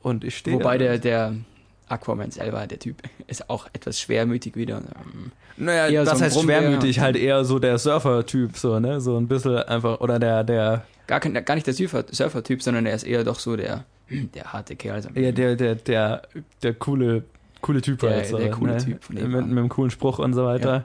Und 0.02 0.24
ich 0.24 0.36
stehe 0.36 0.56
Wobei 0.56 0.78
der, 0.78 0.98
der 0.98 1.34
Aquaman 1.88 2.30
selber, 2.30 2.66
der 2.66 2.78
Typ, 2.78 2.96
ist 3.28 3.48
auch 3.48 3.68
etwas 3.72 4.00
schwermütig 4.00 4.56
wieder. 4.56 4.78
Ähm, 4.78 5.30
Naja, 5.56 5.86
eher 5.88 6.04
das 6.04 6.18
so 6.18 6.24
heißt 6.24 6.36
Brummbär. 6.36 6.60
schwermütig, 6.60 6.98
halt 7.00 7.16
eher 7.16 7.44
so 7.44 7.58
der 7.58 7.78
Surfer-Typ, 7.78 8.56
so, 8.56 8.80
ne? 8.80 9.00
So 9.00 9.16
ein 9.16 9.28
bisschen 9.28 9.56
einfach, 9.58 10.00
oder 10.00 10.18
der, 10.18 10.42
der, 10.44 10.84
Gar, 11.06 11.20
kein, 11.20 11.34
gar 11.44 11.54
nicht 11.54 11.66
der 11.66 11.74
Surfer- 11.74 12.04
Surfer-Typ, 12.10 12.62
sondern 12.62 12.86
er 12.86 12.94
ist 12.94 13.04
eher 13.04 13.22
doch 13.24 13.38
so 13.38 13.54
der, 13.56 13.84
der 14.10 14.52
harte 14.52 14.74
Kerl. 14.76 15.02
So. 15.02 15.10
eher 15.14 15.32
der, 15.32 15.54
der, 15.56 15.74
der, 15.76 16.22
der 16.62 16.74
coole, 16.74 17.22
coole 17.60 17.80
Typ 17.80 18.00
Der- 18.00 18.10
halt. 18.10 18.26
So, 18.26 18.38
der 18.38 18.50
coole 18.50 18.72
ne? 18.72 18.78
Typ 18.84 19.04
von 19.04 19.14
mit, 19.14 19.22
nebenan. 19.24 19.48
mit 19.50 19.58
einem 19.58 19.68
coolen 19.68 19.90
Spruch 19.90 20.18
und 20.18 20.34
so 20.34 20.44
weiter. 20.44 20.84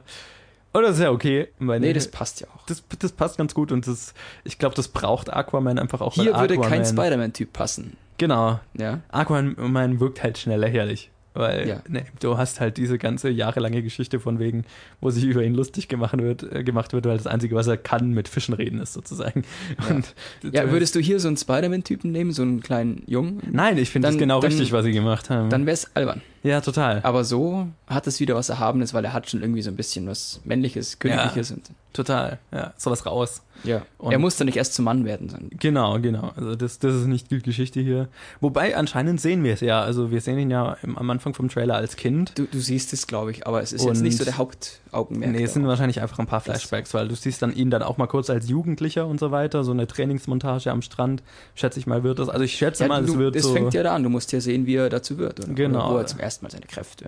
Und 0.78 0.84
das 0.84 0.98
ist 0.98 1.02
ja 1.02 1.10
okay. 1.12 1.48
Meine, 1.58 1.88
Nee, 1.88 1.94
das 1.94 2.08
passt 2.08 2.40
ja 2.42 2.48
auch. 2.56 2.66
das, 2.68 2.84
das 3.00 3.12
passt 3.12 3.38
ganz 3.38 3.54
gut 3.56 3.72
und 3.72 3.88
das, 3.88 4.14
ich 4.44 4.60
glaube, 4.60 4.76
das 4.76 4.88
braucht 4.90 5.34
Aquaman 5.34 5.80
einfach 5.80 6.02
auch. 6.02 6.14
Hier 6.14 6.36
würde 6.36 6.58
kein 6.60 6.84
Aquaman- 6.84 6.86
Spider-Man-Typ 6.86 7.52
passen. 7.52 7.98
Genau. 8.20 8.60
Ja. 8.78 9.00
Aquaman 9.10 10.00
wirkt 10.00 10.22
halt 10.22 10.38
schnell 10.38 10.60
lächerlich. 10.60 11.10
Weil 11.38 11.68
Ja. 11.68 11.82
ne, 11.88 12.06
du 12.20 12.38
hast 12.38 12.60
halt 12.60 12.78
diese 12.78 12.98
ganze 12.98 13.30
jahrelange 13.30 13.84
Geschichte 13.84 14.20
von 14.20 14.40
wegen, 14.40 14.66
wo 15.02 15.10
sich 15.12 15.24
über 15.24 15.44
ihn 15.44 15.54
lustig 15.54 15.88
gemacht 15.88 16.18
wird, 16.18 16.44
äh, 16.52 16.64
gemacht 16.64 16.94
wird, 16.94 17.06
weil 17.06 17.18
das 17.18 17.28
Einzige, 17.28 17.56
was 17.56 17.68
er 17.68 17.78
kann, 17.78 18.12
mit 18.12 18.28
Fischen 18.28 18.54
reden 18.56 18.80
ist, 18.82 18.94
sozusagen. 18.94 19.44
Ja. 19.88 19.96
Und, 19.96 20.16
Ja, 20.54 20.72
würdest 20.72 20.96
du 20.96 21.00
hier 21.00 21.20
so 21.20 21.28
einen 21.28 21.38
Spider-Man-Typen 21.38 22.12
nehmen, 22.12 22.32
so 22.32 22.42
einen 22.42 22.62
kleinen 22.62 23.04
Jungen? 23.06 23.42
Nein, 23.52 23.78
ich 23.78 23.90
finde 23.90 24.08
das 24.08 24.18
genau 24.18 24.40
dann- 24.42 24.52
richtig, 24.52 24.72
was 24.72 24.84
sie 24.86 24.92
gemacht 24.92 25.30
haben. 25.30 25.50
Dann 25.50 25.66
wäre 25.66 25.74
es 25.76 25.96
albern. 25.96 26.22
ja, 26.44 26.62
total. 26.62 27.02
Aber 27.04 27.24
so 27.24 27.68
hat 27.88 28.08
es 28.08 28.20
wieder 28.20 28.36
was 28.36 28.50
Erhabenes, 28.50 28.94
weil 28.94 29.06
er 29.06 29.14
hat 29.14 29.30
schon 29.30 29.42
irgendwie 29.42 29.62
so 29.62 29.70
ein 29.70 29.76
bisschen 29.76 30.08
was 30.08 30.42
Männliches, 30.46 30.98
Königliches. 31.00 31.52
Und, 31.52 31.62
Total. 31.98 32.38
Ja, 32.54 32.74
sowas 32.78 33.08
raus. 33.08 33.42
ja. 33.64 33.82
Und- 33.98 34.12
er 34.12 34.20
muss 34.20 34.38
dann 34.38 34.46
nicht 34.46 34.58
erst 34.58 34.76
zum 34.76 34.86
Mann 34.86 35.04
werden. 35.04 35.30
Sondern, 35.30 35.50
Genau, 35.60 36.00
genau. 36.00 36.32
Also 36.36 36.56
das, 36.56 36.78
das 36.78 36.94
ist 36.94 37.08
nicht 37.08 37.32
die 37.32 37.40
Geschichte 37.42 37.80
hier. 37.80 38.08
Wobei 38.40 38.78
anscheinend 38.78 39.20
sehen 39.20 39.44
wir 39.44 39.54
es 39.56 39.62
ja. 39.62 39.82
Also 39.82 40.12
wir 40.12 40.22
sehen 40.22 40.38
ihn 40.38 40.52
ja 40.52 40.78
im, 40.84 40.96
am 40.96 41.10
Anfang 41.10 41.34
vom 41.34 41.50
Trailer 41.50 41.74
als 41.76 41.96
Kind. 41.96 42.38
du, 42.38 42.46
du 42.46 42.60
siehst 42.60 42.94
es, 42.94 43.08
glaube 43.08 43.32
ich, 43.32 43.48
aber 43.48 43.64
es 43.64 43.74
ist 43.74 43.82
Und- 43.82 43.88
jetzt 43.88 44.02
nicht 44.04 44.16
so 44.18 44.26
der 44.26 44.38
Hauptaugenmerk. 44.38 45.32
Nee, 45.32 45.42
es 45.44 45.54
sind 45.56 45.66
wahrscheinlich 45.66 46.02
einfach 46.02 46.20
ein 46.20 46.28
paar 46.28 46.40
Flashbacks, 46.42 46.94
weil 46.94 47.08
du 47.08 47.16
siehst 47.16 47.42
dann 47.42 47.52
ihn 47.52 47.72
dann 47.72 47.82
auch 47.82 47.98
mal 47.98 48.06
kurz 48.06 48.30
als 48.30 48.48
Jugendlicher 48.48 49.08
und 49.08 49.20
so 49.20 49.32
weiter, 49.32 49.64
so 49.64 49.72
eine 49.72 49.88
Trainingsmontage 49.88 50.70
am 50.72 50.84
Strand, 50.84 51.24
schätze 51.56 51.80
ich 51.80 51.88
mal, 51.88 52.04
wird 52.04 52.20
das. 52.20 52.30
Also 52.30 52.44
ich 52.44 52.54
schätze 52.54 52.84
ja, 52.84 52.90
mal, 52.90 53.04
es 53.04 53.12
du, 53.12 53.18
wird 53.18 53.36
es 53.36 53.42
so. 53.44 53.54
fängt 53.54 53.74
ja 53.74 53.82
da 53.82 53.96
an, 53.96 54.04
du 54.04 54.10
musst 54.10 54.32
ja 54.34 54.40
sehen, 54.40 54.68
wie 54.68 54.76
er 54.76 54.90
dazu 54.90 55.18
wird. 55.18 55.40
Oder, 55.44 55.54
Genau. 55.56 55.86
Oder 55.88 55.94
wo 55.96 55.98
er 55.98 56.06
zum 56.06 56.20
ersten 56.20 56.46
Mal 56.46 56.52
seine 56.52 56.68
Kräfte 56.68 57.06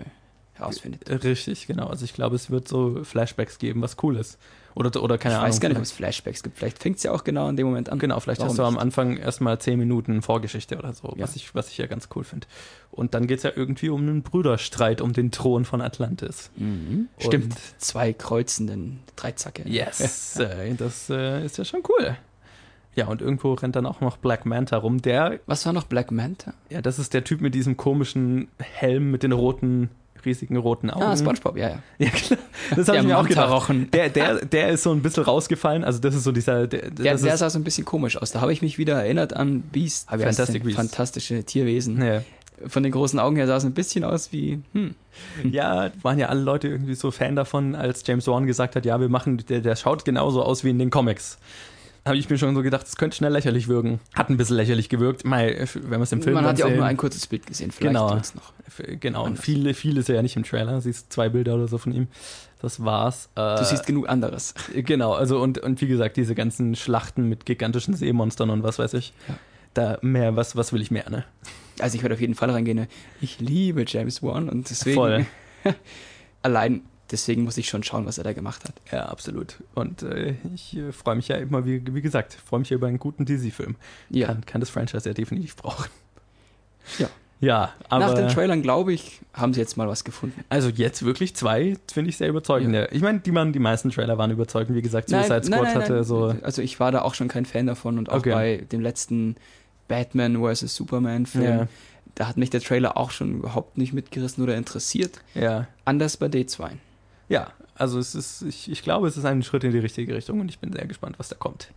herausfindet. 0.53 1.07
Richtig, 1.23 1.67
genau. 1.67 1.87
Also 1.87 2.05
ich 2.05 2.13
glaube, 2.13 2.35
es 2.35 2.49
wird 2.49 2.67
so 2.67 3.03
Flashbacks 3.03 3.59
geben, 3.59 3.81
was 3.81 3.95
cool 4.03 4.17
ist. 4.17 4.37
Oder, 4.79 5.03
oder 5.03 5.17
keine 5.17 5.35
ich 5.35 5.39
Ahnung. 5.39 5.49
weiß 5.49 5.59
gar 5.59 5.67
nicht, 5.69 5.77
ob 5.77 5.83
es 5.83 5.91
Flashbacks 5.91 6.41
gibt. 6.41 6.57
Vielleicht 6.57 6.79
fängt 6.81 6.97
es 6.97 7.03
ja 7.03 7.11
auch 7.11 7.25
genau 7.25 7.49
in 7.49 7.57
dem 7.57 7.67
Moment 7.67 7.89
an. 7.89 7.99
Genau, 7.99 8.19
vielleicht 8.21 8.39
Warum 8.39 8.51
hast 8.51 8.57
du 8.59 8.63
am? 8.63 8.77
Anfang 8.77 9.17
erstmal 9.17 9.59
zehn 9.59 9.77
Minuten 9.77 10.21
Vorgeschichte 10.21 10.77
oder 10.77 10.93
so, 10.93 11.13
Ja. 11.17 11.23
was, 11.23 11.35
ich, 11.35 11.53
was 11.53 11.69
ich 11.69 11.77
ja 11.79 11.85
ganz 11.87 12.07
cool 12.15 12.23
finde. 12.23 12.47
Und 12.89 13.13
dann 13.13 13.27
geht 13.27 13.37
es 13.39 13.43
ja 13.43 13.51
irgendwie 13.53 13.89
um 13.89 13.99
einen 14.01 14.23
Brüderstreit 14.23 15.01
um 15.01 15.11
den 15.11 15.31
Thron 15.31 15.65
von 15.65 15.81
Atlantis. 15.81 16.49
Mhm. 16.55 17.09
Stimmt. 17.17 17.55
Zwei 17.77 18.13
kreuzenden 18.13 18.99
Dreizacke. 19.17 19.63
Yes, 19.67 20.37
äh, 20.39 20.73
das 20.75 21.09
äh, 21.09 21.45
ist 21.45 21.57
ja 21.57 21.65
schon 21.65 21.81
cool. 21.89 22.15
Ja, 22.95 23.07
und 23.07 23.21
irgendwo 23.21 23.53
rennt 23.53 23.75
dann 23.75 23.85
auch 23.85 23.99
noch 24.01 24.15
Black 24.17 24.45
Manta 24.45 24.77
rum. 24.77 25.01
Der, 25.01 25.39
Was 25.45 25.65
war 25.65 25.73
noch 25.73 25.83
Black 25.83 26.11
Manta? 26.11 26.53
ja, 26.69 26.81
das 26.81 26.99
ist 26.99 27.13
der 27.13 27.23
Typ 27.25 27.41
mit 27.41 27.53
diesem 27.53 27.75
komischen 27.77 28.47
Helm 28.59 29.11
mit 29.11 29.23
den 29.23 29.31
roten, 29.33 29.89
riesigen 30.25 30.57
roten 30.57 30.89
Augen. 30.89 31.03
Ah, 31.03 31.15
Spongebob, 31.15 31.55
ja, 31.57 31.69
ja. 31.69 31.79
Ja, 31.99 32.09
klar. 32.09 32.39
Das 32.75 32.87
habe 32.87 32.97
ich 32.99 33.03
mir 33.03 33.17
auch 33.17 33.27
gedacht. 33.27 33.71
Der, 33.93 34.09
der, 34.09 34.45
der 34.45 34.69
ist 34.69 34.83
so 34.83 34.91
ein 34.91 35.01
bisschen 35.01 35.23
rausgefallen. 35.23 35.83
Also 35.83 35.99
das 35.99 36.15
ist 36.15 36.23
so 36.23 36.31
dieser. 36.31 36.67
Der, 36.67 36.89
Der, 36.91 37.15
der 37.17 37.37
sah 37.37 37.49
so 37.49 37.57
ein 37.59 37.63
bisschen 37.63 37.85
komisch 37.85 38.17
aus. 38.17 38.31
Da 38.31 38.41
habe 38.41 38.53
ich 38.53 38.61
mich 38.61 38.77
wieder 38.77 38.95
erinnert 39.01 39.33
an 39.35 39.61
Beast. 39.61 40.09
Fantastic 40.09 40.47
denn? 40.55 40.63
Beasts. 40.63 40.75
Fantastische 40.75 41.43
Tierwesen. 41.43 42.01
ja. 42.03 42.21
Von 42.67 42.83
den 42.83 42.91
großen 42.91 43.17
Augen 43.19 43.37
her 43.37 43.47
sah 43.47 43.55
es 43.55 43.63
ein 43.63 43.71
bisschen 43.73 44.03
aus 44.03 44.33
wie, 44.33 44.59
hm, 44.73 44.93
ja, 45.49 45.91
waren 46.01 46.19
ja 46.19 46.27
alle 46.27 46.41
Leute 46.41 46.67
irgendwie 46.67 46.93
so 46.93 47.09
Fan 47.09 47.37
davon, 47.37 47.73
als 47.73 48.03
James 48.05 48.27
Wan 48.27 48.45
gesagt 48.47 48.75
hat, 48.75 48.85
ja, 48.85 48.99
wir 48.99 49.07
machen, 49.07 49.41
der, 49.47 49.61
der 49.61 49.77
schaut 49.77 50.03
genauso 50.03 50.43
aus 50.43 50.65
wie 50.65 50.69
in 50.71 50.77
den 50.77 50.89
Comics. 50.89 51.37
Habe 52.05 52.17
ich 52.17 52.29
mir 52.29 52.37
schon 52.37 52.53
so 52.55 52.61
gedacht, 52.61 52.83
das 52.83 52.97
könnte 52.97 53.15
schnell 53.15 53.31
lächerlich 53.31 53.69
wirken. 53.69 54.01
Hat 54.13 54.29
ein 54.29 54.35
bisschen 54.35 54.57
lächerlich 54.57 54.89
gewirkt. 54.89 55.23
Mal, 55.23 55.67
wenn 55.73 55.89
man 55.89 56.01
es 56.01 56.11
im 56.11 56.21
Film 56.21 56.33
man 56.35 56.43
hat 56.43 56.59
ja 56.59 56.65
auch 56.65 56.69
sehen- 56.69 56.77
nur 56.79 56.85
ein 56.85 56.97
kurzes 56.97 57.27
Bild 57.27 57.47
gesehen. 57.47 57.71
Vielleicht 57.71 57.93
Genau. 57.93 58.13
noch. 58.15 58.53
Genau, 58.99 59.21
und 59.23 59.27
Anders. 59.31 59.45
viel, 59.45 59.73
viel 59.73 59.97
ist 59.97 60.09
ja 60.09 60.21
nicht 60.21 60.35
im 60.35 60.43
Trailer. 60.43 60.81
Siehst 60.81 61.13
zwei 61.13 61.29
Bilder 61.29 61.55
oder 61.55 61.69
so 61.69 61.77
von 61.77 61.93
ihm. 61.93 62.07
Das 62.61 62.83
war's. 62.83 63.29
Äh, 63.35 63.55
Du 63.57 63.63
siehst 63.65 63.85
genug 63.85 64.09
anderes. 64.09 64.53
Genau, 64.73 65.13
also 65.13 65.39
und, 65.41 65.57
und 65.59 65.79
wie 65.81 65.87
gesagt, 65.87 66.17
diese 66.17 66.35
ganzen 66.35 66.75
Schlachten 66.75 67.29
mit 67.29 67.45
gigantischen 67.45 67.93
Seemonstern 67.95 68.49
und 68.49 68.63
was 68.63 68.79
weiß 68.79 68.93
ich. 68.95 69.13
Ja. 69.27 69.35
Da 69.73 69.97
mehr, 70.01 70.35
was, 70.35 70.55
was 70.55 70.73
will 70.73 70.81
ich 70.81 70.91
mehr, 70.91 71.09
ne? 71.09 71.23
Also 71.79 71.95
ich 71.95 72.01
werde 72.01 72.15
auf 72.15 72.21
jeden 72.21 72.35
Fall 72.35 72.49
reingehen. 72.49 72.77
ne? 72.77 72.87
Ich 73.21 73.39
liebe 73.39 73.85
James 73.87 74.21
Wan 74.21 74.49
und 74.49 74.69
deswegen 74.69 74.95
Voll. 74.95 75.25
allein 76.41 76.81
deswegen 77.11 77.43
muss 77.43 77.57
ich 77.57 77.69
schon 77.69 77.83
schauen, 77.83 78.05
was 78.05 78.17
er 78.17 78.23
da 78.23 78.33
gemacht 78.33 78.63
hat. 78.65 78.73
Ja, 78.91 79.05
absolut. 79.05 79.63
Und 79.75 80.03
äh, 80.03 80.35
ich 80.53 80.75
äh, 80.77 80.91
freue 80.91 81.15
mich 81.15 81.27
ja 81.27 81.37
immer, 81.37 81.65
wie, 81.65 81.81
wie 81.93 82.01
gesagt, 82.01 82.33
freue 82.33 82.59
mich 82.59 82.69
ja 82.69 82.75
über 82.75 82.87
einen 82.87 82.99
guten 82.99 83.25
DC-Film. 83.25 83.75
Ja. 84.09 84.27
Kann, 84.27 84.45
kann 84.45 84.61
das 84.61 84.69
Franchise 84.69 85.07
ja 85.07 85.13
definitiv 85.13 85.55
brauchen. 85.55 85.85
Ja. 86.97 87.09
Ja, 87.41 87.73
aber. 87.87 88.05
Nach 88.07 88.13
den 88.15 88.27
Trailern, 88.27 88.61
glaube 88.61 88.91
ich, 88.91 89.21
haben 89.33 89.53
sie 89.53 89.61
jetzt 89.61 89.77
mal 89.77 89.87
was 89.87 90.03
gefunden. 90.03 90.43
also 90.49 90.67
jetzt 90.69 91.03
wirklich 91.05 91.35
zwei, 91.35 91.77
finde 91.91 92.09
ich 92.09 92.17
sehr 92.17 92.27
überzeugend. 92.27 92.75
Ja. 92.75 92.91
Ich 92.91 93.01
meine, 93.01 93.19
die, 93.19 93.31
man, 93.31 93.53
die 93.53 93.59
meisten 93.59 93.91
Trailer 93.91 94.17
waren 94.17 94.31
überzeugend. 94.31 94.75
Wie 94.75 94.81
gesagt, 94.81 95.09
Suicide 95.09 95.43
Squad 95.45 95.73
hatte 95.75 96.03
so. 96.03 96.35
Also 96.43 96.61
ich 96.61 96.79
war 96.81 96.91
da 96.91 97.01
auch 97.03 97.13
schon 97.13 97.27
kein 97.29 97.45
Fan 97.45 97.67
davon 97.67 97.97
und 97.97 98.09
auch 98.09 98.17
Okay. 98.17 98.31
bei 98.31 98.57
dem 98.71 98.81
letzten 98.81 99.35
Batman 99.87 100.35
vs. 100.43 100.75
Superman 100.75 101.25
Film, 101.25 101.43
Ja, 101.43 101.67
da 102.15 102.27
hat 102.27 102.35
mich 102.37 102.49
der 102.49 102.59
Trailer 102.61 102.97
auch 102.97 103.11
schon 103.11 103.37
überhaupt 103.39 103.77
nicht 103.77 103.93
mitgerissen 103.93 104.43
oder 104.43 104.57
interessiert. 104.57 105.21
ja. 105.33 105.67
Anders 105.85 106.17
bei 106.17 106.25
D2. 106.27 106.71
Ja, 107.29 107.51
also 107.75 107.97
es 107.99 108.13
ist, 108.15 108.41
ich, 108.41 108.69
ich 108.69 108.83
glaube, 108.83 109.07
es 109.07 109.15
ist 109.15 109.23
ein 109.25 109.41
Schritt 109.43 109.63
in 109.63 109.71
die 109.71 109.79
richtige 109.79 110.13
Richtung 110.13 110.41
und 110.41 110.49
ich 110.49 110.59
bin 110.59 110.73
sehr 110.73 110.85
gespannt, 110.85 111.15
was 111.17 111.29
da 111.29 111.35
kommt. 111.37 111.69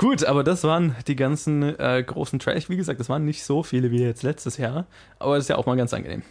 Gut, 0.00 0.24
aber 0.24 0.42
das 0.42 0.64
waren 0.64 0.96
die 1.08 1.14
ganzen 1.14 1.62
äh, 1.62 2.02
großen 2.02 2.38
Trash. 2.38 2.70
Wie 2.70 2.78
gesagt, 2.78 2.98
das 3.00 3.10
waren 3.10 3.26
nicht 3.26 3.44
so 3.44 3.62
viele 3.62 3.90
wie 3.90 4.00
jetzt 4.00 4.22
letztes 4.22 4.56
Jahr, 4.56 4.86
aber 5.18 5.34
das 5.34 5.44
ist 5.44 5.48
ja 5.48 5.56
auch 5.56 5.66
mal 5.66 5.76
ganz 5.76 5.92
angenehm. 5.92 6.22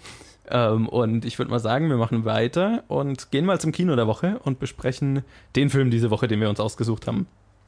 Ähm, 0.49 0.89
und 0.89 1.23
ich 1.23 1.37
würde 1.37 1.51
mal 1.51 1.59
sagen, 1.59 1.87
wir 1.87 1.97
machen 1.97 2.25
weiter 2.25 2.83
und 2.87 3.29
gehen 3.29 3.45
mal 3.45 3.59
zum 3.59 3.71
Kino 3.71 3.95
der 3.95 4.07
Woche 4.07 4.39
und 4.43 4.57
besprechen 4.57 5.21
den 5.55 5.69
Film 5.69 5.91
diese 5.91 6.09
Woche, 6.09 6.27
den 6.27 6.41
wir 6.41 6.49
uns 6.49 6.59
ausgesucht 6.59 7.05
haben. 7.05 7.27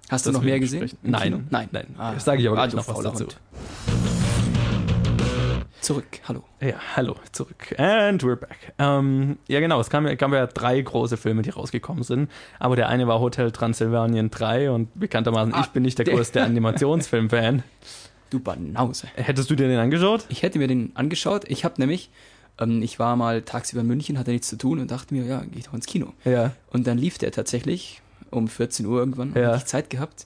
Hast 0.10 0.26
du 0.26 0.32
noch 0.32 0.42
mehr 0.42 0.60
gesehen? 0.60 0.90
Nein, 1.04 1.46
Nein. 1.52 1.70
nein. 1.72 1.86
Ah, 2.00 2.14
das 2.16 2.26
sage 2.26 2.42
ich 2.42 2.48
aber 2.48 2.58
ah, 2.58 2.66
gleich 2.66 2.74
noch 2.76 2.88
was 2.88 3.04
dazu. 3.04 3.28
Zurück, 5.92 6.22
hallo. 6.26 6.42
Ja, 6.62 6.76
hallo, 6.96 7.18
zurück. 7.34 7.78
And 7.78 8.24
we're 8.24 8.38
back. 8.38 8.72
Ähm, 8.80 9.38
ja, 9.50 9.60
genau, 9.60 9.78
es 9.82 9.90
kam, 9.90 10.06
kamen 10.16 10.36
ja 10.36 10.48
drei 10.48 10.80
große 10.80 11.18
Filme, 11.18 11.42
die 11.42 11.50
rausgekommen 11.50 12.04
sind. 12.04 12.32
Aber 12.60 12.78
der 12.78 12.88
eine 12.88 13.10
war 13.10 13.20
Hotel 13.20 13.52
Transylvanien 13.52 14.32
3 14.32 14.72
und 14.72 14.98
bekanntermaßen, 14.98 15.54
Ah, 15.54 15.60
ich 15.66 15.72
bin 15.72 15.84
nicht 15.84 15.98
der 15.98 16.06
größte 16.06 16.42
Animationsfilm-Fan. 16.44 17.64
Du 18.30 18.40
Banause. 18.40 19.08
Hättest 19.16 19.50
du 19.50 19.56
dir 19.56 19.68
den 19.68 19.80
angeschaut? 19.80 20.28
Ich 20.30 20.44
hätte 20.44 20.60
mir 20.60 20.70
den 20.70 20.96
angeschaut. 20.96 21.44
Ich 21.50 21.66
habe 21.66 21.76
nämlich, 21.78 22.10
ähm, 22.58 22.82
ich 22.82 22.98
war 22.98 23.18
mal 23.18 23.42
tagsüber 23.42 23.82
in 23.82 23.88
München, 23.88 24.18
hatte 24.18 24.32
nichts 24.32 24.48
zu 24.48 24.58
tun 24.58 24.80
und 24.80 24.92
dachte 24.92 25.14
mir, 25.14 25.26
ja, 25.26 25.42
geh 25.42 25.60
ich 25.60 25.66
doch 25.66 25.74
ins 25.74 25.88
Kino. 25.88 26.14
Ja. 26.24 26.54
Und 26.72 26.88
dann 26.88 26.98
lief 26.98 27.18
der 27.18 27.34
tatsächlich 27.34 28.02
um 28.30 28.48
14 28.48 28.86
Uhr 28.86 28.98
irgendwann. 28.98 29.34
Ja. 29.36 29.48
Hatte 29.48 29.58
ich 29.58 29.66
Zeit 29.66 29.90
gehabt. 29.90 30.26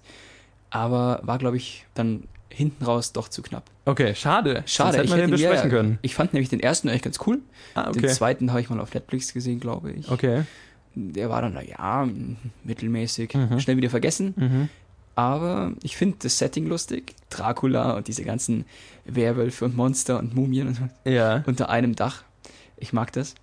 Aber 0.69 1.21
war, 1.23 1.39
glaube 1.39 1.57
ich, 1.57 1.87
dann 1.95 2.25
hinten 2.49 2.83
raus 2.85 3.11
doch 3.11 3.27
zu 3.29 3.41
knapp. 3.41 3.63
Okay, 3.85 4.15
schade. 4.15 4.63
Schade, 4.65 4.93
Sonst 4.93 4.95
hätte 4.95 5.03
ich 5.05 5.09
man 5.11 5.19
den 5.19 5.31
besprechen 5.31 5.69
ja. 5.71 5.77
können. 5.77 5.99
Ich 6.01 6.15
fand 6.15 6.33
nämlich 6.33 6.49
den 6.49 6.59
ersten 6.59 6.89
eigentlich 6.89 7.01
ganz 7.03 7.19
cool. 7.27 7.39
Ah, 7.73 7.91
Den 7.91 8.03
okay. 8.03 8.07
zweiten 8.13 8.51
habe 8.51 8.61
ich 8.61 8.69
mal 8.69 8.79
auf 8.79 8.93
Netflix 8.93 9.33
gesehen, 9.33 9.59
glaube 9.59 9.91
ich. 9.91 10.09
Okay. 10.09 10.43
Der 10.95 11.29
war 11.29 11.41
dann, 11.41 11.53
naja, 11.53 12.07
mittelmäßig, 12.63 13.33
Mhm. 13.33 13.59
schnell 13.59 13.77
wieder 13.77 13.89
vergessen. 13.89 14.33
Mhm. 14.37 14.69
Aber 15.15 15.73
ich 15.83 15.95
finde 15.97 16.17
das 16.23 16.37
Setting 16.37 16.67
lustig. 16.67 17.15
Dracula 17.29 17.93
und 17.97 18.07
diese 18.07 18.23
ganzen 18.23 18.65
Werwölfe 19.05 19.65
und 19.65 19.75
Monster 19.75 20.19
und 20.19 20.35
Mumien 20.35 20.67
und 20.67 20.79
Ja. 21.11 21.43
unter 21.45 21.69
einem 21.69 21.95
Dach. 21.95 22.23
Ich 22.77 22.91
mag 22.93 23.11
das. 23.13 23.35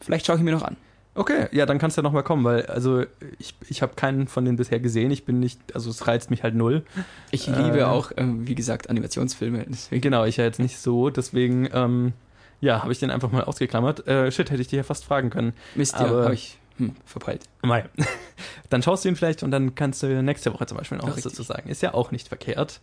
Vielleicht 0.00 0.26
schaue 0.26 0.36
ich 0.36 0.42
mir 0.42 0.52
noch 0.52 0.62
an. 0.62 0.76
Okay, 1.14 1.46
ja, 1.52 1.66
dann 1.66 1.78
kannst 1.78 1.96
du 1.96 2.00
ja 2.00 2.02
noch 2.04 2.12
mal 2.12 2.22
kommen, 2.22 2.42
weil 2.44 2.64
also 2.66 3.04
ich, 3.38 3.54
ich 3.68 3.82
habe 3.82 3.94
keinen 3.94 4.28
von 4.28 4.44
denen 4.44 4.56
bisher 4.56 4.80
gesehen. 4.80 5.10
Ich 5.10 5.24
bin 5.26 5.40
nicht, 5.40 5.60
also 5.74 5.90
es 5.90 6.06
reizt 6.06 6.30
mich 6.30 6.42
halt 6.42 6.54
null. 6.54 6.84
Ich 7.30 7.48
Äh. 7.48 7.62
liebe 7.62 7.88
auch, 7.88 8.12
ähm, 8.16 8.46
wie 8.48 8.54
gesagt, 8.54 8.88
Animationsfilme. 8.88 9.66
Deswegen. 9.68 10.00
Genau, 10.00 10.24
ich 10.24 10.38
ja 10.38 10.44
jetzt 10.44 10.58
nicht 10.58 10.78
so, 10.78 11.10
deswegen 11.10 11.68
ähm, 11.74 12.12
ja, 12.60 12.82
habe 12.82 12.92
ich 12.92 12.98
den 12.98 13.10
einfach 13.10 13.30
mal 13.30 13.44
ausgeklammert. 13.44 14.06
Äh, 14.06 14.30
shit, 14.32 14.50
hätte 14.50 14.62
ich 14.62 14.68
dich 14.68 14.76
ja 14.78 14.84
fast 14.84 15.04
fragen 15.04 15.28
können. 15.28 15.52
Mist, 15.74 15.94
ja, 15.94 16.08
habe 16.08 16.32
ich 16.32 16.58
hm, 16.78 16.94
verpeilt. 17.04 17.42
Mei. 17.62 17.84
Dann 18.70 18.82
schaust 18.82 19.04
du 19.04 19.10
ihn 19.10 19.16
vielleicht 19.16 19.42
und 19.42 19.50
dann 19.50 19.74
kannst 19.74 20.02
du 20.02 20.22
nächste 20.22 20.54
Woche 20.54 20.64
zum 20.64 20.78
Beispiel 20.78 20.98
Ja, 20.98 21.06
was 21.06 21.22
dazu 21.22 21.42
sagen. 21.42 21.68
Ist 21.68 21.82
ja 21.82 21.92
auch 21.92 22.10
nicht 22.10 22.28
verkehrt. 22.28 22.80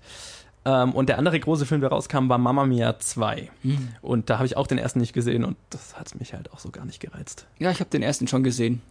Ähm, 0.66 0.92
und 0.94 1.08
der 1.10 1.18
andere 1.18 1.40
große 1.40 1.66
Film, 1.66 1.82
der 1.82 1.90
rauskam, 1.90 2.28
war 2.30 2.38
Mamma 2.38 2.66
Mia 2.66 3.00
2. 3.00 3.50
Hm. 3.64 3.88
Und 4.02 4.30
da 4.30 4.38
habe 4.38 4.46
ich 4.46 4.58
auch 4.58 4.68
den 4.68 4.78
ersten 4.78 5.00
nicht 5.00 5.14
gesehen 5.14 5.44
und 5.46 5.56
das 5.70 5.98
hat 5.98 6.14
mich 6.20 6.34
halt 6.34 6.52
auch 6.52 6.60
so 6.60 6.70
gar 6.70 6.86
nicht 6.86 7.00
gereizt. 7.00 7.46
Ja, 7.60 7.72
ich 7.72 7.80
habe 7.80 7.90
den 7.90 8.02
ersten 8.04 8.28
schon 8.28 8.44
gesehen. 8.44 8.82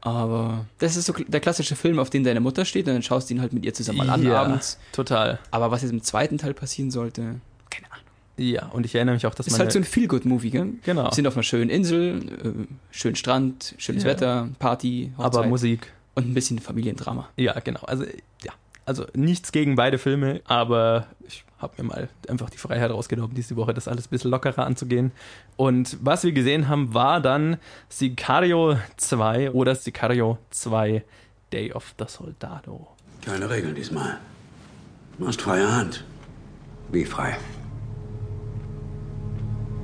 Aber 0.00 0.66
das 0.78 0.96
ist 0.96 1.06
so 1.06 1.12
der 1.12 1.40
klassische 1.40 1.74
Film, 1.74 1.98
auf 1.98 2.08
den 2.08 2.22
deine 2.22 2.38
Mutter 2.40 2.64
steht 2.64 2.86
und 2.86 2.94
dann 2.94 3.02
schaust 3.02 3.28
du 3.30 3.34
ihn 3.34 3.40
halt 3.40 3.52
mit 3.52 3.64
ihr 3.64 3.74
zusammen 3.74 3.98
mal 3.98 4.10
an 4.10 4.22
Ja. 4.22 4.42
abends. 4.42 4.78
Total. 4.92 5.40
Aber 5.50 5.72
was 5.72 5.82
jetzt 5.82 5.90
im 5.90 6.02
zweiten 6.02 6.38
Teil 6.38 6.54
passieren 6.54 6.92
sollte, 6.92 7.40
keine 7.68 7.86
Ahnung. 7.90 8.04
Ja, 8.36 8.66
und 8.66 8.86
ich 8.86 8.94
erinnere 8.94 9.16
mich 9.16 9.26
auch, 9.26 9.34
dass 9.34 9.48
Ist 9.48 9.54
meine... 9.54 9.64
halt 9.64 9.72
so 9.72 9.80
ein 9.80 9.84
Feel-Good-Movie, 9.84 10.50
gell? 10.50 10.68
genau. 10.84 11.06
Wir 11.06 11.12
sind 11.14 11.26
auf 11.26 11.34
einer 11.34 11.42
schönen 11.42 11.68
Insel, 11.68 12.22
äh, 12.28 12.66
schönen 12.92 13.16
Strand, 13.16 13.74
schönes 13.78 14.04
Ja. 14.04 14.10
Wetter, 14.10 14.48
Party, 14.60 15.12
aber 15.16 15.24
Hochzeit 15.38 15.48
Musik. 15.48 15.92
und 16.14 16.28
ein 16.28 16.34
bisschen 16.34 16.60
Familiendrama. 16.60 17.28
Ja, 17.36 17.58
genau. 17.58 17.80
Also, 17.80 18.04
ja. 18.44 18.52
Also 18.88 19.04
nichts 19.12 19.52
gegen 19.52 19.74
beide 19.74 19.98
Filme, 19.98 20.40
aber 20.46 21.08
ich 21.26 21.44
habe 21.58 21.74
mir 21.76 21.88
mal 21.90 22.08
einfach 22.26 22.48
die 22.48 22.56
Freiheit 22.56 22.90
rausgenommen, 22.90 23.34
diese 23.34 23.54
Woche 23.54 23.74
das 23.74 23.86
alles 23.86 24.06
ein 24.06 24.08
bisschen 24.08 24.30
lockerer 24.30 24.64
anzugehen. 24.64 25.12
Und 25.58 25.98
was 26.00 26.24
wir 26.24 26.32
gesehen 26.32 26.68
haben, 26.68 26.94
war 26.94 27.20
dann 27.20 27.58
Sicario 27.90 28.78
2 28.96 29.50
oder 29.50 29.74
Sicario 29.74 30.38
2 30.48 31.04
Day 31.52 31.70
of 31.70 31.94
the 31.98 32.06
Soldado. 32.08 32.88
Keine 33.20 33.50
Regeln 33.50 33.74
diesmal. 33.74 34.20
Du 35.18 35.26
hast 35.26 35.42
freie 35.42 35.70
Hand. 35.70 36.02
Wie 36.90 37.04
frei? 37.04 37.36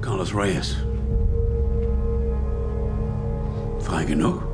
Carlos 0.01 0.35
Reyes. 0.35 0.79
Frei 3.81 4.05
genug? 4.07 4.54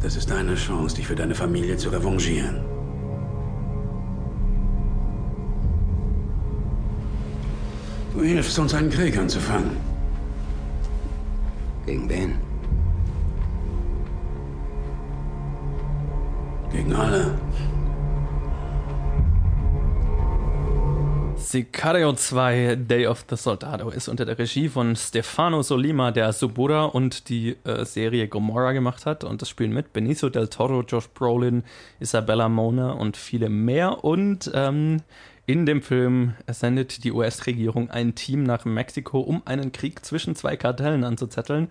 Das 0.00 0.14
ist 0.16 0.30
deine 0.30 0.54
Chance, 0.54 0.96
dich 0.96 1.06
für 1.06 1.16
deine 1.16 1.34
Familie 1.34 1.76
zu 1.76 1.88
revanchieren. 1.90 2.64
Du 8.14 8.22
hilfst 8.22 8.58
uns, 8.58 8.74
einen 8.74 8.90
Krieg 8.90 9.16
anzufangen. 9.16 9.76
Gegen 11.86 12.08
wen? 12.08 12.34
Gegen 16.70 16.92
alle. 16.92 17.38
Sicario 21.50 22.12
2 22.12 22.76
Day 22.76 23.06
of 23.06 23.24
the 23.30 23.36
Soldado 23.36 23.88
ist 23.88 24.08
unter 24.08 24.26
der 24.26 24.38
Regie 24.38 24.68
von 24.68 24.94
Stefano 24.94 25.62
Solima, 25.62 26.10
der 26.10 26.34
Subura 26.34 26.84
und 26.84 27.30
die 27.30 27.56
äh, 27.64 27.86
Serie 27.86 28.28
Gomorra 28.28 28.72
gemacht 28.72 29.06
hat. 29.06 29.24
Und 29.24 29.40
das 29.40 29.48
spielen 29.48 29.72
mit 29.72 29.94
Benicio 29.94 30.28
del 30.28 30.48
Toro, 30.48 30.82
Josh 30.82 31.08
Brolin, 31.08 31.64
Isabella 32.00 32.50
Mona 32.50 32.90
und 32.90 33.16
viele 33.16 33.48
mehr. 33.48 34.04
Und 34.04 34.50
ähm, 34.52 34.98
in 35.46 35.64
dem 35.64 35.80
Film 35.80 36.34
sendet 36.48 37.02
die 37.02 37.12
US-Regierung 37.12 37.88
ein 37.88 38.14
Team 38.14 38.42
nach 38.42 38.66
Mexiko, 38.66 39.20
um 39.20 39.40
einen 39.46 39.72
Krieg 39.72 40.04
zwischen 40.04 40.36
zwei 40.36 40.58
Kartellen 40.58 41.02
anzuzetteln, 41.02 41.70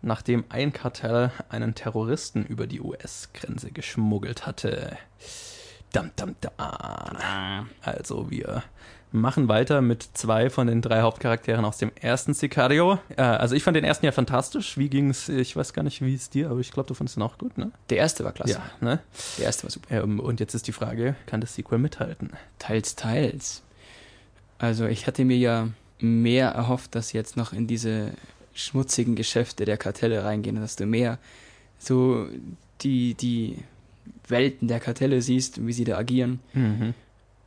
nachdem 0.00 0.46
ein 0.48 0.72
Kartell 0.72 1.32
einen 1.50 1.74
Terroristen 1.74 2.46
über 2.46 2.66
die 2.66 2.80
US-Grenze 2.80 3.72
geschmuggelt 3.72 4.46
hatte. 4.46 4.96
Dam, 5.92 6.12
dam, 6.16 6.34
da. 6.40 7.66
Also 7.82 8.30
wir 8.30 8.62
machen 9.12 9.48
weiter 9.48 9.80
mit 9.80 10.02
zwei 10.14 10.50
von 10.50 10.66
den 10.66 10.82
drei 10.82 11.00
Hauptcharakteren 11.00 11.64
aus 11.64 11.78
dem 11.78 11.90
ersten 12.00 12.34
Sicario. 12.34 12.98
Äh, 13.16 13.22
also 13.22 13.54
ich 13.54 13.62
fand 13.62 13.76
den 13.76 13.84
ersten 13.84 14.06
ja 14.06 14.12
fantastisch. 14.12 14.76
Wie 14.76 14.88
ging's? 14.88 15.28
Ich 15.28 15.56
weiß 15.56 15.72
gar 15.72 15.82
nicht, 15.82 16.02
wie 16.02 16.14
es 16.14 16.30
dir, 16.30 16.50
aber 16.50 16.60
ich 16.60 16.70
glaube, 16.70 16.88
du 16.88 16.94
fandest 16.94 17.16
ihn 17.16 17.22
auch 17.22 17.38
gut, 17.38 17.56
ne? 17.58 17.70
Der 17.90 17.98
erste 17.98 18.24
war 18.24 18.32
klasse. 18.32 18.54
Ja, 18.54 18.70
ne? 18.80 19.00
Der 19.38 19.46
erste 19.46 19.64
war 19.64 19.70
super. 19.70 20.02
Ähm, 20.02 20.20
und 20.20 20.40
jetzt 20.40 20.54
ist 20.54 20.66
die 20.66 20.72
Frage, 20.72 21.16
kann 21.26 21.40
das 21.40 21.54
Sequel 21.54 21.78
mithalten? 21.78 22.30
Teils, 22.58 22.96
teils. 22.96 23.62
Also 24.58 24.86
ich 24.86 25.06
hatte 25.06 25.24
mir 25.24 25.38
ja 25.38 25.68
mehr 26.00 26.50
erhofft, 26.50 26.94
dass 26.94 27.12
jetzt 27.12 27.36
noch 27.36 27.52
in 27.52 27.66
diese 27.66 28.12
schmutzigen 28.54 29.14
Geschäfte 29.14 29.64
der 29.64 29.76
Kartelle 29.76 30.24
reingehen 30.24 30.56
und 30.56 30.62
dass 30.62 30.76
du 30.76 30.86
mehr 30.86 31.18
so 31.78 32.26
die, 32.80 33.14
die 33.14 33.58
Welten 34.26 34.68
der 34.68 34.80
Kartelle 34.80 35.22
siehst 35.22 35.58
und 35.58 35.66
wie 35.66 35.72
sie 35.72 35.84
da 35.84 35.96
agieren. 35.96 36.40
Mhm. 36.52 36.94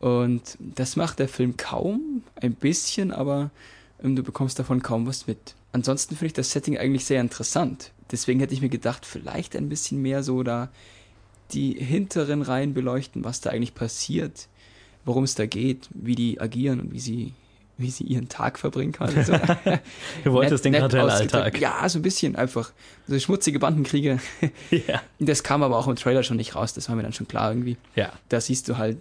Und 0.01 0.57
das 0.59 0.95
macht 0.95 1.19
der 1.19 1.27
Film 1.27 1.57
kaum, 1.57 2.23
ein 2.35 2.55
bisschen, 2.55 3.11
aber 3.11 3.51
ähm, 4.03 4.15
du 4.15 4.23
bekommst 4.23 4.57
davon 4.57 4.81
kaum 4.81 5.05
was 5.05 5.27
mit. 5.27 5.53
Ansonsten 5.73 6.15
finde 6.15 6.27
ich 6.27 6.33
das 6.33 6.49
Setting 6.49 6.75
eigentlich 6.75 7.05
sehr 7.05 7.21
interessant. 7.21 7.91
Deswegen 8.11 8.39
hätte 8.39 8.55
ich 8.55 8.61
mir 8.61 8.69
gedacht, 8.69 9.05
vielleicht 9.05 9.55
ein 9.55 9.69
bisschen 9.69 10.01
mehr 10.01 10.23
so 10.23 10.41
da 10.41 10.69
die 11.53 11.73
hinteren 11.73 12.41
Reihen 12.41 12.73
beleuchten, 12.73 13.23
was 13.23 13.41
da 13.41 13.51
eigentlich 13.51 13.75
passiert, 13.75 14.47
worum 15.05 15.23
es 15.23 15.35
da 15.35 15.45
geht, 15.45 15.87
wie 15.93 16.15
die 16.15 16.41
agieren 16.41 16.79
und 16.79 16.91
wie 16.93 16.99
sie, 16.99 17.33
wie 17.77 17.91
sie 17.91 18.05
ihren 18.05 18.27
Tag 18.27 18.57
verbringen 18.57 18.93
kann. 18.93 19.15
Also, 19.15 19.33
Du 20.23 20.33
wolltest 20.33 20.65
den 20.65 20.73
Kartellalltag. 20.73 21.59
Ja, 21.59 21.87
so 21.87 21.99
ein 21.99 22.01
bisschen 22.01 22.35
einfach. 22.35 22.71
So 23.07 23.19
schmutzige 23.19 23.59
Bandenkriege. 23.59 24.19
Ja. 24.71 25.03
Das 25.19 25.43
kam 25.43 25.61
aber 25.61 25.77
auch 25.77 25.87
im 25.87 25.95
Trailer 25.95 26.23
schon 26.23 26.37
nicht 26.37 26.55
raus, 26.55 26.73
das 26.73 26.89
war 26.89 26.95
mir 26.95 27.03
dann 27.03 27.13
schon 27.13 27.27
klar 27.27 27.51
irgendwie. 27.51 27.77
Ja. 27.95 28.13
Da 28.29 28.41
siehst 28.41 28.67
du 28.67 28.77
halt 28.79 28.97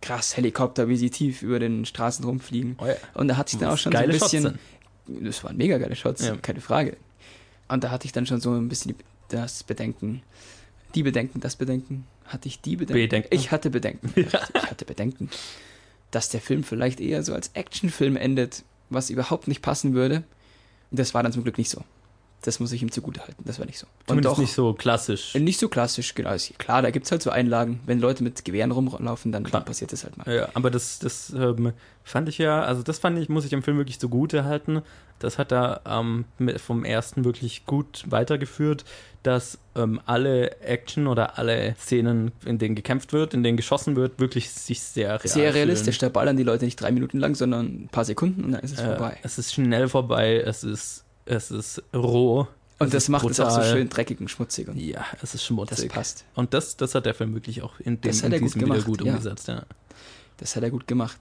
krass 0.00 0.36
Helikopter, 0.36 0.88
wie 0.88 0.96
sie 0.96 1.10
tief 1.10 1.42
über 1.42 1.58
den 1.58 1.84
Straßen 1.84 2.24
rumfliegen. 2.24 2.76
Oh 2.80 2.86
ja. 2.86 2.94
Und 3.14 3.28
da 3.28 3.36
hatte 3.36 3.54
ich 3.54 3.60
dann 3.60 3.70
auch 3.70 3.78
schon 3.78 3.92
so 3.92 3.98
ein 3.98 4.08
bisschen. 4.08 4.58
Das 5.06 5.42
waren 5.44 5.56
mega 5.56 5.78
geile 5.78 5.96
Shots, 5.96 6.24
Ja. 6.24 6.36
keine 6.36 6.60
Frage. 6.60 6.96
Und 7.68 7.84
da 7.84 7.90
hatte 7.90 8.06
ich 8.06 8.12
dann 8.12 8.26
schon 8.26 8.40
so 8.40 8.52
ein 8.52 8.68
bisschen 8.68 8.94
das 9.28 9.62
Bedenken. 9.64 10.22
Die 10.94 11.02
Bedenken, 11.02 11.40
das 11.40 11.56
Bedenken. 11.56 12.06
Hatte 12.26 12.48
ich 12.48 12.60
die 12.60 12.76
Bedenken? 12.76 13.02
Bedenken. 13.02 13.28
Ich 13.34 13.50
hatte 13.50 13.70
Bedenken. 13.70 14.12
Ich 14.16 14.32
hatte 14.70 14.84
Bedenken, 14.84 15.30
dass 16.10 16.28
der 16.28 16.40
Film 16.40 16.62
vielleicht 16.64 17.00
eher 17.00 17.22
so 17.22 17.34
als 17.34 17.50
Actionfilm 17.54 18.16
endet, 18.16 18.62
was 18.88 19.10
überhaupt 19.10 19.48
nicht 19.48 19.62
passen 19.62 19.94
würde. 19.94 20.22
Und 20.90 20.98
das 20.98 21.12
war 21.14 21.22
dann 21.22 21.32
zum 21.32 21.42
Glück 21.42 21.58
nicht 21.58 21.70
so. 21.70 21.82
Das 22.42 22.58
muss 22.58 22.72
ich 22.72 22.80
ihm 22.82 22.90
zugutehalten. 22.90 23.44
Das 23.44 23.58
war 23.58 23.66
nicht 23.66 23.78
so. 23.78 23.86
Und 23.86 24.08
Zumindest 24.08 24.32
doch- 24.34 24.38
nicht 24.38 24.52
so 24.54 24.72
klassisch. 24.72 25.34
äh, 25.34 25.40
Nicht 25.40 25.60
so 25.60 25.68
klassisch, 25.68 26.14
genau. 26.14 26.34
Klar, 26.56 26.80
da 26.80 26.90
gibt 26.90 27.04
es 27.04 27.12
halt 27.12 27.22
so 27.22 27.28
Einlagen. 27.30 27.80
Wenn 27.84 28.00
Leute 28.00 28.22
mit 28.24 28.44
Gewehren 28.46 28.70
rumlaufen, 28.70 29.30
dann, 29.30 29.44
dann 29.44 29.64
passiert 29.64 29.92
das 29.92 30.04
halt 30.04 30.16
mal. 30.16 30.26
Ja, 30.34 30.48
aber 30.54 30.70
das, 30.70 30.98
das 31.00 31.30
ähm, 31.36 31.72
fand 32.02 32.28
ich 32.30 32.38
ja, 32.38 32.62
also 32.62 32.82
das 32.82 32.98
fand 32.98 33.18
ich, 33.18 33.28
muss 33.28 33.44
ich 33.44 33.50
dem 33.50 33.62
Film 33.62 33.76
wirklich 33.76 33.98
zugute 34.00 34.44
halten. 34.44 34.80
Das 35.18 35.36
hat 35.36 35.52
er 35.52 35.82
ähm, 35.86 36.24
vom 36.56 36.82
ersten 36.86 37.26
wirklich 37.26 37.66
gut 37.66 38.04
weitergeführt, 38.06 38.86
dass 39.22 39.58
ähm, 39.76 40.00
alle 40.06 40.62
Action 40.62 41.06
oder 41.06 41.36
alle 41.38 41.74
Szenen, 41.78 42.32
in 42.46 42.56
denen 42.56 42.74
gekämpft 42.74 43.12
wird, 43.12 43.34
in 43.34 43.42
denen 43.42 43.58
geschossen 43.58 43.96
wird, 43.96 44.18
wirklich 44.18 44.50
sich 44.50 44.80
sehr 44.80 45.08
real 45.10 45.20
Sehr 45.28 45.52
realistisch. 45.54 45.98
fühlen. 45.98 46.10
Da 46.10 46.18
ballern 46.20 46.38
die 46.38 46.42
Leute 46.42 46.64
nicht 46.64 46.80
drei 46.80 46.90
Minuten 46.90 47.18
lang, 47.18 47.34
sondern 47.34 47.66
ein 47.66 47.88
paar 47.92 48.06
Sekunden 48.06 48.44
und 48.44 48.52
dann 48.52 48.62
ist 48.62 48.72
es 48.72 48.80
Äh, 48.80 48.86
vorbei. 48.86 49.18
es 49.22 49.36
ist 49.36 49.52
schnell 49.52 49.88
vorbei, 49.90 50.36
es 50.40 50.64
ist, 50.64 51.04
es 51.30 51.50
ist 51.50 51.82
roh. 51.94 52.46
Und 52.78 52.86
es 52.88 52.92
das 52.92 53.08
macht 53.08 53.28
es 53.28 53.40
auch 53.40 53.50
so 53.50 53.56
brutal. 53.56 53.72
schön 53.72 53.88
dreckig 53.88 54.20
und 54.20 54.30
schmutzig. 54.30 54.68
Und 54.68 54.78
Ja, 54.78 55.04
es 55.16 55.22
ist 55.22 55.34
das 55.34 55.44
schmutzig. 55.44 55.90
passt. 55.90 56.24
Und 56.34 56.54
das, 56.54 56.76
das 56.76 56.94
hat 56.94 57.06
der 57.06 57.14
Film 57.14 57.34
wirklich 57.34 57.62
auch 57.62 57.78
in, 57.80 58.00
dem, 58.00 58.10
Das 58.10 58.22
in 58.22 58.32
er 58.32 58.40
gut 58.40 58.54
diesem 58.54 58.68
wieder 58.68 58.82
gut 58.82 59.04
ja. 59.04 59.12
umgesetzt. 59.12 59.48
Ja. 59.48 59.64
Das 60.38 60.56
hat 60.56 60.62
er 60.62 60.70
gut 60.70 60.86
gemacht. 60.86 61.18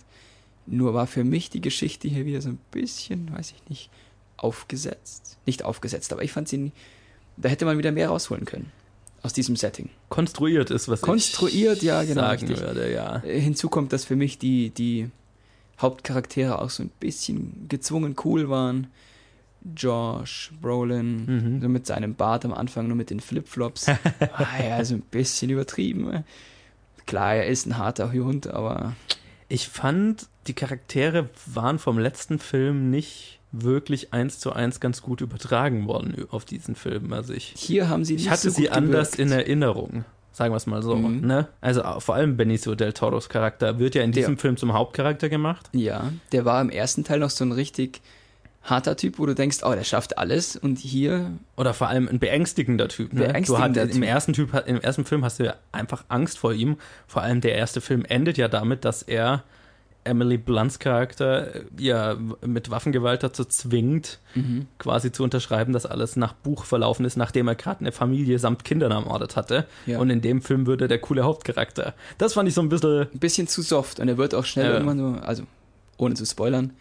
Nur 0.66 0.94
war 0.94 1.06
für 1.08 1.24
mich 1.24 1.50
die 1.50 1.62
Geschichte 1.62 2.08
hier 2.08 2.26
wieder 2.26 2.42
so 2.42 2.50
ein 2.50 2.60
bisschen, 2.72 3.34
weiß 3.34 3.52
ich 3.52 3.70
nicht, 3.70 3.90
aufgesetzt. 4.38 5.38
Nicht 5.46 5.66
aufgesetzt, 5.66 6.14
aber 6.14 6.24
ich 6.24 6.32
fand 6.32 6.48
sie, 6.48 6.72
da 7.38 7.50
hätte 7.50 7.66
man 7.66 7.78
wieder 7.78 7.92
mehr 7.92 8.10
rausholen 8.10 8.46
können. 8.46 8.72
Aus 9.22 9.34
diesem 9.34 9.58
Setting. 9.58 9.90
Konstruiert 10.08 10.72
ist, 10.72 10.88
was 10.88 11.02
Konstruiert, 11.02 11.78
ich 11.78 11.84
ja, 11.84 12.04
genau, 12.04 12.22
sagen 12.22 12.48
richtig. 12.48 12.66
würde, 12.66 12.94
ja. 12.94 13.18
Äh, 13.26 13.42
Hinzu 13.42 13.68
kommt, 13.68 13.92
dass 13.92 14.06
für 14.06 14.16
mich 14.16 14.38
die, 14.38 14.70
die 14.70 15.10
Hauptcharaktere 15.82 16.62
auch 16.62 16.70
so 16.70 16.84
ein 16.84 16.92
bisschen 17.02 17.66
gezwungen 17.68 18.16
cool 18.24 18.50
waren. 18.50 18.88
Josh 19.76 20.52
Brolin, 20.62 21.26
Mhm. 21.26 21.62
so 21.62 21.70
mit 21.70 21.86
seinem 21.86 22.16
Bart 22.16 22.46
am 22.46 22.54
Anfang, 22.54 22.88
nur 22.88 22.96
mit 22.98 23.10
den 23.10 23.20
Flipflops. 23.20 23.88
ah, 24.34 24.64
ja, 24.64 24.84
so 24.86 24.96
ein 24.96 25.02
bisschen 25.02 25.50
übertrieben. 25.50 26.12
äh. 26.14 26.24
Klar, 27.06 27.36
er 27.36 27.48
ist 27.48 27.66
ein 27.66 27.78
harter 27.78 28.12
Hund, 28.12 28.48
aber 28.48 28.94
Ich 29.48 29.68
fand, 29.68 30.28
die 30.48 30.54
Charaktere 30.54 31.30
waren 31.48 31.80
vom 31.80 31.98
letzten 31.98 32.38
Film 32.40 32.90
nicht 32.92 33.40
wirklich 33.52 34.14
eins 34.14 34.38
zu 34.40 34.54
eins 34.54 34.80
ganz 34.80 35.02
gut 35.02 35.22
übertragen 35.22 35.88
worden 35.88 36.28
auf 36.30 36.46
diesen 36.46 36.76
Film. 36.76 37.12
Also 37.14 37.34
ich, 37.34 37.54
hier 37.58 37.90
haben 37.90 38.06
sie 38.06 38.14
ich 38.16 38.22
nicht 38.24 38.30
hatte 38.32 38.52
so 38.52 38.56
sie 38.56 38.70
anders 38.70 39.14
gewirkt. 39.14 39.32
in 39.32 39.38
Erinnerung. 39.40 40.06
Sagen 40.32 40.54
wir 40.54 40.58
es 40.58 40.68
mal 40.68 40.84
so. 40.84 40.96
Mhm. 40.96 41.26
Ne? 41.26 41.48
Also 41.62 41.84
auch 41.84 42.00
vor 42.04 42.14
allem 42.14 42.38
Benicio 42.38 42.76
del 42.76 42.94
Toros 42.94 43.28
Charakter 43.28 43.80
wird 43.80 43.96
ja 43.96 44.04
in 44.04 44.12
Der- 44.12 44.22
diesem 44.22 44.38
Film 44.38 44.56
zum 44.56 44.74
Hauptcharakter 44.74 45.30
gemacht. 45.30 45.68
Ja, 45.74 46.12
der 46.32 46.46
war 46.46 46.62
im 46.62 46.70
ersten 46.70 47.04
Teil 47.04 47.18
noch 47.20 47.32
so 47.32 47.44
ein 47.44 47.52
richtig 47.52 48.02
harter 48.64 48.96
Typ, 48.98 49.20
wo 49.20 49.26
du 49.26 49.34
denkst, 49.36 49.60
oh, 49.64 49.74
der 49.74 49.84
schafft 49.84 50.18
alles. 50.18 50.56
Und 50.56 50.80
hier, 50.80 51.32
Oder 51.56 51.74
vor 51.74 51.88
allem 51.88 52.08
ein 52.08 52.20
beängstigender 52.20 52.88
Typ. 52.88 53.14
Ne? 53.14 53.22
du 53.22 53.28
Beängstigender 53.28 53.82
hast, 53.82 53.90
im, 53.96 54.02
Typ. 54.02 54.10
ersten 54.10 54.34
typ. 54.34 54.64
Im 54.68 54.82
ersten 54.82 55.06
Film 55.06 55.24
hast 55.24 55.40
du 55.40 55.46
ja 55.46 55.56
einfach 55.72 56.04
Angst 56.10 56.38
vor 56.40 56.54
ihm. 56.54 56.78
Vor 57.08 57.22
allem 57.22 57.42
der 57.42 57.56
erste 57.56 57.82
Film 57.82 58.06
endet 58.06 58.38
ja 58.38 58.48
damit, 58.48 58.86
dass 58.86 59.02
er 59.02 59.44
Emily 60.06 60.38
Blunts 60.38 60.80
Charakter 60.80 61.56
äh, 61.56 61.62
ja 61.78 62.16
mit 62.46 62.70
Waffengewalt 62.72 63.22
dazu 63.22 63.44
zwingt, 63.46 64.20
quasi 64.78 65.12
zu 65.12 65.24
unterschreiben, 65.24 65.74
dass 65.74 65.86
alles 65.86 66.16
nach 66.16 66.34
Buch 66.34 66.64
verlaufen 66.64 67.06
ist, 67.06 67.18
nachdem 67.18 67.48
er 67.50 67.56
gerade 67.56 67.82
eine 67.82 67.92
Familie 67.92 68.40
samt 68.40 68.64
Kindern 68.64 68.92
ermordet 68.92 69.36
hatte. 69.36 69.66
Ja. 69.86 70.00
Und 70.00 70.10
in 70.10 70.22
dem 70.22 70.42
Film 70.42 70.68
würde 70.68 70.88
der 70.88 71.00
coole 71.00 71.24
Hauptcharakter. 71.24 71.94
Das 72.18 72.34
fand 72.34 72.48
ich 72.48 72.56
so 72.56 72.62
ein 72.62 72.70
bisschen. 72.70 73.08
ein 73.14 73.20
bisschen 73.20 73.48
zu 73.48 73.62
soft. 73.62 74.00
Und 74.00 74.08
er 74.08 74.18
wird 74.18 74.34
auch 74.36 74.46
schnell 74.46 74.68
Ja. 74.68 74.74
irgendwann 74.74 74.98
so, 75.00 75.22
also 75.22 75.44
ohne 75.98 76.16
zu 76.16 76.26
spoilern, 76.26 76.72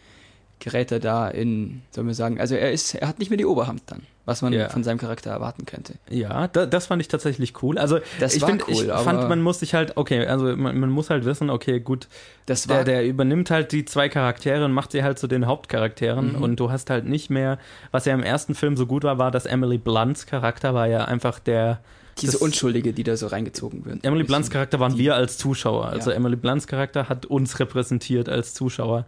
gerät 0.59 0.91
er 0.91 0.99
da 0.99 1.29
in, 1.29 1.81
sollen 1.91 2.07
wir 2.07 2.13
sagen, 2.13 2.39
also 2.39 2.53
er 2.55 2.71
ist, 2.71 2.93
er 2.93 3.07
hat 3.07 3.17
nicht 3.19 3.29
mehr 3.29 3.37
die 3.37 3.45
Oberhand 3.45 3.81
dann, 3.85 4.01
was 4.25 4.41
man 4.41 4.51
Ja. 4.51 4.67
von 4.69 4.83
seinem 4.83 4.97
Charakter 4.97 5.29
erwarten 5.31 5.65
könnte. 5.65 5.93
Ja, 6.09 6.47
da, 6.49 6.65
das 6.65 6.87
fand 6.87 7.01
ich 7.01 7.07
tatsächlich 7.07 7.63
cool. 7.63 7.77
Also 7.77 7.99
Das 8.19 8.35
ich 8.35 8.41
war 8.41 8.49
find, 8.49 8.67
cool, 8.67 8.73
ich 8.73 8.91
fand, 8.91 9.29
man 9.29 9.41
muss 9.41 9.59
sich 9.61 9.73
halt, 9.73 9.95
okay, 9.95 10.25
also 10.27 10.55
man, 10.57 10.77
man 10.77 10.89
muss 10.89 11.09
halt 11.09 11.23
wissen, 11.23 11.49
okay, 11.49 11.79
gut, 11.79 12.09
Das 12.45 12.67
war, 12.67 12.83
der, 12.83 13.01
der 13.01 13.05
übernimmt 13.07 13.49
halt 13.51 13.71
die 13.71 13.85
zwei 13.85 14.09
Charaktere 14.09 14.65
und 14.65 14.73
macht 14.73 14.91
sie 14.91 15.01
halt 15.01 15.17
zu 15.17 15.27
den 15.27 15.45
Hauptcharakteren 15.47 16.35
Mhm. 16.35 16.43
und 16.43 16.59
du 16.59 16.69
hast 16.71 16.89
halt 16.89 17.05
nicht 17.05 17.29
mehr, 17.29 17.57
was 17.91 18.03
ja 18.05 18.13
im 18.13 18.23
ersten 18.23 18.53
Film 18.53 18.75
so 18.75 18.85
gut 18.85 19.03
war, 19.03 19.17
war, 19.17 19.31
dass 19.31 19.45
Emily 19.45 19.77
Blunts 19.77 20.25
Charakter 20.25 20.73
war 20.73 20.87
ja 20.87 21.05
einfach 21.05 21.39
der, 21.39 21.79
diese 22.19 22.33
das- 22.33 22.41
Unschuldige, 22.41 22.91
die 22.91 23.03
da 23.03 23.15
so 23.15 23.27
reingezogen 23.27 23.85
wird. 23.85 24.03
Emily 24.03 24.25
Blunts. 24.25 24.49
Charakter 24.49 24.81
waren 24.81 24.91
die- 24.95 24.99
wir 24.99 25.15
als 25.15 25.37
Zuschauer, 25.37 25.85
also 25.85 26.09
Ja. 26.09 26.17
Emily 26.17 26.35
Blunts 26.35 26.67
Charakter 26.67 27.07
hat 27.07 27.25
uns 27.27 27.59
repräsentiert 27.61 28.27
als 28.27 28.53
Zuschauer. 28.53 29.05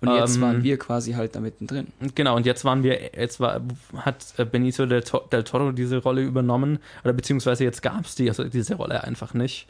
Und 0.00 0.14
jetzt 0.14 0.36
ähm, 0.36 0.42
waren 0.42 0.62
wir 0.62 0.78
quasi 0.78 1.12
halt 1.12 1.34
da 1.34 1.40
mittendrin. 1.40 1.88
Genau, 2.14 2.36
und 2.36 2.46
jetzt 2.46 2.64
waren 2.64 2.82
wir, 2.82 3.12
jetzt 3.14 3.38
war, 3.38 3.60
hat 3.96 4.24
äh, 4.38 4.44
Benicio 4.44 4.86
del, 4.86 5.02
del 5.30 5.44
Toro 5.44 5.72
diese 5.72 5.98
Rolle 5.98 6.22
übernommen, 6.22 6.78
oder 7.04 7.12
beziehungsweise 7.12 7.64
jetzt 7.64 7.82
gab 7.82 8.06
es 8.06 8.14
die, 8.14 8.28
also 8.28 8.44
diese 8.44 8.76
Rolle 8.76 9.04
einfach 9.04 9.34
nicht. 9.34 9.66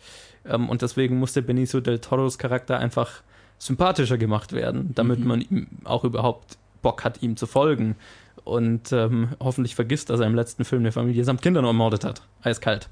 Ähm, 0.49 0.69
und 0.69 0.83
deswegen 0.83 1.19
musste 1.19 1.43
Benicio 1.43 1.81
del 1.81 1.99
Toros 1.99 2.39
Charakter 2.39 2.79
einfach 2.79 3.23
sympathischer 3.59 4.19
gemacht 4.19 4.53
werden, 4.53 4.93
damit 4.95 5.21
Mhm. 5.21 5.27
man 5.27 5.41
ihm 5.41 5.67
auch 5.85 6.05
überhaupt 6.05 6.57
Bock 6.83 7.05
hat, 7.05 7.23
ihm 7.23 7.37
zu 7.37 7.47
folgen. 7.47 7.97
Und 8.45 8.91
ähm, 8.93 9.29
hoffentlich 9.39 9.75
vergisst, 9.75 10.09
dass 10.09 10.21
er 10.21 10.27
im 10.27 10.35
letzten 10.35 10.65
Film 10.65 10.83
eine 10.83 10.93
Familie 10.93 11.25
samt 11.25 11.43
Kindern 11.43 11.65
ermordet 11.65 12.05
hat. 12.05 12.23
Eiskalt. 12.43 12.89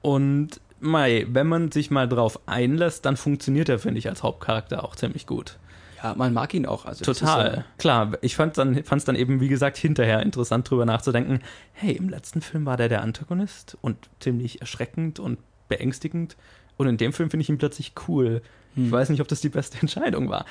Und 0.00 0.60
Mai, 0.78 1.26
wenn 1.28 1.46
man 1.46 1.70
sich 1.72 1.90
mal 1.90 2.08
drauf 2.08 2.40
einlässt, 2.46 3.04
dann 3.04 3.16
funktioniert 3.16 3.68
er, 3.68 3.78
finde 3.78 3.98
ich, 3.98 4.08
als 4.08 4.22
Hauptcharakter 4.22 4.84
auch 4.84 4.94
ziemlich 4.96 5.26
gut. 5.26 5.58
Ja, 6.02 6.14
man 6.16 6.32
mag 6.32 6.52
ihn 6.54 6.66
auch. 6.66 6.84
Also 6.86 7.04
Total. 7.04 7.54
Ja- 7.58 7.64
Klar, 7.78 8.12
ich 8.22 8.34
fand 8.36 8.52
es 8.52 8.56
dann, 8.56 8.82
fand's 8.84 9.04
dann 9.04 9.14
eben, 9.16 9.40
wie 9.40 9.48
gesagt, 9.48 9.76
hinterher 9.76 10.20
interessant 10.22 10.68
drüber 10.68 10.84
nachzudenken. 10.86 11.40
Hey, 11.72 11.92
im 11.92 12.08
letzten 12.08 12.40
Film 12.40 12.66
war 12.66 12.76
der 12.76 12.88
der 12.88 13.02
Antagonist 13.02 13.76
und 13.80 13.96
ziemlich 14.20 14.60
erschreckend 14.60 15.20
und 15.20 15.38
beängstigend. 15.68 16.36
Und 16.76 16.88
in 16.88 16.96
dem 16.96 17.12
Film 17.12 17.30
finde 17.30 17.42
ich 17.42 17.48
ihn 17.48 17.58
plötzlich 17.58 17.92
cool. 18.08 18.42
Hm. 18.74 18.86
Ich 18.86 18.92
weiß 18.92 19.08
nicht, 19.10 19.20
ob 19.20 19.28
das 19.28 19.40
die 19.40 19.48
beste 19.48 19.78
Entscheidung 19.80 20.28
war. 20.28 20.44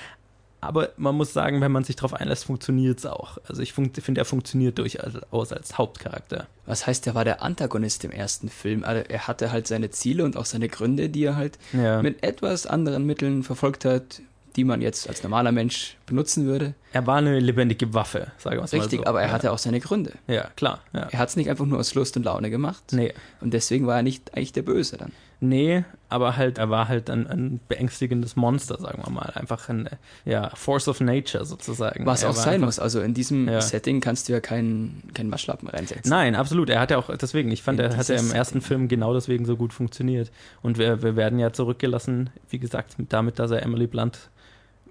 Aber 0.64 0.90
man 0.96 1.16
muss 1.16 1.34
sagen, 1.34 1.60
wenn 1.60 1.72
man 1.72 1.84
sich 1.84 1.96
darauf 1.96 2.14
einlässt, 2.14 2.46
funktioniert 2.46 3.00
es 3.00 3.08
auch. 3.08 3.40
Also 3.48 3.64
ich 3.64 3.74
finde, 3.74 4.00
er 4.22 4.26
funktioniert 4.26 4.78
durchaus 4.78 5.52
als 5.52 5.78
Hauptcharakter. 5.80 6.46
was 6.68 6.86
heißt, 6.86 7.08
er 7.08 7.16
war 7.16 7.26
der 7.26 7.42
Antagonist 7.42 8.04
im 8.06 8.12
ersten 8.12 8.48
Film. 8.48 8.84
Also 8.84 9.04
er 9.10 9.28
hatte 9.28 9.52
halt 9.52 9.66
seine 9.66 9.90
Ziele 9.90 10.24
und 10.24 10.38
auch 10.38 10.46
seine 10.46 10.70
Gründe, 10.70 11.10
die 11.10 11.24
er 11.24 11.36
halt 11.36 11.58
Ja. 11.74 12.04
mit 12.04 12.22
etwas 12.24 12.68
anderen 12.68 13.08
Mitteln 13.08 13.42
verfolgt 13.42 13.86
hat, 13.86 14.22
die 14.56 14.64
man 14.64 14.82
jetzt 14.82 15.08
als 15.08 15.24
normaler 15.24 15.52
Mensch 15.52 15.98
benutzen 16.06 16.46
würde. 16.46 16.74
Er 16.94 17.08
war 17.08 17.18
eine 17.18 17.40
lebendige 17.40 17.94
Waffe, 17.94 18.32
sage 18.38 18.58
ich 18.58 18.62
mal 18.62 18.80
Richtig, 18.80 19.00
so. 19.02 19.06
aber 19.06 19.22
er 19.22 19.28
ja. 19.28 19.34
hatte 19.34 19.52
auch 19.52 19.58
seine 19.58 19.80
Gründe. 19.80 20.14
Ja, 20.28 20.50
klar. 20.56 20.80
Ja. 20.94 21.08
Er 21.12 21.20
hat 21.20 21.30
es 21.30 21.36
nicht 21.38 21.50
einfach 21.50 21.66
nur 21.66 21.80
aus 21.80 21.94
Lust 21.96 22.18
und 22.18 22.24
Laune 22.24 22.50
gemacht. 22.50 22.84
Nee. 22.92 23.14
Und 23.40 23.54
deswegen 23.54 23.88
war 23.88 23.98
er 23.98 24.04
nicht 24.04 24.36
eigentlich 24.36 24.52
der 24.54 24.64
Böse 24.64 24.98
dann. 24.98 25.12
Nee, 25.44 25.86
aber 26.08 26.38
halt, 26.38 26.60
er 26.60 26.70
war 26.70 26.88
halt 26.88 27.10
ein, 27.10 27.26
ein 27.26 27.60
beängstigendes 27.68 28.36
Monster, 28.36 28.78
sagen 28.80 29.02
wir 29.04 29.10
mal. 29.12 29.32
Einfach 29.34 29.70
ein 29.70 29.90
ja, 30.24 30.52
Force 30.54 30.88
of 30.88 31.00
Nature 31.00 31.46
sozusagen. 31.46 32.06
Was 32.06 32.22
Er 32.22 32.30
auch 32.30 32.36
sein 32.36 32.56
einfach- 32.56 32.68
muss. 32.68 32.80
Also 32.80 33.00
in 33.02 33.16
diesem 33.16 33.48
Ja. 33.48 33.60
Setting 33.60 34.02
kannst 34.02 34.30
du 34.30 34.34
ja 34.34 34.40
keinen, 34.40 35.02
keinen 35.16 35.32
Waschlappen 35.32 35.68
reinsetzen. 35.68 36.10
Nein, 36.12 36.36
absolut. 36.36 36.70
Er 36.70 36.80
hat 36.80 36.92
ja 36.92 36.98
auch, 37.00 37.10
deswegen, 37.16 37.50
ich 37.52 37.64
fand, 37.64 37.80
In 37.80 37.86
er 37.86 37.98
hat 37.98 38.08
ja 38.10 38.16
im 38.18 38.32
ersten. 38.32 38.62
Film 38.62 38.88
genau 38.88 39.14
deswegen 39.16 39.46
so 39.46 39.56
gut 39.58 39.74
funktioniert. 39.74 40.30
Und 40.62 40.78
wir, 40.78 41.02
wir 41.02 41.16
werden 41.16 41.40
ja 41.40 41.52
zurückgelassen, 41.54 42.30
wie 42.50 42.60
gesagt, 42.60 42.96
damit, 43.10 43.40
dass 43.40 43.50
er 43.50 43.64
Emily 43.64 43.88
Blunt 43.88 44.30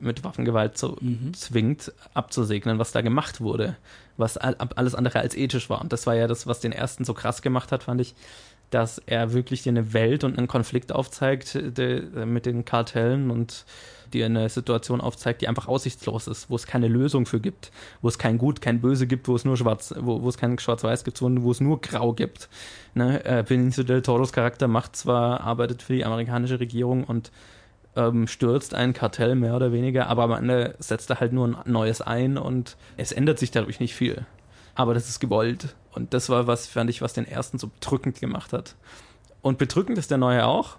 mit 0.01 0.25
Waffengewalt 0.25 0.77
so 0.79 0.97
Mhm. 1.01 1.35
zwingt, 1.35 1.93
abzusegnen, 2.15 2.79
was 2.79 2.93
da 2.93 3.01
gemacht 3.01 3.41
wurde, 3.41 3.77
was 4.17 4.37
all- 4.37 4.57
alles 4.77 4.95
andere 4.95 5.21
als 5.21 5.35
ethisch 5.37 5.71
war. 5.71 5.81
Und 5.81 5.93
das 5.93 6.07
war 6.07 6.15
ja 6.15 6.27
das, 6.27 6.47
was 6.47 6.61
den 6.61 6.73
ersten 6.73 7.05
so 7.05 7.15
krass 7.15 7.43
gemacht 7.43 7.73
hat, 7.73 7.85
fand 7.85 8.01
ich, 8.01 8.15
dass 8.71 8.99
er 9.07 9.33
wirklich 9.33 9.63
dir 9.63 9.71
eine 9.71 9.93
Welt 9.93 10.23
und 10.23 10.39
einen 10.39 10.47
Konflikt 10.47 10.93
aufzeigt 10.93 11.59
de, 11.61 12.25
mit 12.25 12.47
den 12.47 12.65
Kartellen 12.65 13.31
und 13.33 13.65
dir 14.13 14.27
eine 14.27 14.49
Situation 14.49 15.01
aufzeigt, 15.01 15.41
die 15.43 15.49
einfach 15.49 15.67
aussichtslos 15.69 16.27
ist, 16.29 16.51
wo 16.51 16.57
es 16.57 16.67
keine 16.67 16.87
Lösung 16.89 17.27
für 17.27 17.41
gibt, 17.41 17.71
wo 18.01 18.09
es 18.09 18.19
kein 18.19 18.39
Gut, 18.39 18.61
kein 18.61 18.81
Böse 18.81 19.07
gibt, 19.09 19.27
wo 19.29 19.35
es 19.37 19.45
nur 19.45 19.57
schwarz, 19.57 19.93
wo, 19.99 20.23
wo 20.23 20.29
es 20.29 20.37
kein 20.37 20.57
Schwarz-Weiß 20.59 21.03
gibt, 21.05 21.17
sondern 21.19 21.45
wo 21.45 21.51
es 21.51 21.61
nur 21.61 21.81
Grau 21.81 22.13
gibt. 22.13 22.49
Ne? 22.95 23.25
Äh, 23.25 23.45
Benicio 23.47 23.83
del 23.85 24.03
Toros 24.03 24.33
Charakter 24.33 24.69
macht 24.69 24.95
zwar, 24.97 25.41
arbeitet 25.41 25.83
für 25.83 25.95
die 25.95 26.05
amerikanische 26.05 26.59
Regierung 26.61 27.05
und 27.05 27.31
ähm, 27.97 28.27
stürzt 28.27 28.75
ein 28.75 28.93
Kartell 28.93 29.35
mehr 29.35 29.55
oder 29.57 29.73
weniger, 29.73 30.07
aber 30.09 30.25
am 30.25 30.33
Ende 30.33 30.75
setzt 30.79 31.11
er 31.11 31.21
halt 31.21 31.33
nur 31.33 31.47
ein 31.49 31.57
neues 31.73 32.01
ein 32.01 32.39
und 32.39 32.77
es 32.97 33.13
ändert 33.13 33.39
sich 33.39 33.51
dadurch 33.51 33.81
nicht 33.81 33.95
viel. 33.95 34.25
Aber 34.75 34.95
das 34.95 35.09
ist 35.09 35.21
gewollt. 35.21 35.75
Und 35.93 36.15
das 36.15 36.29
war 36.29 36.47
was, 36.47 36.69
fand 36.69 36.89
ich, 36.89 37.03
was 37.03 37.13
den 37.15 37.27
ersten 37.27 37.59
so 37.59 37.67
bedrückend 37.67 38.21
gemacht 38.21 38.53
hat. 38.53 38.77
Und 39.43 39.59
bedrückend 39.59 39.99
ist 39.99 40.11
der 40.13 40.19
neue 40.19 40.47
auch, 40.47 40.77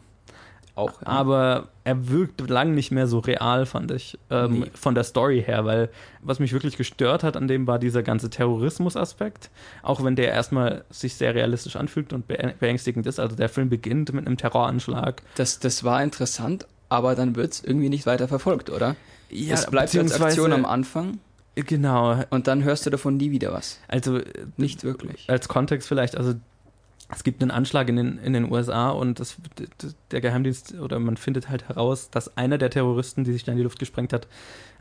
Auch. 0.75 1.01
ja. 1.01 1.07
aber 1.07 1.67
er 1.83 2.07
wirkt 2.09 2.49
lang 2.49 2.73
nicht 2.73 2.91
mehr 2.91 3.07
so 3.07 3.19
real, 3.19 3.65
fand 3.65 3.91
ich, 3.91 4.17
ähm, 4.29 4.59
Nee. 4.61 4.71
von 4.73 4.95
der 4.95 5.03
Story 5.03 5.43
her, 5.45 5.65
weil 5.65 5.89
was 6.21 6.39
mich 6.39 6.53
wirklich 6.53 6.77
gestört 6.77 7.23
hat 7.23 7.35
an 7.35 7.49
dem 7.49 7.67
war 7.67 7.77
dieser 7.77 8.03
ganze 8.03 8.29
Terrorismus-Aspekt, 8.29 9.49
auch 9.83 10.03
wenn 10.03 10.15
der 10.15 10.29
erstmal 10.29 10.85
sich 10.89 11.15
sehr 11.15 11.35
realistisch 11.35 11.75
anfühlt 11.75 12.13
und 12.13 12.27
be- 12.27 12.53
beängstigend 12.59 13.05
ist. 13.05 13.19
Also 13.19 13.35
der 13.35 13.49
Film 13.49 13.69
beginnt 13.69 14.13
mit 14.13 14.25
einem 14.25 14.37
Terroranschlag. 14.37 15.21
Das, 15.35 15.59
das 15.59 15.83
war 15.83 16.01
interessant, 16.01 16.65
aber 16.91 17.15
dann 17.15 17.35
wird 17.35 17.53
es 17.53 17.63
irgendwie 17.63 17.89
nicht 17.89 18.05
weiter 18.05 18.27
verfolgt, 18.27 18.69
oder? 18.69 18.95
Ja, 19.29 19.55
es 19.55 19.65
bleibt 19.65 19.95
als 19.95 20.19
Aktion 20.19 20.51
am 20.51 20.65
Anfang 20.65 21.19
Genau, 21.55 22.23
und 22.29 22.47
dann 22.47 22.63
hörst 22.63 22.85
du 22.85 22.89
davon 22.89 23.17
nie 23.17 23.31
wieder 23.31 23.51
was. 23.53 23.79
also 23.87 24.19
Nicht 24.57 24.83
wirklich. 24.83 25.29
als 25.29 25.47
Kontext 25.47 25.87
vielleicht, 25.87 26.17
also 26.17 26.33
es 27.13 27.23
gibt 27.23 27.41
einen 27.41 27.51
Anschlag 27.51 27.89
in 27.89 27.95
den, 27.97 28.17
in 28.19 28.33
den 28.33 28.51
USA 28.51 28.89
und 28.89 29.19
das, 29.19 29.37
der 30.11 30.21
Geheimdienst 30.21 30.75
oder 30.79 30.99
man 30.99 31.17
findet 31.17 31.49
halt 31.49 31.67
heraus, 31.67 32.09
dass 32.09 32.37
einer 32.37 32.57
der 32.57 32.69
Terroristen, 32.69 33.23
die 33.23 33.33
sich 33.33 33.43
da 33.43 33.51
in 33.51 33.57
die 33.57 33.63
Luft 33.63 33.79
gesprengt 33.79 34.13
hat, 34.13 34.27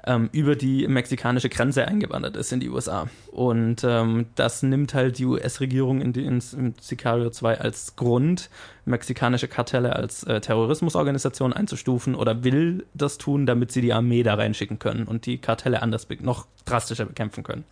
ähm, 0.06 0.30
über 0.32 0.56
die 0.56 0.88
mexikanische 0.88 1.48
Grenze 1.50 1.86
eingewandert 1.86 2.36
ist 2.36 2.52
in 2.52 2.60
die 2.60 2.70
USA. 2.70 3.08
Und 3.32 3.82
ähm, 3.84 4.26
das 4.34 4.62
nimmt 4.62 4.94
halt 4.94 5.18
die 5.18 5.26
US-Regierung 5.26 6.00
in, 6.00 6.12
die- 6.12 6.24
ins- 6.24 6.54
in 6.54 6.74
Sicario 6.80 7.28
2 7.30 7.60
als 7.60 7.96
Grund, 7.96 8.48
mexikanische 8.86 9.46
Kartelle 9.48 9.94
als 9.96 10.22
äh, 10.24 10.40
Terrorismusorganisation 10.40 11.52
einzustufen 11.52 12.14
oder 12.14 12.44
will 12.44 12.86
das 12.94 13.18
tun, 13.18 13.44
damit 13.44 13.72
sie 13.72 13.82
die 13.82 13.92
Armee 13.92 14.22
da 14.22 14.34
reinschicken 14.34 14.78
können 14.78 15.04
und 15.04 15.26
die 15.26 15.38
Kartelle 15.38 15.82
anders 15.82 16.06
noch 16.20 16.46
drastischer 16.64 17.04
bekämpfen 17.04 17.42
können. 17.44 17.64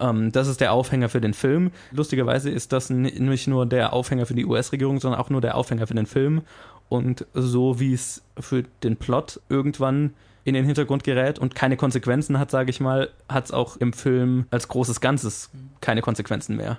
Ähm, 0.00 0.32
das 0.32 0.48
ist 0.48 0.60
der 0.60 0.72
Aufhänger 0.72 1.08
für 1.08 1.20
den 1.20 1.34
Film. 1.34 1.70
Lustigerweise 1.92 2.50
ist 2.50 2.72
das 2.72 2.90
nicht 2.90 3.46
nur 3.46 3.66
der 3.66 3.92
Aufhänger 3.92 4.26
für 4.26 4.34
die 4.34 4.46
US-Regierung, 4.46 4.98
sondern 4.98 5.20
auch 5.20 5.30
nur 5.30 5.40
der 5.40 5.56
Aufhänger 5.56 5.86
für 5.86 5.94
den 5.94 6.06
Film. 6.06 6.42
Und 6.88 7.26
so 7.34 7.78
wie 7.78 7.92
es 7.92 8.22
für 8.38 8.64
den 8.82 8.96
Plot 8.96 9.40
irgendwann 9.48 10.14
in 10.42 10.54
den 10.54 10.64
Hintergrund 10.64 11.04
gerät 11.04 11.38
und 11.38 11.54
keine 11.54 11.76
Konsequenzen 11.76 12.38
hat, 12.38 12.50
sage 12.50 12.70
ich 12.70 12.80
mal, 12.80 13.10
hat 13.28 13.44
es 13.44 13.52
auch 13.52 13.76
im 13.76 13.92
Film 13.92 14.46
als 14.50 14.68
großes 14.68 15.00
Ganzes 15.00 15.50
keine 15.80 16.00
Konsequenzen 16.00 16.56
mehr. 16.56 16.78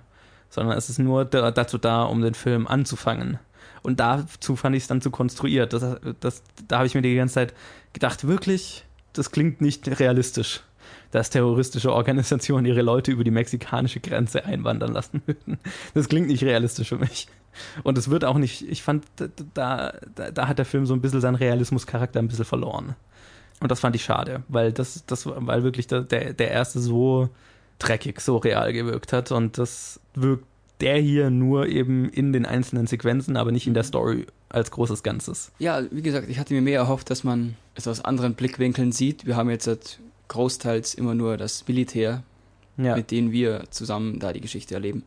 Sondern 0.49 0.77
es 0.77 0.89
ist 0.89 0.99
nur 0.99 1.23
da, 1.23 1.51
dazu 1.51 1.77
da, 1.77 2.03
um 2.03 2.21
den 2.21 2.33
Film 2.33 2.67
anzufangen. 2.67 3.39
Und 3.83 3.99
dazu 3.99 4.55
fand 4.55 4.75
ich 4.75 4.83
es 4.83 4.87
dann 4.87 5.01
zu 5.01 5.11
konstruiert. 5.11 5.71
Das, 5.71 5.97
das, 6.19 6.43
da 6.67 6.77
habe 6.77 6.87
ich 6.87 6.95
mir 6.95 7.01
die 7.01 7.15
ganze 7.15 7.35
Zeit 7.35 7.53
gedacht, 7.93 8.27
wirklich, 8.27 8.83
das 9.13 9.31
klingt 9.31 9.61
nicht 9.61 9.87
realistisch 9.99 10.61
dass 11.11 11.29
terroristische 11.29 11.93
Organisationen 11.93 12.65
ihre 12.65 12.81
Leute 12.81 13.11
über 13.11 13.23
die 13.23 13.31
mexikanische 13.31 13.99
Grenze 13.99 14.45
einwandern 14.45 14.93
lassen 14.93 15.21
würden. 15.25 15.59
Das 15.93 16.09
klingt 16.09 16.27
nicht 16.27 16.43
realistisch 16.43 16.89
für 16.89 16.97
mich. 16.97 17.27
Und 17.83 17.97
es 17.97 18.09
wird 18.09 18.23
auch 18.23 18.37
nicht, 18.37 18.67
ich 18.69 18.81
fand, 18.81 19.05
da, 19.53 19.93
da, 20.15 20.31
da 20.31 20.47
hat 20.47 20.57
der 20.57 20.65
Film 20.65 20.85
so 20.85 20.93
ein 20.93 21.01
bisschen 21.01 21.21
seinen 21.21 21.35
Realismuscharakter 21.35 22.19
ein 22.19 22.29
bisschen 22.29 22.45
verloren. 22.45 22.95
Und 23.59 23.69
das 23.69 23.79
fand 23.79 23.95
ich 23.95 24.03
schade, 24.03 24.43
weil 24.47 24.71
das, 24.71 25.05
das, 25.05 25.25
weil 25.27 25.63
wirklich 25.63 25.85
der, 25.87 26.01
der, 26.01 26.51
erste 26.51 26.79
so 26.79 27.29
dreckig, 27.77 28.19
so 28.19 28.37
real 28.37 28.73
gewirkt 28.73 29.13
hat. 29.13 29.31
Und 29.31 29.57
das 29.57 29.99
wirkt 30.15 30.45
der 30.79 30.97
hier 30.97 31.29
nur 31.29 31.67
eben 31.67 32.09
in 32.09 32.33
den 32.33 32.45
einzelnen 32.45 32.87
Sequenzen, 32.87 33.37
aber 33.37 33.51
nicht 33.51 33.67
in 33.67 33.75
der 33.75 33.83
Story 33.83 34.25
als 34.49 34.71
großes 34.71 35.03
Ganzes. 35.03 35.51
Ja, 35.59 35.83
wie 35.91 36.01
gesagt, 36.01 36.27
ich 36.27 36.39
hatte 36.39 36.55
mir 36.55 36.61
mehr 36.61 36.79
erhofft, 36.79 37.09
dass 37.11 37.23
man 37.23 37.55
es 37.75 37.87
aus 37.87 38.03
anderen 38.03 38.33
Blickwinkeln 38.33 38.91
sieht. 38.91 39.27
Wir 39.27 39.35
haben 39.35 39.49
jetzt 39.51 39.99
großteils 40.31 40.93
immer 40.95 41.13
nur 41.13 41.37
das 41.37 41.67
Militär, 41.67 42.23
Ja. 42.77 42.95
mit 42.95 43.11
denen 43.11 43.31
wir 43.31 43.65
zusammen 43.69 44.19
da 44.19 44.33
die 44.33 44.41
Geschichte 44.41 44.73
erleben, 44.73 45.03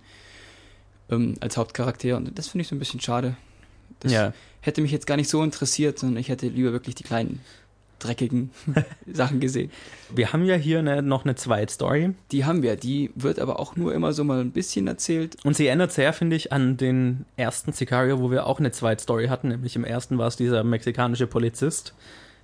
ähm, 1.11 1.35
als 1.41 1.57
Hauptcharakter. 1.57 2.17
Und 2.17 2.39
das 2.39 2.49
finde 2.49 2.63
ich 2.63 2.69
so 2.69 2.77
ein 2.77 2.79
bisschen 2.79 3.01
schade. 3.01 3.37
Das 4.01 4.13
ja. 4.13 4.33
hätte 4.61 4.81
mich 4.83 4.93
jetzt 4.93 5.07
gar 5.07 5.17
nicht 5.17 5.31
so 5.31 5.43
interessiert, 5.43 5.99
sondern 5.99 6.19
ich 6.19 6.29
hätte 6.29 6.47
lieber 6.49 6.73
wirklich 6.73 6.95
die 6.95 7.05
kleinen, 7.05 7.41
dreckigen 8.01 8.51
Sachen 9.13 9.41
gesehen. 9.41 9.71
Wir 10.15 10.33
haben 10.33 10.45
ja 10.45 10.57
hier 10.57 10.81
eine, 10.81 11.01
noch 11.01 11.25
eine 11.25 11.37
Zweitstory. 11.37 12.15
Die 12.33 12.45
haben 12.45 12.63
wir, 12.63 12.77
die 12.77 13.11
wird 13.15 13.39
aber 13.39 13.59
auch 13.59 13.77
nur 13.77 13.95
immer 13.95 14.13
so 14.13 14.25
mal 14.25 14.41
ein 14.41 14.51
bisschen 14.53 14.87
erzählt. 14.87 15.37
Und 15.45 15.57
sie 15.57 15.69
ändert 15.69 15.93
sehr, 15.93 16.13
finde 16.13 16.37
ich, 16.37 16.53
an 16.53 16.77
den 16.77 17.25
ersten 17.37 17.73
Sicario, 17.73 18.21
wo 18.21 18.31
wir 18.31 18.47
auch 18.47 18.59
eine 18.59 18.73
Zweitstory 18.73 19.29
hatten. 19.29 19.49
Nämlich 19.49 19.75
im 19.75 19.85
ersten 19.85 20.19
war 20.19 20.27
es 20.29 20.37
dieser 20.37 20.65
mexikanische 20.65 21.27
Polizist, 21.27 21.95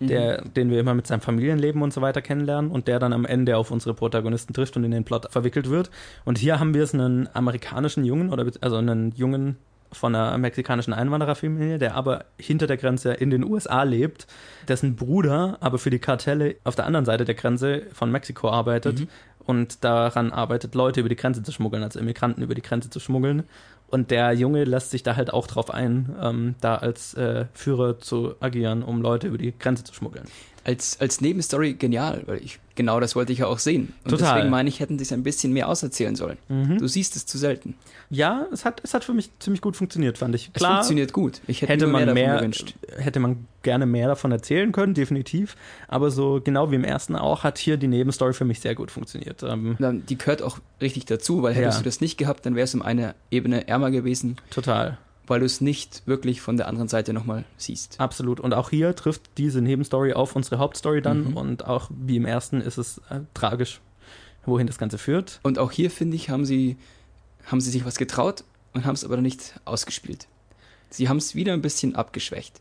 der, 0.01 0.43
den 0.43 0.71
wir 0.71 0.81
immer 0.81 0.95
mit 0.95 1.07
seinem 1.07 1.21
Familienleben 1.21 1.83
und 1.83 1.93
so 1.93 2.01
weiter 2.01 2.23
kennenlernen 2.23 2.71
und 2.71 2.89
der 2.89 2.99
dann 2.99 3.13
am 3.13 3.25
Ende 3.25 3.57
auf 3.57 3.71
unsere 3.71 3.95
Protagonisten 3.95 4.55
trifft 4.55 4.77
und 4.77 4.85
in 4.85 4.91
den 4.91 5.05
Plot 5.05 5.31
verwickelt 5.31 5.69
wird. 5.69 5.91
Und 6.25 6.39
hier 6.39 6.59
haben 6.59 6.75
wir 6.75 6.83
es 6.83 6.95
einen 6.95 7.29
amerikanischen 7.35 8.05
Jungen 8.05 8.31
oder 8.31 8.47
also 8.61 8.77
einen 8.77 9.13
Jungen 9.13 9.59
von 9.93 10.15
einer 10.15 10.39
mexikanischen 10.39 10.93
Einwandererfamilie, 10.93 11.79
der 11.79 11.97
aber 11.97 12.25
hinter 12.39 12.67
der 12.67 12.77
Grenze 12.77 13.13
in 13.13 13.31
den 13.31 13.45
USA 13.45 13.83
lebt, 13.83 14.27
dessen 14.69 14.95
Bruder 14.97 15.59
aber 15.61 15.79
für 15.79 15.91
die 15.91 15.99
Kartelle 15.99 16.57
auf 16.65 16.77
der 16.77 16.87
anderen 16.87 17.05
Seite 17.05 17.25
der 17.25 17.35
Grenze 17.35 17.83
von 17.93 18.11
Mexiko 18.11 18.51
arbeitet 18.51 19.01
Mhm. 19.01 19.09
und 19.47 19.83
daran 19.85 20.31
arbeitet, 20.33 20.75
Leute 20.77 21.01
über 21.01 21.09
die 21.09 21.17
Grenze 21.17 21.43
zu 21.43 21.51
schmuggeln, 21.51 21.83
also 21.83 21.99
Immigranten 21.99 22.41
über 22.43 22.55
die 22.55 22.63
Grenze 22.63 22.89
zu 22.89 23.01
schmuggeln. 23.01 23.43
Und 23.91 24.11
der 24.11 24.33
Junge 24.33 24.65
lässt 24.65 24.91
sich 24.91 25.03
da 25.03 25.17
halt 25.17 25.33
auch 25.33 25.47
drauf 25.47 25.71
ein, 25.71 26.15
ähm, 26.23 26.55
da 26.61 26.77
als 26.77 27.15
äh, 27.15 27.47
Führer 27.53 27.99
zu 27.99 28.35
agieren, 28.41 28.83
um 28.83 29.03
Leute 29.03 29.27
über 29.27 29.39
die 29.39 29.53
Grenze 29.59 29.83
zu 29.83 29.93
schmuggeln. 29.95 30.27
Als, 30.63 31.01
als 31.01 31.21
Nebenstory 31.21 31.75
genial, 31.75 32.23
weil 32.27 32.39
ich 32.39 32.61
genau 32.75 33.01
das 33.01 33.17
wollte 33.17 33.33
ich 33.33 33.41
ja 33.41 33.47
auch 33.47 33.59
sehen. 33.59 33.95
Und 34.05 34.11
Total. 34.11 34.35
deswegen 34.35 34.51
meine 34.51 34.69
ich, 34.69 34.79
hätten 34.79 34.99
sie 34.99 35.05
es 35.05 35.13
ein 35.13 35.23
bisschen 35.23 35.53
mehr 35.53 35.69
auserzählen 35.69 36.15
sollen. 36.15 36.37
Mhm. 36.49 36.79
Du 36.79 36.87
siehst 36.87 37.17
es 37.17 37.27
zu 37.27 37.39
selten. 37.39 37.75
Ja, 38.11 38.47
es 38.53 38.65
hat, 38.65 38.81
es 38.85 38.95
hat 38.95 39.03
für 39.03 39.15
mich 39.15 39.31
ziemlich 39.39 39.63
gut 39.63 39.77
funktioniert, 39.77 40.19
fand 40.19 40.35
ich. 40.35 40.49
Es 40.49 40.53
Klar, 40.53 40.75
funktioniert 40.75 41.13
gut. 41.13 41.41
Ich 41.47 41.63
hätte, 41.63 41.73
hätte 41.73 41.87
man 41.87 42.05
mehr, 42.05 42.15
mehr, 42.15 42.27
davon 42.35 42.39
gewünscht. 42.39 42.75
hätte 42.97 43.21
man 43.21 43.47
gerne 43.63 43.87
mehr 43.87 44.09
davon 44.09 44.33
erzählen 44.33 44.73
können, 44.73 44.95
definitiv. 44.95 45.57
Aber 45.89 46.11
so 46.11 46.41
genau 46.43 46.71
wie 46.71 46.77
im 46.77 46.85
ersten 46.85 47.17
auch, 47.17 47.45
hat 47.45 47.59
hier 47.59 47.77
die 47.77 47.89
Nebenstory 47.89 48.33
für 48.33 48.45
mich 48.45 48.61
sehr 48.61 48.75
gut 48.75 48.91
funktioniert. 48.91 49.43
Ähm, 49.43 49.77
Die 50.09 50.17
gehört 50.19 50.43
auch 50.43 50.59
richtig 50.81 51.05
dazu, 51.07 51.43
weil 51.43 51.55
hättest 51.55 51.79
Ja. 51.79 51.83
du 51.83 51.85
das 51.85 52.01
nicht 52.01 52.17
gehabt, 52.17 52.47
dann 52.47 52.55
wäre 52.55 52.65
es 52.65 52.75
um 52.75 52.83
eine 52.83 53.15
Ebene 53.31 53.69
ärmer 53.69 53.91
gewesen, 53.91 54.37
total. 54.51 54.99
weil 55.27 55.41
du 55.41 55.47
es 55.47 55.61
nicht 55.61 56.03
wirklich 56.07 56.41
von 56.41 56.57
der 56.57 56.67
anderen 56.69 56.89
Seite 56.89 57.13
nochmal 57.13 57.45
siehst. 57.57 58.01
Absolut. 58.01 58.41
Und 58.41 58.53
auch 58.55 58.71
hier 58.71 58.97
trifft 58.97 59.23
diese 59.39 59.61
Nebenstory 59.61 60.13
auf 60.15 60.35
unsere 60.37 60.59
Hauptstory 60.59 61.03
dann. 61.03 61.31
Mhm. 61.31 61.37
Und 61.37 61.67
auch 61.67 61.91
wie 61.91 62.17
im 62.17 62.25
ersten 62.25 62.61
ist 62.61 62.79
es 62.79 62.99
äh, 63.11 63.21
tragisch, 63.35 63.81
wohin 64.47 64.67
das 64.67 64.79
Ganze 64.79 64.99
führt. 64.99 65.39
Und 65.43 65.59
auch 65.59 65.71
hier, 65.71 65.91
finde 65.91 66.17
ich, 66.17 66.31
haben 66.31 66.45
sie, 66.45 66.77
haben 67.47 67.61
sie 67.61 67.71
sich 67.71 67.85
was 67.85 67.97
getraut 67.97 68.43
und 68.73 68.85
haben 68.87 68.95
es 68.95 69.05
aber 69.05 69.19
nicht 69.19 69.55
ausgespielt. 69.67 70.27
Sie 70.89 71.09
haben 71.09 71.19
es 71.19 71.37
wieder 71.37 71.53
ein 71.53 71.63
bisschen 71.63 71.95
abgeschwächt. 71.95 72.61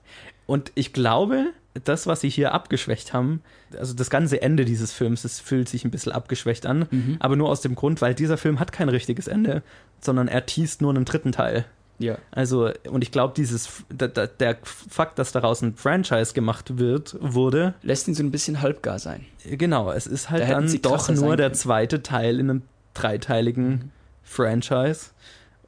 Und 0.50 0.72
ich 0.74 0.94
glaube, 0.94 1.52
das, 1.84 2.08
was 2.08 2.22
sie 2.22 2.30
hier 2.30 2.54
abgeschwächt 2.54 3.14
haben, 3.14 3.42
also 3.78 3.94
das 3.94 4.10
ganze 4.10 4.42
Ende 4.42 4.66
dieses 4.66 4.92
Films, 4.92 5.24
es 5.24 5.40
fühlt 5.40 5.70
sich 5.70 5.86
ein 5.86 5.92
bisschen 5.92 6.12
abgeschwächt 6.12 6.66
an. 6.66 6.88
Mhm. 6.90 7.18
Aber 7.20 7.36
nur 7.36 7.50
aus 7.50 7.62
dem 7.62 7.76
Grund, 7.76 8.02
weil 8.02 8.16
dieser 8.16 8.38
Film 8.38 8.60
hat 8.60 8.72
kein 8.72 8.90
richtiges 8.90 9.28
Ende, 9.28 9.62
sondern 10.02 10.28
er 10.28 10.46
teast 10.48 10.82
nur 10.82 10.90
einen 10.94 11.06
dritten 11.06 11.32
Teil. 11.32 11.66
Ja. 12.00 12.18
Also, 12.32 12.72
und 12.90 13.04
ich 13.04 13.12
glaube, 13.12 13.34
dieses, 13.36 13.84
der, 13.92 14.08
der- 14.08 14.28
der 14.28 14.58
Fakt, 14.64 15.20
dass 15.20 15.32
daraus 15.34 15.62
ein 15.62 15.76
Franchise 15.76 16.34
gemacht 16.34 16.80
wird, 16.80 17.16
wurde, 17.20 17.76
Lässt 17.84 18.08
ihn 18.08 18.16
so 18.16 18.24
ein 18.24 18.32
bisschen 18.32 18.62
halbgar 18.62 18.98
sein. 18.98 19.26
genau, 19.46 19.92
es 19.92 20.08
ist 20.08 20.26
Da 20.26 20.30
halt 20.32 20.48
hätten 20.48 20.68
dann 20.68 20.82
doch 20.82 21.10
nur 21.10 21.36
der 21.38 21.54
zweite 21.54 22.02
Teil 22.02 22.40
in 22.40 22.50
einem 22.50 22.62
dreiteiligen 22.96 23.92
Franchise 24.24 25.08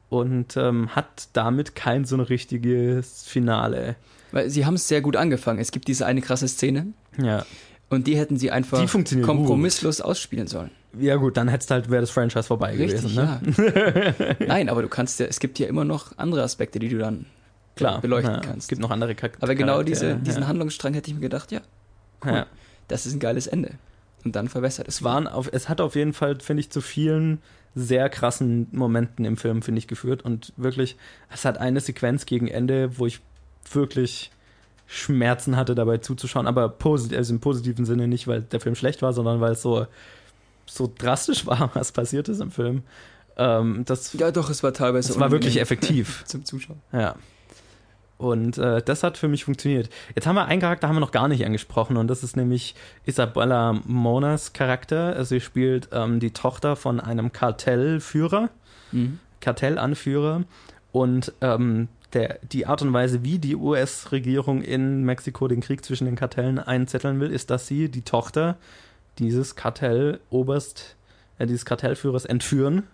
und 0.08 0.56
ähm, 0.56 0.94
hat 0.96 1.28
damit 1.34 1.74
kein 1.74 2.04
so 2.04 2.16
ein 2.16 2.20
richtiges 2.20 3.24
Finale. 3.26 3.96
Weil 4.32 4.50
sie 4.50 4.66
haben 4.66 4.74
es 4.74 4.88
sehr 4.88 5.00
gut 5.00 5.16
angefangen. 5.16 5.58
Es 5.60 5.70
gibt 5.70 5.88
diese 5.88 6.06
eine 6.06 6.20
krasse 6.20 6.48
Szene 6.48 6.86
Ja. 7.18 7.44
und 7.90 8.06
die 8.06 8.16
hätten 8.16 8.36
sie 8.38 8.50
einfach 8.50 8.84
kompromisslos 9.22 10.00
ausspielen 10.00 10.46
sollen. 10.46 10.70
Ja, 10.98 11.16
gut, 11.16 11.36
dann 11.36 11.48
hättest 11.48 11.70
halt, 11.70 11.90
wäre 11.90 12.02
das 12.02 12.10
Franchise 12.10 12.42
vorbei 12.42 12.76
Richtig, 12.76 13.02
gewesen, 13.02 13.14
ne? 13.14 13.40
ja. 14.38 14.46
Nein, 14.46 14.68
aber 14.68 14.82
du 14.82 14.88
kannst 14.88 15.20
ja, 15.20 15.26
es 15.26 15.40
gibt 15.40 15.58
ja 15.58 15.66
immer 15.66 15.84
noch 15.84 16.18
andere 16.18 16.42
Aspekte, 16.42 16.78
die 16.78 16.88
du 16.90 16.98
dann 16.98 17.26
Klar. 17.76 18.00
beleuchten 18.02 18.34
ja, 18.34 18.40
kannst. 18.40 18.64
Es 18.64 18.68
gibt 18.68 18.82
noch 18.82 18.90
andere 18.90 19.14
Charaktere. 19.14 19.42
aber 19.42 19.54
genau 19.54 19.82
diese, 19.82 20.16
diesen 20.16 20.42
ja. 20.42 20.48
Handlungsstrang 20.48 20.92
hätte 20.92 21.08
ich 21.08 21.14
mir 21.14 21.22
gedacht, 21.22 21.50
ja, 21.50 21.60
cool. 22.24 22.32
Ja. 22.32 22.46
das 22.88 23.06
ist 23.06 23.14
ein 23.14 23.20
geiles 23.20 23.46
Ende. 23.46 23.72
Und 24.24 24.36
dann 24.36 24.48
verwässert 24.48 24.86
es. 24.86 24.96
Es, 24.96 25.02
waren 25.02 25.26
auf, 25.26 25.48
es 25.50 25.68
hat 25.68 25.80
auf 25.80 25.94
jeden 25.96 26.12
Fall, 26.12 26.38
finde 26.40 26.60
ich, 26.60 26.70
zu 26.70 26.80
vielen 26.80 27.40
sehr 27.74 28.08
krassen 28.10 28.68
Momenten 28.72 29.24
im 29.24 29.36
Film, 29.36 29.62
finde 29.62 29.78
ich, 29.78 29.88
geführt. 29.88 30.22
Und 30.22 30.52
wirklich, 30.56 30.96
es 31.32 31.44
hat 31.44 31.58
eine 31.58 31.80
Sequenz 31.80 32.26
gegen 32.26 32.48
Ende, 32.48 32.98
wo 32.98 33.06
ich 33.06 33.20
wirklich 33.70 34.30
Schmerzen 34.86 35.56
hatte, 35.56 35.74
dabei 35.74 35.98
zuzuschauen. 35.98 36.46
Aber 36.46 36.68
posit 36.68 37.14
also 37.14 37.32
im 37.32 37.40
positiven 37.40 37.84
Sinne 37.84 38.08
nicht, 38.08 38.26
weil 38.26 38.42
der 38.42 38.60
Film 38.60 38.74
schlecht 38.74 39.02
war, 39.02 39.12
sondern 39.12 39.40
weil 39.40 39.52
es 39.52 39.62
so, 39.62 39.86
so 40.66 40.92
drastisch 40.98 41.46
war, 41.46 41.70
was 41.74 41.92
passiert 41.92 42.28
ist 42.28 42.40
im 42.40 42.50
Film. 42.50 42.82
Ähm, 43.36 43.84
das, 43.86 44.12
ja, 44.12 44.30
doch, 44.30 44.50
es 44.50 44.62
war 44.62 44.74
teilweise. 44.74 45.12
es 45.12 45.18
war 45.18 45.30
wirklich 45.30 45.58
effektiv. 45.60 46.22
Zum 46.26 46.44
Zuschauen. 46.44 46.80
Ja. 46.92 47.14
Und 48.18 48.56
äh, 48.58 48.80
das 48.82 49.02
hat 49.02 49.18
für 49.18 49.26
mich 49.26 49.44
funktioniert. 49.44 49.88
Jetzt 50.14 50.26
haben 50.28 50.36
wir 50.36 50.44
einen 50.44 50.60
Charakter 50.60 50.86
haben 50.86 50.94
wir 50.94 51.00
noch 51.00 51.10
gar 51.10 51.26
nicht 51.26 51.44
angesprochen 51.44 51.96
und 51.96 52.06
das 52.06 52.22
ist 52.22 52.36
nämlich 52.36 52.76
Isabella 53.04 53.80
Monas 53.84 54.52
Charakter. 54.52 55.16
Also 55.16 55.30
sie 55.30 55.40
spielt 55.40 55.88
ähm, 55.90 56.20
die 56.20 56.30
Tochter 56.30 56.76
von 56.76 57.00
einem 57.00 57.32
Kartellführer, 57.32 58.50
Mhm. 58.92 59.18
Kartellanführer 59.40 60.44
und 60.92 61.32
ähm, 61.40 61.88
der, 62.14 62.38
die 62.52 62.66
Art 62.66 62.82
und 62.82 62.92
Weise, 62.92 63.24
wie 63.24 63.38
die 63.38 63.56
US-Regierung 63.56 64.62
in 64.62 65.02
Mexiko 65.04 65.48
den 65.48 65.60
Krieg 65.60 65.84
zwischen 65.84 66.04
den 66.04 66.16
Kartellen 66.16 66.58
einzetteln 66.58 67.20
will, 67.20 67.30
ist, 67.30 67.50
dass 67.50 67.66
sie 67.66 67.88
die 67.88 68.02
Tochter 68.02 68.56
dieses 69.18 69.56
Kartelloberst, 69.56 70.96
äh, 71.38 71.46
dieses 71.46 71.64
Kartellführers 71.64 72.24
entführen 72.24 72.84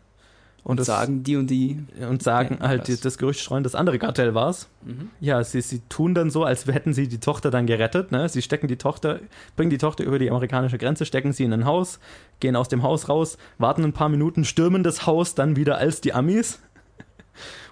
Und 0.64 0.78
das- 0.80 0.86
sagen 0.86 1.22
die 1.22 1.36
und 1.36 1.48
die. 1.48 1.78
und 2.08 2.22
sagen 2.22 2.58
Ja, 2.60 2.68
halt 2.68 2.88
das- 2.88 3.00
das, 3.00 3.16
Gerücht 3.18 3.40
streuen, 3.40 3.62
das 3.64 3.74
andere 3.74 3.98
Kartell 3.98 4.34
war's. 4.34 4.68
Mhm. 4.84 5.10
Ja, 5.20 5.42
sie, 5.44 5.60
sie 5.62 5.80
tun 5.88 6.14
dann 6.14 6.30
so, 6.30 6.44
als 6.44 6.66
hätten 6.66 6.92
sie 6.92 7.08
die 7.08 7.18
Tochter 7.20 7.50
dann 7.50 7.66
gerettet. 7.66 8.12
Ne? 8.12 8.28
Sie 8.28 8.42
stecken 8.42 8.68
die 8.68 8.76
Tochter, 8.76 9.20
bringen 9.56 9.70
die 9.70 9.78
Tochter 9.78 10.04
über 10.04 10.18
die 10.18 10.30
amerikanische 10.30 10.76
Grenze, 10.78 11.06
stecken 11.06 11.32
sie 11.32 11.44
in 11.44 11.52
ein 11.52 11.64
Haus, 11.64 12.00
gehen 12.40 12.56
aus 12.56 12.68
dem 12.68 12.82
Haus 12.82 13.08
raus, 13.08 13.38
warten 13.58 13.84
ein 13.84 13.92
paar 13.92 14.08
Minuten, 14.08 14.44
stürmen 14.44 14.82
das 14.82 15.06
Haus 15.06 15.34
dann 15.34 15.56
wieder 15.56 15.78
als 15.78 16.00
die 16.00 16.12
Amis 16.12 16.60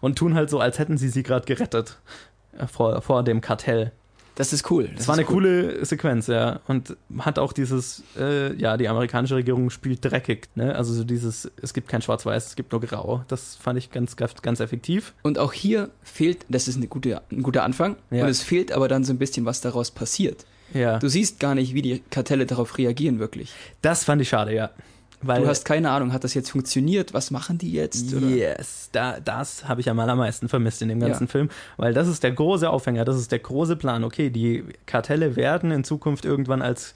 und 0.01 0.17
tun 0.19 0.35
halt 0.35 0.51
so, 0.51 0.61
als 0.61 0.79
hätten 0.79 0.97
sie 0.99 1.09
sie 1.09 1.23
gerade 1.23 1.47
gerettet 1.47 1.99
äh, 2.59 2.67
vor, 2.67 3.01
vor 3.03 3.23
dem 3.23 3.41
Kartell. 3.41 3.93
Das 4.37 4.53
ist 4.53 4.71
cool. 4.71 4.91
Das, 4.95 5.09
war 5.09 5.15
ist 5.15 5.21
eine 5.21 5.29
cool. 5.29 5.35
coole 5.71 5.85
Sequenz, 5.87 6.27
ja. 6.27 6.61
Und 6.69 6.95
hat 7.21 7.39
auch 7.39 7.55
dieses, 7.55 8.03
äh, 8.19 8.55
ja, 8.57 8.77
die 8.77 8.87
amerikanische 8.87 9.35
Regierung 9.37 9.71
spielt 9.71 10.05
dreckig, 10.05 10.49
ne? 10.55 10.75
Also 10.75 10.93
so 10.93 11.05
dieses, 11.05 11.51
es 11.63 11.73
gibt 11.73 11.89
kein 11.89 12.03
Schwarz-Weiß, 12.03 12.49
es 12.49 12.55
gibt 12.55 12.71
nur 12.71 12.83
Grau. 12.83 13.25
Das 13.29 13.57
fand 13.57 13.79
ich 13.79 13.91
ganz, 13.91 14.15
ganz, 14.17 14.35
ganz 14.43 14.61
effektiv. 14.61 15.15
Und 15.23 15.39
auch 15.39 15.55
hier 15.55 15.89
fehlt, 16.03 16.45
das 16.51 16.69
ist 16.69 16.77
eine 16.77 16.87
gute, 16.87 17.23
ein 17.33 17.43
guter 17.43 17.63
Anfang, 17.63 17.97
Ja. 18.11 18.25
und 18.25 18.29
es 18.29 18.43
fehlt 18.43 18.73
aber 18.73 18.89
dann 18.89 19.05
so 19.05 19.15
ein 19.15 19.19
bisschen, 19.19 19.47
was 19.47 19.63
daraus 19.63 19.91
passiert. 19.91 20.45
Ja. 20.75 20.99
Du 20.99 21.09
siehst 21.09 21.41
gar 21.41 21.55
nicht, 21.55 21.73
wie 21.73 21.81
die 21.81 22.01
Kartelle 22.11 22.45
darauf 22.45 22.77
reagieren 22.77 23.19
wirklich. 23.19 23.55
Das 23.81 24.05
fand 24.05 24.21
ich 24.21 24.29
schade, 24.29 24.55
ja. 24.55 24.71
Weil, 25.23 25.43
Du 25.43 25.49
hast 25.49 25.65
keine 25.65 25.91
Ahnung, 25.91 26.13
hat 26.13 26.25
das 26.25 26.35
jetzt 26.35 26.51
funktioniert? 26.51 27.15
Was 27.15 27.31
machen 27.31 27.59
die 27.59 27.73
jetzt? 27.73 28.15
Oder? 28.15 28.27
Yes, 28.27 28.91
da, 28.93 29.19
das 29.21 29.67
habe 29.67 29.81
ich 29.81 29.89
am 29.89 29.99
allermeisten 29.99 30.49
vermisst 30.49 30.83
in 30.83 30.89
dem 30.89 31.01
ganzen 31.01 31.25
Ja. 31.25 31.31
Film, 31.31 31.49
weil 31.77 31.95
das 31.95 32.07
ist 32.07 32.23
der 32.23 32.33
große 32.33 32.69
Aufhänger, 32.69 33.05
das 33.05 33.17
ist 33.17 33.33
der 33.33 33.39
große 33.39 33.77
Plan. 33.77 34.05
Okay, 34.05 34.31
die 34.31 34.65
Kartelle 34.85 35.37
werden 35.37 35.71
in 35.71 35.85
Zukunft 35.85 36.25
irgendwann 36.25 36.63
als 36.63 36.95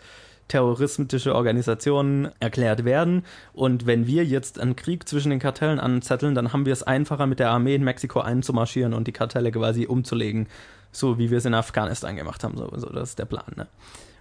terroristische 0.49 1.35
Organisationen 1.35 2.31
erklärt 2.41 2.85
werden. 2.85 3.25
Und 3.53 3.87
wenn 3.87 4.07
wir 4.07 4.25
jetzt 4.25 4.59
einen 4.59 4.77
Krieg 4.77 5.09
zwischen 5.09 5.31
den 5.31 5.39
Kartellen 5.39 5.79
anzetteln, 5.79 6.35
dann 6.35 6.53
haben 6.53 6.67
wir 6.67 6.73
es 6.73 6.83
einfacher, 6.83 7.27
mit 7.27 7.39
der 7.39 7.51
Armee 7.51 7.77
in 7.77 7.85
Mexiko 7.85 8.21
einzumarschieren 8.21 8.93
und 8.93 9.07
die 9.07 9.13
Kartelle 9.13 9.53
quasi 9.53 9.87
umzulegen. 9.87 10.49
So 10.93 11.19
wie 11.19 11.31
wir 11.31 11.39
es 11.39 11.45
in 11.45 11.55
Afghanistan 11.55 12.17
gemacht 12.17 12.43
haben. 12.43 12.57
So, 12.59 12.69
so 12.77 12.89
das 12.91 13.11
ist 13.11 13.19
der 13.21 13.27
Plan. 13.27 13.45
Ne? 13.55 13.69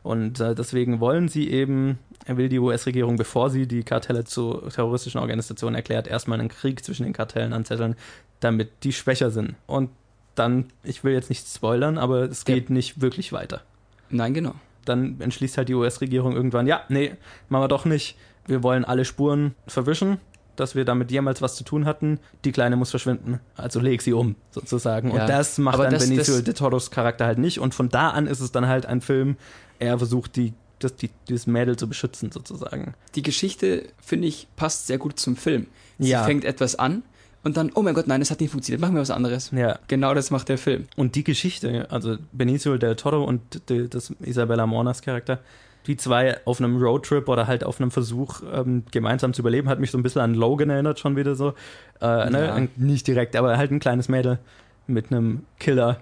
Und 0.09 0.39
äh, 0.39 0.55
deswegen 0.55 0.99
wollen 0.99 1.27
sie 1.27 1.51
eben, 1.51 1.99
will 2.25 2.49
die 2.49 2.57
US-Regierung, 2.57 3.15
bevor 3.15 3.51
sie 3.51 3.67
die 3.67 3.83
Kartelle 3.83 4.23
zu 4.23 4.55
terroristischen 4.73 5.21
Organisationen 5.21 5.75
erklärt, 5.75 6.07
erstmal 6.07 6.39
einen 6.39 6.49
Krieg 6.49 6.83
zwischen 6.83 7.03
den 7.03 7.13
Kartellen 7.13 7.53
anzetteln, 7.53 7.95
damit 8.39 8.71
die 8.83 8.91
schwächer 8.91 9.29
sind. 9.29 9.53
Und 9.67 9.91
dann, 10.33 10.65
ich 10.81 11.03
will 11.03 11.13
jetzt 11.13 11.29
nicht 11.29 11.45
spoilern, 11.47 11.99
aber 11.99 12.23
es 12.23 12.43
geht 12.43 12.71
nicht 12.71 13.01
wirklich 13.01 13.31
weiter. 13.33 13.61
Nein, 14.09 14.33
genau. 14.33 14.55
Dann 14.83 15.21
entschließt 15.21 15.59
halt 15.59 15.69
die 15.69 15.75
US-Regierung 15.75 16.35
irgendwann, 16.35 16.65
ja, 16.65 16.81
nee, 16.89 17.11
machen 17.47 17.65
wir 17.65 17.67
doch 17.67 17.85
nicht. 17.85 18.17
Wir 18.47 18.63
wollen 18.63 18.85
alle 18.85 19.05
Spuren 19.05 19.53
verwischen, 19.67 20.17
dass 20.55 20.73
wir 20.73 20.85
damit 20.85 21.11
jemals 21.11 21.43
was 21.43 21.55
zu 21.55 21.63
tun 21.63 21.85
hatten. 21.85 22.19
Die 22.45 22.51
Kleine 22.51 22.77
muss 22.77 22.89
verschwinden. 22.89 23.41
Also 23.55 23.79
leg 23.79 24.01
sie 24.01 24.13
um, 24.13 24.33
sozusagen. 24.49 25.13
Ja, 25.13 25.21
Und 25.21 25.29
das 25.29 25.59
macht 25.59 25.75
aber 25.75 25.83
dann 25.83 25.93
das- 25.93 26.09
Benicio 26.09 26.33
das- 26.33 26.43
de 26.45 26.53
Toros 26.55 26.89
Charakter 26.89 27.27
halt 27.27 27.37
nicht. 27.37 27.59
Und 27.59 27.75
von 27.75 27.89
da 27.89 28.09
an 28.09 28.25
ist 28.25 28.39
es 28.39 28.51
dann 28.51 28.65
halt 28.67 28.87
ein 28.87 29.01
Film, 29.01 29.37
er 29.79 29.97
versucht, 29.97 30.35
die, 30.35 30.53
das, 30.79 30.95
die, 30.95 31.09
dieses 31.27 31.47
Mädel 31.47 31.75
zu 31.77 31.87
beschützen, 31.87 32.31
sozusagen. 32.31 32.93
Die 33.15 33.23
Geschichte, 33.23 33.83
finde 34.01 34.27
ich, 34.27 34.47
passt 34.55 34.87
sehr 34.87 34.97
gut 34.97 35.19
zum 35.19 35.35
Film. 35.35 35.67
Sie 35.97 36.09
Ja. 36.09 36.23
fängt 36.23 36.45
etwas 36.45 36.77
an 36.77 37.03
und 37.43 37.57
dann, 37.57 37.71
oh 37.75 37.81
mein 37.81 37.93
Gott, 37.93 38.07
nein, 38.07 38.19
das 38.21 38.31
hat 38.31 38.39
nicht 38.41 38.51
funktioniert, 38.51 38.81
machen 38.81 38.95
wir 38.95 39.01
was 39.01 39.11
anderes. 39.11 39.51
Ja. 39.51 39.79
Genau 39.87 40.13
das 40.13 40.31
macht 40.31 40.49
der 40.49 40.57
Film. 40.57 40.85
Und 40.95 41.15
die 41.15 41.23
Geschichte, 41.23 41.87
also 41.89 42.17
Benicio 42.31 42.77
del 42.77 42.95
Toro 42.95 43.23
und 43.23 43.69
die, 43.69 43.89
das 43.89 44.11
Isabella 44.21 44.67
Monas 44.67 45.01
Charakter, 45.01 45.39
die 45.87 45.95
zwei 45.97 46.37
auf 46.45 46.59
einem 46.59 46.77
Roadtrip 46.77 47.27
oder 47.29 47.47
halt 47.47 47.63
auf 47.63 47.79
einem 47.79 47.89
Versuch, 47.91 48.41
ähm, 48.53 48.83
gemeinsam 48.91 49.33
zu 49.33 49.41
überleben, 49.41 49.69
hat 49.69 49.79
mich 49.79 49.91
so 49.91 49.97
ein 49.97 50.03
bisschen 50.03 50.21
an 50.21 50.33
Logan 50.35 50.69
erinnert, 50.69 50.99
schon 50.99 51.15
wieder 51.15 51.35
so. 51.35 51.53
Äh, 52.01 52.29
ne? 52.29 52.45
Ja. 52.45 52.67
Nicht 52.75 53.07
direkt, 53.07 53.35
aber 53.35 53.57
halt 53.57 53.71
ein 53.71 53.79
kleines 53.79 54.09
Mädel 54.09 54.39
mit 54.87 55.11
einem 55.11 55.45
Killer, 55.57 56.01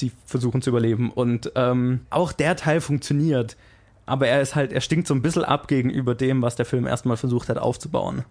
die 0.00 0.12
versuchen 0.24 0.62
zu 0.62 0.70
überleben. 0.70 1.10
Und 1.10 1.52
ähm, 1.54 2.00
auch 2.10 2.32
der 2.32 2.56
Teil 2.56 2.80
funktioniert. 2.80 3.56
Aber 4.06 4.26
er 4.26 4.40
ist 4.40 4.54
halt, 4.54 4.72
er 4.72 4.80
stinkt 4.80 5.06
so 5.06 5.14
ein 5.14 5.22
bisschen 5.22 5.44
ab 5.44 5.68
gegenüber 5.68 6.14
dem, 6.14 6.40
was 6.40 6.56
der 6.56 6.64
Film 6.64 6.86
erstmal 6.86 7.16
versucht 7.16 7.48
hat 7.48 7.58
aufzubauen. 7.58 8.24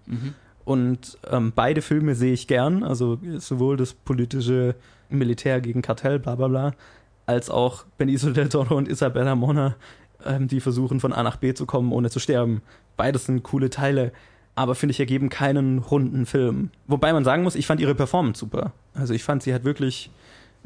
Und 0.66 1.18
ähm, 1.30 1.54
beide 1.56 1.82
Filme 1.82 2.16
sehe 2.16 2.34
ich 2.34 2.48
gern, 2.48 2.84
also 2.84 3.20
sowohl 3.38 3.78
das 3.78 3.94
politische 3.94 4.76
Militär 5.10 5.62
gegen 5.62 5.82
Kartell, 5.82 6.20
bla 6.20 6.36
bla 6.36 6.48
bla, 6.48 6.74
als 7.26 7.50
auch 7.50 7.86
Benicio 7.98 8.32
del 8.32 8.50
Toro 8.50 8.76
und 8.76 8.88
Isabella 8.88 9.36
Mona, 9.36 9.76
ähm, 10.26 10.48
die 10.48 10.60
versuchen 10.60 11.00
von 11.00 11.14
A 11.14 11.24
nach 11.24 11.38
B 11.38 11.54
zu 11.54 11.66
kommen, 11.66 11.92
ohne 11.92 12.10
zu 12.10 12.20
sterben. 12.20 12.62
Beides 12.98 13.26
sind 13.26 13.44
coole 13.44 13.70
Teile, 13.70 14.12
aber 14.56 14.76
finde 14.76 14.92
ich 14.92 15.00
ergeben 15.00 15.30
keinen 15.30 15.80
runden 15.80 16.26
Film. 16.26 16.72
Wobei 16.88 17.14
man 17.14 17.24
sagen 17.24 17.44
muss, 17.44 17.56
ich 17.56 17.68
fand 17.68 17.80
ihre 17.80 17.96
Performance 17.96 18.40
super. 18.40 18.74
Also 18.94 19.14
ich 19.14 19.24
fand, 19.24 19.44
sie 19.44 19.54
hat 19.54 19.64
wirklich 19.64 20.10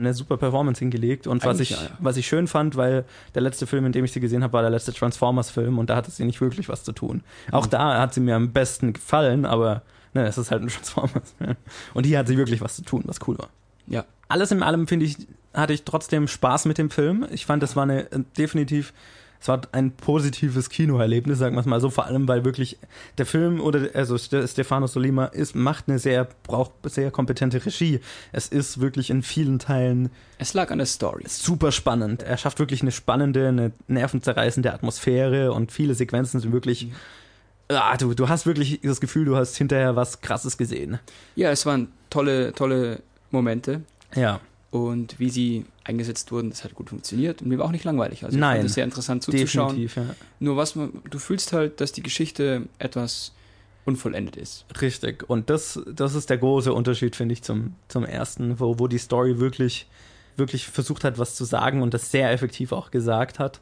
eine 0.02 0.14
super 0.14 0.38
Performance 0.38 0.80
hingelegt 0.80 1.28
und 1.28 1.43
was 1.43 1.56
Eigentlich 1.56 1.72
ich, 1.72 1.78
ja, 1.78 1.84
ja. 1.84 1.91
was 1.99 2.18
ich 2.18 2.28
schön 2.28 2.47
fand, 2.47 2.76
weil 2.76 3.06
der 3.34 3.41
letzte 3.41 3.68
Film, 3.68 3.86
in 3.86 3.91
dem 3.91 4.04
ich 4.04 4.12
sie 4.12 4.20
gesehen 4.20 4.43
habe, 4.43 4.54
war 4.54 4.62
der 4.62 4.72
letzte 4.72 4.93
Transformers-Film 4.93 5.80
und 5.80 5.89
da 5.89 5.95
hatte 5.95 6.12
sie 6.12 6.26
nicht 6.26 6.41
wirklich 6.41 6.70
was 6.70 6.84
zu 6.84 6.91
tun. 6.91 7.24
Auch 7.52 7.68
da 7.68 7.99
hat 7.99 8.14
sie 8.14 8.20
mir 8.20 8.36
am 8.36 8.52
besten 8.52 8.93
gefallen, 8.93 9.45
aber 9.45 9.84
ne, 10.14 10.26
es 10.26 10.38
ist 10.38 10.52
halt 10.52 10.64
ein 10.64 10.68
Transformers-Film. 10.70 11.56
Und 11.93 12.06
hier 12.06 12.20
hat 12.20 12.28
sie 12.28 12.38
wirklich 12.38 12.62
was 12.62 12.76
zu 12.76 12.84
tun, 12.84 13.04
was 13.06 13.20
cool 13.28 13.38
war. 13.38 13.49
Ja. 13.88 14.06
Alles 14.28 14.52
in 14.52 14.64
allem, 14.64 14.88
finde 14.88 15.06
ich, 15.06 15.18
hatte 15.54 15.74
ich 15.74 15.84
trotzdem 15.84 16.28
Spaß 16.28 16.66
mit 16.66 16.78
dem 16.78 16.89
Film. 16.89 17.26
Ich 17.32 17.45
fand, 17.45 17.64
es 17.64 17.76
war 17.76 17.84
eine 17.84 18.12
äh, 18.12 18.20
definitiv, 18.38 18.93
es 19.42 19.48
war 19.48 19.60
ein 19.72 19.92
positives 19.92 20.70
Kinoerlebnis, 20.70 21.39
sagen 21.39 21.56
wir 21.56 21.62
es 21.62 21.66
mal 21.66 21.82
so, 21.82 21.89
vor 21.89 22.06
allem, 22.06 22.28
weil 22.28 22.46
wirklich 22.46 22.78
der 23.18 23.26
Film 23.26 23.60
oder 23.60 23.89
also 23.96 24.16
Ste- 24.18 24.48
Stefano 24.48 24.86
Solima 24.86 25.26
ist, 25.26 25.56
macht 25.56 25.86
eine 25.89 25.98
sehr, 25.98 26.28
braucht 26.44 26.72
sehr 26.84 27.10
kompetente 27.10 27.66
Regie. 27.66 28.00
Es 28.32 28.48
ist 28.48 28.80
wirklich 28.82 29.10
in 29.10 29.24
vielen 29.24 29.58
Teilen 29.58 30.12
Es 30.38 30.54
lag 30.54 30.70
an 30.70 30.78
der 30.78 30.86
Story. 30.86 31.24
super 31.28 31.72
spannend. 31.72 32.22
Er 32.22 32.38
schafft 32.38 32.60
wirklich 32.60 32.82
eine 32.84 32.92
spannende, 32.92 33.48
eine 33.48 33.72
nervenzerreißende 33.88 34.72
Atmosphäre 34.72 35.52
und 35.54 35.72
viele 35.72 35.96
Sequenzen 35.96 36.39
sind 36.39 36.54
wirklich. 36.54 36.92
Ah, 37.68 37.96
du, 37.98 38.14
du 38.14 38.30
hast 38.30 38.46
wirklich 38.46 38.82
das 38.84 39.00
Gefühl, 39.02 39.26
du 39.26 39.38
hast 39.38 39.56
hinterher 39.56 39.96
was 39.96 40.22
Krasses 40.22 40.58
gesehen. 40.58 41.00
Ja, 41.36 41.50
es 41.52 41.66
waren 41.66 41.88
tolle, 42.10 42.54
tolle 42.54 43.02
Momente 43.32 43.82
Ja. 44.14 44.39
Und 44.72 45.20
wie 45.20 45.30
sie 45.30 45.66
eingesetzt 45.84 46.32
wurden, 46.32 46.50
das 46.50 46.64
hat 46.64 46.76
gut 46.76 46.90
funktioniert 46.90 47.42
und 47.42 47.50
mir 47.50 47.60
war 47.60 47.66
auch 47.66 47.72
nicht 47.72 47.84
langweilig. 47.84 48.24
Also 48.24 48.36
ich 48.36 48.40
Nein, 48.40 48.58
fand 48.58 48.70
es 48.70 48.74
sehr 48.76 48.86
interessant 48.86 49.22
zuzuschauen. 49.22 49.76
Definitiv, 49.76 49.98
ja. 49.98 50.16
Nur 50.40 50.58
was 50.58 50.76
man, 50.76 50.92
du 51.10 51.20
fühlst 51.20 51.52
halt, 51.52 51.82
dass 51.82 51.92
die 51.92 52.02
Geschichte 52.02 52.68
etwas 52.80 53.34
unvollendet 53.84 54.38
ist. 54.38 54.66
Richtig. 54.82 55.30
Und 55.30 55.50
das, 55.50 55.80
das 55.94 56.16
ist 56.16 56.30
der 56.30 56.38
große 56.38 56.74
Unterschied, 56.74 57.16
finde 57.16 57.34
ich, 57.34 57.44
zum, 57.44 57.76
zum 57.90 58.06
ersten, 58.06 58.60
wo, 58.60 58.80
wo 58.80 58.88
die 58.88 58.98
Story 58.98 59.40
wirklich, 59.40 59.88
wirklich 60.38 60.68
versucht 60.68 61.04
hat, 61.04 61.20
was 61.20 61.36
zu 61.36 61.44
sagen 61.44 61.82
und 61.82 61.94
das 61.94 62.10
sehr 62.10 62.32
effektiv 62.32 62.72
auch 62.72 62.92
gesagt 62.92 63.40
hat. 63.40 63.60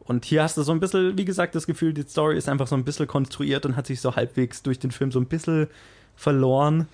Und 0.00 0.24
hier 0.24 0.42
hast 0.42 0.56
du 0.56 0.62
so 0.62 0.72
ein 0.72 0.80
bisschen, 0.80 1.16
wie 1.16 1.24
gesagt, 1.24 1.54
das 1.54 1.66
Gefühl, 1.66 1.94
die 1.94 2.02
Story 2.02 2.36
ist 2.36 2.48
einfach 2.48 2.66
so 2.66 2.74
ein 2.74 2.84
bisschen 2.84 3.06
konstruiert 3.06 3.64
und 3.64 3.76
hat 3.76 3.86
sich 3.86 4.00
so 4.00 4.16
halbwegs 4.16 4.62
durch 4.62 4.78
den 4.78 4.90
Film 4.90 5.12
so 5.12 5.20
ein 5.20 5.26
bisschen 5.26 5.68
verloren. 6.16 6.88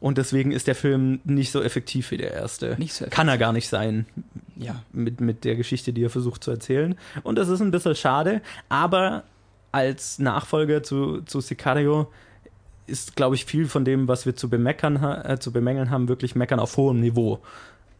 Und 0.00 0.16
deswegen 0.18 0.50
ist 0.50 0.66
der 0.66 0.74
Film 0.74 1.20
nicht 1.24 1.52
so 1.52 1.62
effektiv 1.62 2.10
wie 2.10 2.16
der 2.16 2.32
erste. 2.32 2.74
Nicht 2.78 2.94
so 2.94 3.04
Kann 3.10 3.28
er 3.28 3.36
gar 3.38 3.52
nicht 3.52 3.68
sein 3.68 4.06
Ja. 4.56 4.82
mit, 4.92 5.20
mit 5.20 5.44
der 5.44 5.56
Geschichte, 5.56 5.92
die 5.92 6.02
er 6.04 6.10
versucht 6.10 6.42
zu 6.42 6.50
erzählen. 6.50 6.96
Und 7.22 7.36
das 7.36 7.48
ist 7.48 7.60
ein 7.60 7.70
bisschen 7.70 7.94
schade, 7.94 8.40
aber 8.70 9.24
als 9.72 10.18
Nachfolger 10.18 10.82
zu, 10.82 11.20
zu 11.22 11.40
Sicario 11.40 12.10
ist, 12.86 13.14
glaube 13.14 13.36
ich, 13.36 13.44
viel 13.44 13.66
von 13.68 13.84
dem, 13.84 14.08
was 14.08 14.26
wir 14.26 14.34
zu, 14.34 14.48
bemeckern, 14.48 14.96
äh, 15.24 15.38
zu 15.38 15.52
bemängeln 15.52 15.90
haben, 15.90 16.08
wirklich 16.08 16.34
meckern 16.34 16.58
auf 16.58 16.76
hohem 16.76 16.98
Niveau. 17.00 17.40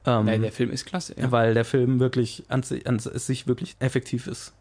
Ähm, 0.06 0.24
Nein, 0.24 0.42
der 0.42 0.52
Film 0.52 0.70
ist 0.70 0.86
klasse. 0.86 1.14
Ja. 1.18 1.30
Weil 1.30 1.54
der 1.54 1.64
Film 1.64 2.00
wirklich 2.00 2.44
an, 2.48 2.64
an 2.86 2.98
sich 2.98 3.46
wirklich 3.46 3.76
effektiv 3.78 4.26
ist. 4.26 4.52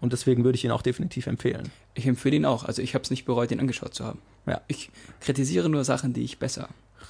Und 0.00 0.12
deswegen 0.12 0.44
würde 0.44 0.56
ich 0.56 0.64
ihn 0.64 0.70
auch 0.70 0.82
definitiv 0.82 1.26
empfehlen. 1.26 1.70
Ich 1.94 2.06
empfehle 2.06 2.36
ihn 2.36 2.44
auch. 2.44 2.64
Also 2.64 2.82
ich 2.82 2.94
habe 2.94 3.02
es 3.04 3.10
nicht 3.10 3.24
bereut, 3.24 3.50
ihn 3.50 3.60
angeschaut 3.60 3.94
zu 3.94 4.04
haben. 4.04 4.20
Ja. 4.46 4.60
Ich 4.68 4.90
kritisiere 5.20 5.68
nur 5.68 5.84
Sachen, 5.84 6.12
die 6.12 6.22
ich 6.22 6.38
besser 6.38 6.68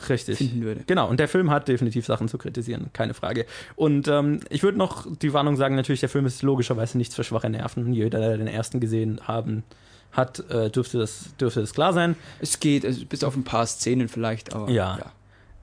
Richtig. 0.09 0.39
finden 0.39 0.63
würde. 0.63 0.83
Genau, 0.87 1.09
und 1.09 1.19
der 1.19 1.29
Film 1.29 1.51
hat 1.51 1.69
definitiv 1.69 2.07
Sachen 2.07 2.29
zu 2.29 2.39
kritisieren, 2.39 2.91
keine 2.93 3.15
Frage. 3.15 3.47
Und 3.77 4.09
ähm, 4.09 4.41
ich 4.51 4.63
würde 4.63 4.79
noch 4.79 5.07
die 5.17 5.33
Warnung 5.33 5.57
sagen, 5.57 5.75
natürlich, 5.77 6.01
der 6.01 6.09
Film 6.09 6.27
ist 6.27 6.43
logischerweise 6.43 6.99
nichts 6.99 7.15
für 7.15 7.25
schwache 7.25 7.51
Nerven. 7.51 7.93
Jeder, 7.93 8.21
der 8.21 8.37
den 8.37 8.47
ersten 8.47 8.81
gesehen 8.81 9.21
haben 9.27 9.65
hat, 10.13 10.49
äh, 10.51 10.71
dürfte, 10.71 10.99
das, 10.99 11.35
dürfte 11.41 11.61
das 11.61 11.73
klar 11.75 11.93
sein. 11.93 12.17
Es 12.41 12.61
geht, 12.61 12.85
also 12.85 13.05
bis 13.07 13.25
auf 13.25 13.35
ein 13.37 13.45
paar 13.45 13.67
Szenen 13.67 14.09
vielleicht, 14.09 14.55
aber 14.55 14.71
Ja. 14.71 15.13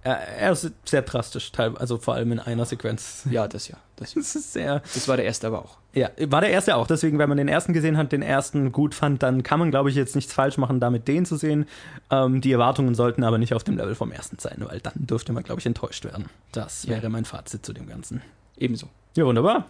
Er, 0.04 0.18
er 0.18 0.52
ist 0.54 0.72
sehr 0.86 1.04
drastisch, 1.04 1.52
also 1.58 1.98
vor 2.00 2.16
allem 2.16 2.32
in 2.32 2.40
einer 2.40 2.66
Sequenz. 2.66 3.24
Ja, 3.30 3.48
das 3.48 3.68
ja. 3.68 3.78
Das, 3.98 4.14
Das 4.16 4.36
ist 4.36 4.54
sehr. 4.54 4.80
das 4.94 5.08
war 5.08 5.16
der 5.16 5.26
erste 5.26 5.48
aber 5.48 5.60
auch. 5.60 5.78
Ja, 5.94 6.10
war 6.28 6.40
der 6.42 6.52
erste 6.52 6.76
auch. 6.78 6.88
Deswegen, 6.88 7.20
wenn 7.20 7.28
man 7.28 7.38
den 7.38 7.50
ersten 7.50 7.74
gesehen 7.74 7.98
hat, 7.98 8.12
den 8.14 8.22
ersten 8.22 8.72
gut 8.72 8.96
fand, 8.96 9.24
dann 9.24 9.44
kann 9.44 9.60
man, 9.60 9.72
glaube 9.72 9.90
ich, 9.90 9.96
jetzt 9.96 10.16
nichts 10.16 10.32
falsch 10.32 10.58
machen, 10.58 10.80
damit 10.80 11.08
den 11.10 11.26
zu 11.26 11.36
sehen. 11.36 11.66
Ähm, 12.10 12.40
die 12.40 12.52
Erwartungen 12.54 12.96
sollten 12.96 13.24
aber 13.26 13.38
nicht 13.38 13.54
auf 13.54 13.64
dem 13.66 13.76
Level 13.76 13.94
vom 13.96 14.12
ersten 14.12 14.40
sein, 14.40 14.58
weil 14.60 14.80
dann 14.80 14.94
dürfte 14.96 15.34
man, 15.34 15.44
glaube 15.44 15.60
ich, 15.60 15.66
enttäuscht 15.66 16.06
werden. 16.06 16.26
Das 16.54 16.84
Ja. 16.84 16.92
wäre 16.92 17.10
mein 17.10 17.26
Fazit 17.26 17.66
zu 17.66 17.74
dem 17.74 17.88
Ganzen. 17.88 18.22
Ebenso. 18.58 18.88
Ja, 19.18 19.26
wunderbar. 19.26 19.66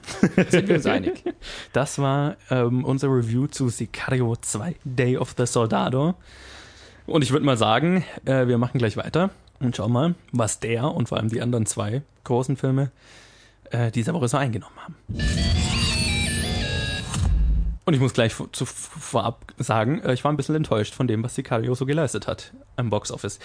Sind 0.49 0.67
wir 0.67 0.75
uns 0.75 0.85
einig? 0.85 1.23
Das 1.73 1.97
war 1.97 2.35
ähm, 2.51 2.85
unser 2.85 3.07
Review 3.07 3.47
zu 3.47 3.69
Sicario 3.69 4.35
2, 4.39 4.75
Day 4.83 5.17
of 5.17 5.33
the 5.35 5.47
Soldado. 5.47 6.13
Und 7.07 7.23
ich 7.23 7.31
würde 7.31 7.45
mal 7.45 7.57
sagen, 7.57 8.03
äh, 8.25 8.45
wir 8.45 8.59
machen 8.59 8.77
gleich 8.77 8.95
weiter 8.97 9.31
und 9.59 9.75
schauen 9.75 9.91
mal, 9.91 10.13
was 10.31 10.59
der 10.59 10.91
und 10.93 11.09
vor 11.09 11.17
allem 11.17 11.29
die 11.29 11.41
anderen 11.41 11.65
zwei 11.65 12.03
großen 12.25 12.57
Filme 12.57 12.91
äh, 13.71 13.89
diese 13.89 14.13
Woche 14.13 14.27
so 14.27 14.37
eingenommen 14.37 14.75
haben. 14.83 14.95
Und 17.83 17.95
ich 17.95 17.99
muss 17.99 18.13
gleich 18.13 18.35
zu, 18.51 18.65
vorab 18.65 19.53
sagen, 19.57 20.01
äh, 20.01 20.13
ich 20.13 20.23
war 20.23 20.31
ein 20.31 20.37
bisschen 20.37 20.55
enttäuscht 20.55 20.93
von 20.93 21.07
dem, 21.07 21.23
was 21.23 21.33
Sicario 21.33 21.73
so 21.73 21.85
geleistet 21.85 22.27
hat 22.27 22.53
am 22.75 22.89
Boxoffice. 22.89 23.39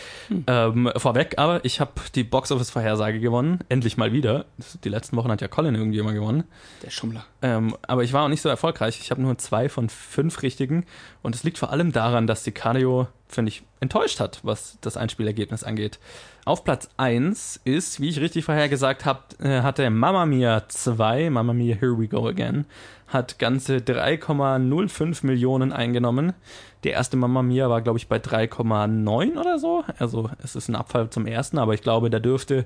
Ähm, 0.46 0.90
vorweg, 0.96 1.38
aber 1.38 1.64
ich 1.64 1.80
habe 1.80 1.92
die 2.14 2.24
Boxoffice-Vorhersage 2.24 3.18
gewonnen, 3.18 3.60
endlich 3.68 3.96
mal 3.96 4.12
wieder. 4.12 4.44
Die 4.84 4.88
letzten 4.88 5.16
Wochen 5.16 5.30
hat 5.30 5.40
ja 5.40 5.48
Colin 5.48 5.74
irgendwie 5.74 5.98
immer 5.98 6.12
gewonnen. 6.12 6.44
Der 6.82 6.90
Schummler. 6.90 7.24
Ähm, 7.40 7.76
aber 7.82 8.04
ich 8.04 8.12
war 8.12 8.24
auch 8.24 8.28
nicht 8.28 8.42
so 8.42 8.48
erfolgreich. 8.48 9.00
Ich 9.00 9.10
habe 9.10 9.22
nur 9.22 9.38
zwei 9.38 9.68
von 9.68 9.88
fünf 9.88 10.42
richtigen. 10.42 10.84
Und 11.22 11.34
es 11.34 11.42
liegt 11.42 11.58
vor 11.58 11.70
allem 11.70 11.92
daran, 11.92 12.26
dass 12.26 12.44
Sicario, 12.44 13.08
finde 13.28 13.50
ich, 13.50 13.62
enttäuscht 13.80 14.20
hat, 14.20 14.40
was 14.42 14.78
das 14.80 14.96
Einspielergebnis 14.96 15.64
angeht. 15.64 15.98
Auf 16.46 16.62
Platz 16.62 16.88
1 16.96 17.62
ist, 17.64 18.00
wie 18.00 18.08
ich 18.08 18.20
richtig 18.20 18.44
vorhergesagt 18.44 19.04
habe, 19.04 19.20
äh, 19.42 19.62
hatte 19.62 19.90
Mamma 19.90 20.26
Mia 20.26 20.68
2, 20.68 21.28
Mamma 21.28 21.52
Mia 21.52 21.74
Here 21.74 21.98
We 21.98 22.06
Go 22.06 22.24
Again, 22.28 22.66
hat 23.08 23.40
ganze 23.40 23.78
3,05 23.78 25.26
Millionen 25.26 25.72
eingenommen. 25.72 26.34
Der 26.84 26.92
erste 26.92 27.16
Mamma 27.16 27.42
Mia 27.42 27.68
war, 27.68 27.82
glaube 27.82 27.98
ich, 27.98 28.06
bei 28.06 28.18
3,9 28.18 29.36
oder 29.36 29.58
so. 29.58 29.82
Also 29.98 30.30
es 30.40 30.54
ist 30.54 30.68
ein 30.68 30.76
Abfall 30.76 31.10
zum 31.10 31.26
ersten, 31.26 31.58
aber 31.58 31.74
ich 31.74 31.82
glaube, 31.82 32.10
da 32.10 32.20
dürfte 32.20 32.64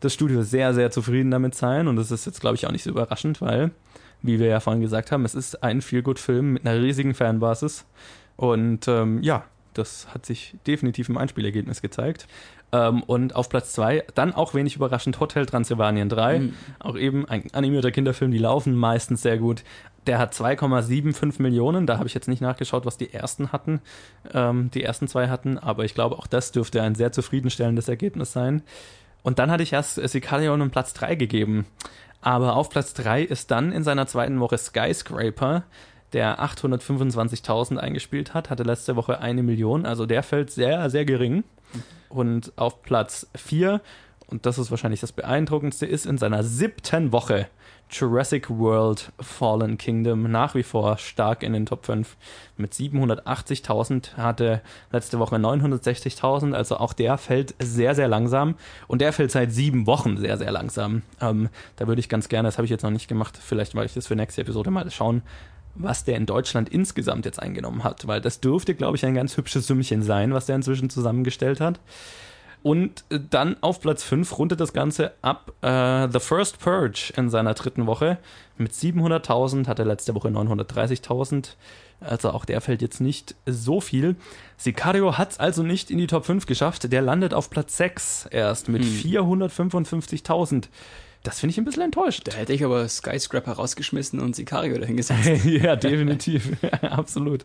das 0.00 0.14
Studio 0.14 0.42
sehr, 0.42 0.72
sehr 0.72 0.90
zufrieden 0.90 1.30
damit 1.30 1.54
sein. 1.54 1.86
Und 1.86 1.96
das 1.96 2.10
ist 2.10 2.24
jetzt, 2.24 2.40
glaube 2.40 2.56
ich, 2.56 2.66
auch 2.66 2.72
nicht 2.72 2.84
so 2.84 2.88
überraschend, 2.88 3.42
weil, 3.42 3.72
wie 4.22 4.38
wir 4.38 4.46
ja 4.46 4.60
vorhin 4.60 4.80
gesagt 4.80 5.12
haben, 5.12 5.26
es 5.26 5.34
ist 5.34 5.62
ein 5.62 5.82
Feel-Good-Film 5.82 6.54
mit 6.54 6.66
einer 6.66 6.80
riesigen 6.80 7.12
Fanbasis. 7.12 7.84
Und 8.36 8.88
ähm, 8.88 9.22
ja, 9.22 9.44
das 9.74 10.12
hat 10.12 10.26
sich 10.26 10.56
definitiv 10.66 11.08
im 11.08 11.16
Einspielergebnis 11.16 11.82
gezeigt. 11.82 12.26
Ähm, 12.70 13.02
und 13.02 13.34
auf 13.34 13.48
Platz 13.48 13.72
2, 13.72 14.04
dann 14.14 14.34
auch 14.34 14.54
wenig 14.54 14.76
überraschend, 14.76 15.18
Hotel 15.20 15.46
Transylvanien 15.46 16.08
3. 16.08 16.38
Mhm. 16.38 16.54
Auch 16.80 16.96
eben 16.96 17.26
ein 17.26 17.44
animierter 17.52 17.90
Kinderfilm, 17.90 18.30
die 18.30 18.38
laufen 18.38 18.74
meistens 18.74 19.22
sehr 19.22 19.38
gut. 19.38 19.64
Der 20.06 20.18
hat 20.18 20.34
2,75 20.34 21.42
Millionen. 21.42 21.86
Da 21.86 21.98
habe 21.98 22.06
ich 22.06 22.14
jetzt 22.14 22.28
nicht 22.28 22.40
nachgeschaut, 22.40 22.86
was 22.86 22.96
die 22.96 23.12
ersten 23.12 23.52
hatten, 23.52 23.80
ähm, 24.32 24.70
die 24.72 24.82
ersten 24.82 25.08
zwei 25.08 25.28
hatten, 25.28 25.58
aber 25.58 25.84
ich 25.84 25.94
glaube, 25.94 26.18
auch 26.18 26.26
das 26.26 26.52
dürfte 26.52 26.82
ein 26.82 26.94
sehr 26.94 27.12
zufriedenstellendes 27.12 27.88
Ergebnis 27.88 28.32
sein. 28.32 28.62
Und 29.22 29.38
dann 29.38 29.50
hatte 29.50 29.62
ich 29.62 29.72
erst 29.72 29.96
Sicario 29.96 30.54
einen 30.54 30.70
Platz 30.70 30.94
3 30.94 31.14
gegeben. 31.14 31.66
Aber 32.20 32.56
auf 32.56 32.70
Platz 32.70 32.94
3 32.94 33.22
ist 33.22 33.50
dann 33.50 33.72
in 33.72 33.84
seiner 33.84 34.06
zweiten 34.06 34.40
Woche 34.40 34.58
Skyscraper, 34.58 35.64
der 36.12 36.40
825.000 36.40 37.76
eingespielt 37.76 38.34
hat, 38.34 38.50
hatte 38.50 38.62
letzte 38.62 38.96
Woche 38.96 39.20
eine 39.20 39.42
Million. 39.42 39.84
Also 39.84 40.06
der 40.06 40.22
fällt 40.22 40.50
sehr, 40.50 40.88
sehr 40.90 41.04
gering. 41.04 41.44
Und 42.08 42.52
auf 42.56 42.82
Platz 42.82 43.26
4, 43.34 43.80
und 44.28 44.46
das 44.46 44.58
ist 44.58 44.70
wahrscheinlich 44.70 45.00
das 45.00 45.12
Beeindruckendste, 45.12 45.86
ist 45.86 46.06
in 46.06 46.18
seiner 46.18 46.42
siebten 46.42 47.12
Woche 47.12 47.48
Jurassic 47.90 48.50
World 48.50 49.12
Fallen 49.18 49.78
Kingdom 49.78 50.30
nach 50.30 50.54
wie 50.54 50.62
vor 50.62 50.98
stark 50.98 51.42
in 51.42 51.54
den 51.54 51.64
Top 51.64 51.86
5 51.86 52.16
mit 52.56 52.74
780.000, 52.74 54.16
hatte 54.16 54.60
letzte 54.92 55.18
Woche 55.18 55.36
960.000, 55.36 56.52
also 56.52 56.76
auch 56.76 56.92
der 56.92 57.16
fällt 57.16 57.54
sehr, 57.58 57.94
sehr 57.94 58.08
langsam 58.08 58.56
und 58.88 59.00
der 59.00 59.12
fällt 59.12 59.30
seit 59.30 59.52
sieben 59.52 59.86
Wochen 59.86 60.18
sehr, 60.18 60.36
sehr 60.36 60.52
langsam. 60.52 61.02
Ähm, 61.20 61.48
da 61.76 61.86
würde 61.86 62.00
ich 62.00 62.08
ganz 62.08 62.28
gerne, 62.28 62.48
das 62.48 62.58
habe 62.58 62.66
ich 62.66 62.70
jetzt 62.70 62.82
noch 62.82 62.90
nicht 62.90 63.08
gemacht, 63.08 63.38
vielleicht 63.40 63.74
mache 63.74 63.86
ich 63.86 63.94
das 63.94 64.06
für 64.06 64.16
nächste 64.16 64.42
Episode 64.42 64.70
mal 64.70 64.90
schauen, 64.90 65.22
was 65.74 66.04
der 66.04 66.16
in 66.16 66.26
Deutschland 66.26 66.68
insgesamt 66.68 67.24
jetzt 67.24 67.40
eingenommen 67.40 67.84
hat, 67.84 68.06
weil 68.06 68.20
das 68.20 68.40
dürfte, 68.40 68.74
glaube 68.74 68.96
ich, 68.96 69.04
ein 69.04 69.14
ganz 69.14 69.36
hübsches 69.36 69.66
Sümmchen 69.66 70.02
sein, 70.02 70.32
was 70.32 70.46
der 70.46 70.56
inzwischen 70.56 70.90
zusammengestellt 70.90 71.60
hat. 71.60 71.80
Und 72.62 73.04
äh, 73.10 73.20
dann 73.30 73.56
auf 73.60 73.80
Platz 73.80 74.02
5 74.02 74.38
rundet 74.38 74.60
das 74.60 74.72
Ganze 74.72 75.12
ab 75.22 75.52
äh, 75.62 76.08
The 76.10 76.20
First 76.20 76.58
Purge 76.58 77.12
in 77.16 77.30
seiner 77.30 77.54
dritten 77.54 77.86
Woche 77.86 78.18
mit 78.56 78.72
700.000, 78.72 79.68
hatte 79.68 79.84
letzte 79.84 80.14
Woche 80.14 80.28
930.000. 80.28 81.50
Also 82.00 82.30
auch 82.30 82.44
der 82.44 82.60
fällt 82.60 82.82
jetzt 82.82 83.00
nicht 83.00 83.34
so 83.46 83.80
viel. 83.80 84.16
Sicario 84.56 85.18
hat 85.18 85.32
es 85.32 85.40
also 85.40 85.62
nicht 85.62 85.90
in 85.90 85.98
die 85.98 86.06
Top 86.06 86.26
5 86.26 86.46
geschafft. 86.46 86.92
Der 86.92 87.02
landet 87.02 87.34
auf 87.34 87.50
Platz 87.50 87.76
6 87.76 88.26
erst 88.30 88.68
mit 88.68 88.82
455.000. 88.82 90.68
Das 91.28 91.40
finde 91.40 91.50
ich 91.50 91.58
ein 91.58 91.66
bisschen 91.66 91.82
enttäuscht. 91.82 92.22
Da 92.26 92.32
hätte 92.32 92.54
ich 92.54 92.64
aber 92.64 92.88
Skyscraper 92.88 93.52
rausgeschmissen 93.52 94.18
und 94.18 94.34
Sicario 94.34 94.78
dahingesetzt. 94.78 95.44
ja, 95.44 95.76
definitiv. 95.76 96.56
Absolut. 96.80 97.44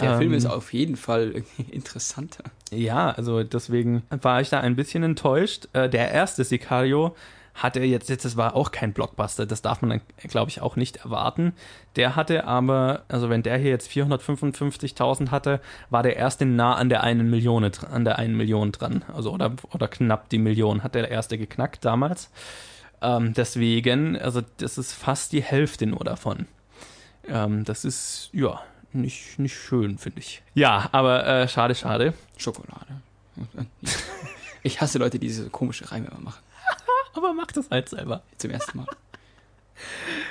Der 0.00 0.18
Film 0.18 0.32
Ähm, 0.32 0.38
ist 0.38 0.46
auf 0.46 0.72
jeden 0.72 0.96
Fall 0.96 1.44
interessanter. 1.70 2.42
Ja, 2.72 3.10
also 3.10 3.44
deswegen 3.44 4.02
war 4.10 4.40
ich 4.40 4.48
da 4.48 4.58
ein 4.58 4.74
bisschen 4.74 5.04
enttäuscht. 5.04 5.68
Äh, 5.74 5.88
Der 5.88 6.10
erste 6.10 6.42
Sicario 6.42 7.14
hatte 7.54 7.78
jetzt, 7.80 8.08
jetzt, 8.08 8.24
das 8.24 8.36
war 8.36 8.56
auch 8.56 8.72
kein 8.72 8.92
Blockbuster, 8.92 9.46
das 9.46 9.62
darf 9.62 9.80
man, 9.80 10.00
glaube 10.28 10.50
ich, 10.50 10.60
auch 10.60 10.74
nicht 10.74 10.96
erwarten. 10.96 11.52
Der 11.94 12.16
hatte 12.16 12.44
aber, 12.44 13.02
also 13.06 13.30
wenn 13.30 13.44
der 13.44 13.58
hier 13.58 13.70
jetzt 13.70 13.90
455.000 13.90 15.30
hatte, 15.30 15.60
war 15.88 16.02
der 16.02 16.16
erste 16.16 16.46
nah 16.46 16.74
an 16.74 16.88
der 16.88 17.04
einen 17.04 17.30
Million, 17.30 17.70
an 17.92 18.04
der 18.04 18.18
einen 18.18 18.36
Million 18.36 18.72
dran. 18.72 19.04
Also 19.14 19.30
oder, 19.32 19.52
oder 19.72 19.86
knapp 19.86 20.28
die 20.30 20.38
Million 20.38 20.82
hat 20.82 20.96
der 20.96 21.08
erste 21.10 21.38
geknackt 21.38 21.84
damals. 21.84 22.30
Ähm, 23.02 23.32
deswegen, 23.34 24.18
also 24.18 24.42
das 24.58 24.78
ist 24.78 24.92
fast 24.92 25.32
die 25.32 25.42
Hälfte 25.42 25.86
nur 25.86 26.04
davon. 26.04 26.46
Ähm, 27.26 27.64
das 27.64 27.84
ist, 27.84 28.30
ja, 28.32 28.60
nicht, 28.92 29.38
nicht 29.38 29.56
schön, 29.56 29.98
finde 29.98 30.20
ich. 30.20 30.42
Ja, 30.54 30.88
aber 30.92 31.26
äh, 31.26 31.48
schade, 31.48 31.74
schade. 31.74 32.14
Schokolade. 32.36 33.00
Ich 34.62 34.80
hasse 34.80 34.98
Leute, 34.98 35.18
die 35.18 35.26
diese 35.26 35.48
komische 35.48 35.90
Reime 35.90 36.08
immer 36.08 36.20
machen. 36.20 36.42
Aber 37.14 37.32
mach 37.32 37.46
das 37.46 37.70
halt 37.70 37.88
selber. 37.88 38.22
Zum 38.36 38.50
ersten 38.50 38.76
Mal. 38.76 38.86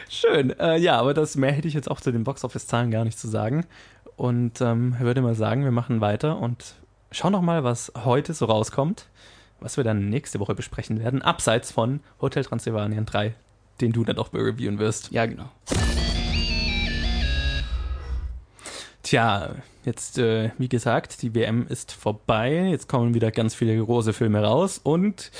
Schön. 0.07 0.57
Äh, 0.59 0.77
ja, 0.77 0.99
aber 0.99 1.15
das 1.15 1.35
mehr 1.35 1.51
hätte 1.51 1.67
ich 1.67 1.73
jetzt 1.73 1.89
auch 1.89 1.99
zu 1.99 2.11
den 2.11 2.23
Boxoffice-Zahlen 2.23 2.91
gar 2.91 3.03
nicht 3.03 3.17
zu 3.17 3.27
sagen. 3.27 3.65
Und 4.15 4.61
ähm, 4.61 4.99
würde 4.99 5.21
mal 5.21 5.33
sagen, 5.33 5.63
wir 5.63 5.71
machen 5.71 6.01
weiter 6.01 6.37
und 6.37 6.75
schauen 7.11 7.31
noch 7.31 7.41
mal, 7.41 7.63
was 7.63 7.91
heute 8.03 8.33
so 8.33 8.45
rauskommt, 8.45 9.07
was 9.61 9.77
wir 9.77 9.83
dann 9.83 10.09
nächste 10.09 10.39
Woche 10.39 10.55
besprechen 10.55 10.99
werden, 10.99 11.21
abseits 11.21 11.71
von 11.71 12.01
Hotel 12.21 12.43
Transylvanien 12.43 13.05
3, 13.05 13.33
den 13.81 13.91
du 13.91 14.03
dann 14.03 14.17
auch 14.17 14.33
reviewen 14.33 14.79
wirst. 14.79 15.11
Ja, 15.11 15.25
genau. 15.25 15.49
Tja, 19.03 19.55
jetzt, 19.85 20.17
äh, 20.17 20.51
wie 20.57 20.69
gesagt, 20.69 21.21
die 21.21 21.33
WM 21.33 21.65
ist 21.67 21.91
vorbei. 21.91 22.67
Jetzt 22.69 22.87
kommen 22.87 23.13
wieder 23.13 23.31
ganz 23.31 23.55
viele 23.55 23.77
große 23.83 24.13
Filme 24.13 24.43
raus 24.43 24.79
und 24.83 25.31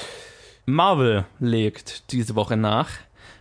Marvel 0.65 1.26
legt 1.39 2.11
diese 2.11 2.36
Woche 2.36 2.57
nach. 2.57 2.89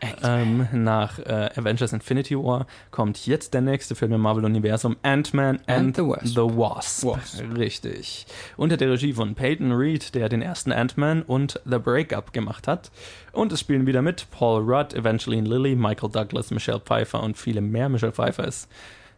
Ähm, 0.23 0.67
nach 0.73 1.19
äh, 1.21 1.51
Avengers 1.57 1.93
Infinity 1.93 2.37
War 2.37 2.67
kommt 2.91 3.27
jetzt 3.27 3.55
der 3.55 3.61
nächste 3.61 3.95
Film 3.95 4.13
im 4.13 4.21
Marvel-Universum, 4.21 4.97
Ant-Man 5.03 5.61
and, 5.67 5.69
And 5.69 5.97
the 5.97 6.03
Wasp. 6.03 6.27
the 6.27 6.37
Wasp. 6.59 7.05
Wasp. 7.05 7.43
Richtig. 7.57 8.27
Unter 8.57 8.77
der 8.77 8.91
Regie 8.91 9.13
von 9.13 9.35
Peyton 9.35 9.73
Reed, 9.73 10.15
der 10.15 10.29
den 10.29 10.43
ersten 10.43 10.73
Ant-Man 10.73 11.23
und 11.23 11.61
The 11.65 11.79
Breakup 11.79 12.33
gemacht 12.33 12.67
hat. 12.69 12.91
Und 13.33 13.53
es 13.53 13.61
spielen 13.61 13.87
wieder 13.87 14.03
mit 14.03 14.31
Paul 14.31 14.63
Rudd, 14.63 14.95
Evangeline 14.95 15.49
Lilly, 15.49 15.75
Michael 15.77 16.11
Douglas, 16.11 16.51
Michelle 16.51 16.81
Pfeiffer 16.81 17.23
und 17.23 17.37
viele 17.37 17.61
mehr. 17.61 17.89
Michelle 17.89 18.13
Pfeiffer 18.13 18.47
ist 18.47 18.69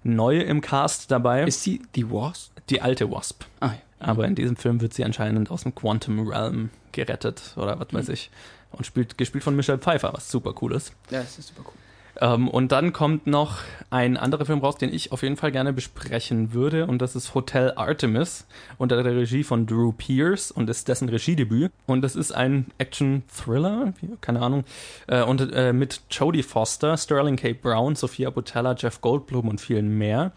neu 0.03 0.39
im 0.41 0.61
Cast 0.61 1.11
dabei. 1.11 1.45
Ist 1.45 1.63
sie 1.63 1.83
die 1.95 2.11
Wasp? 2.11 2.53
die 2.71 2.81
alte 2.81 3.11
Wasp. 3.11 3.45
Ah, 3.61 3.67
ja. 3.67 3.73
Aber 3.99 4.27
in 4.27 4.35
diesem 4.35 4.57
Film 4.57 4.81
wird 4.81 4.95
sie 4.95 5.05
anscheinend 5.05 5.51
aus 5.51 5.65
dem 5.65 5.75
Quantum 5.75 6.27
Realm 6.27 6.71
gerettet 6.93 7.55
oder 7.57 7.79
was 7.79 7.93
weiß 7.93 8.09
ich. 8.11 8.31
Und 8.73 8.87
spielt, 8.87 9.19
gespielt 9.19 9.45
von 9.45 9.57
Michelle 9.57 9.79
Pfeiffer, 9.79 10.13
was 10.13 10.31
super 10.31 10.55
cool 10.63 10.73
ist. 10.73 10.93
Ja, 11.11 11.21
das 11.21 11.39
ist 11.39 11.49
super 11.49 11.63
cool. 11.67 11.75
Ähm, 12.21 12.49
und 12.49 12.73
dann 12.73 12.93
kommt 12.93 13.27
noch 13.27 13.59
ein 13.89 14.17
anderer 14.17 14.45
Film 14.45 14.61
raus, 14.61 14.77
den 14.77 14.93
ich 14.93 15.13
auf 15.13 15.23
jeden 15.23 15.37
Fall 15.37 15.53
gerne 15.53 15.73
besprechen 15.73 16.53
würde. 16.53 16.87
Und 16.87 17.01
das 17.01 17.17
ist 17.17 17.35
Hotel 17.35 17.73
Artemis 17.77 18.47
unter 18.79 19.03
der 19.03 19.15
Regie 19.15 19.43
von 19.43 19.67
Drew 19.67 19.93
Pierce 19.93 20.51
und 20.51 20.69
ist 20.69 20.89
dessen 20.89 21.09
Regiedebüt. 21.09 21.73
Und 21.87 22.03
das 22.03 22.17
ist 22.17 22.33
ein 22.33 22.67
Action-Thriller, 22.79 23.95
keine 24.21 24.43
Ahnung, 24.43 24.65
äh, 25.07 25.23
und 25.23 25.53
äh, 25.53 25.73
mit 25.73 26.03
Jodie 26.11 26.43
Foster, 26.43 26.97
Sterling 26.97 27.37
K. 27.37 27.55
Brown, 27.55 27.95
Sophia 27.97 28.31
Butella, 28.31 28.75
Jeff 28.77 29.01
Goldblum 29.01 29.49
und 29.49 29.61
vielen 29.61 29.97
mehr. 29.97 30.33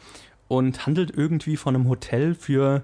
Und 0.47 0.85
handelt 0.85 1.11
irgendwie 1.15 1.57
von 1.57 1.75
einem 1.75 1.89
Hotel 1.89 2.35
für 2.35 2.83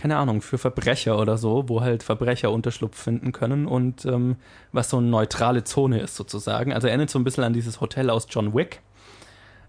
keine 0.00 0.16
Ahnung, 0.16 0.40
für 0.40 0.56
Verbrecher 0.56 1.18
oder 1.18 1.36
so, 1.36 1.68
wo 1.68 1.82
halt 1.82 2.02
Verbrecher 2.02 2.50
Unterschlupf 2.50 2.96
finden 2.96 3.32
können 3.32 3.66
und 3.66 4.06
ähm, 4.06 4.36
was 4.72 4.88
so 4.88 4.96
eine 4.96 5.08
neutrale 5.08 5.62
Zone 5.62 6.00
ist 6.00 6.16
sozusagen. 6.16 6.72
Also 6.72 6.88
erinnert 6.88 7.10
so 7.10 7.18
ein 7.18 7.24
bisschen 7.24 7.44
an 7.44 7.52
dieses 7.52 7.82
Hotel 7.82 8.08
aus 8.08 8.26
John 8.30 8.54
Wick 8.54 8.80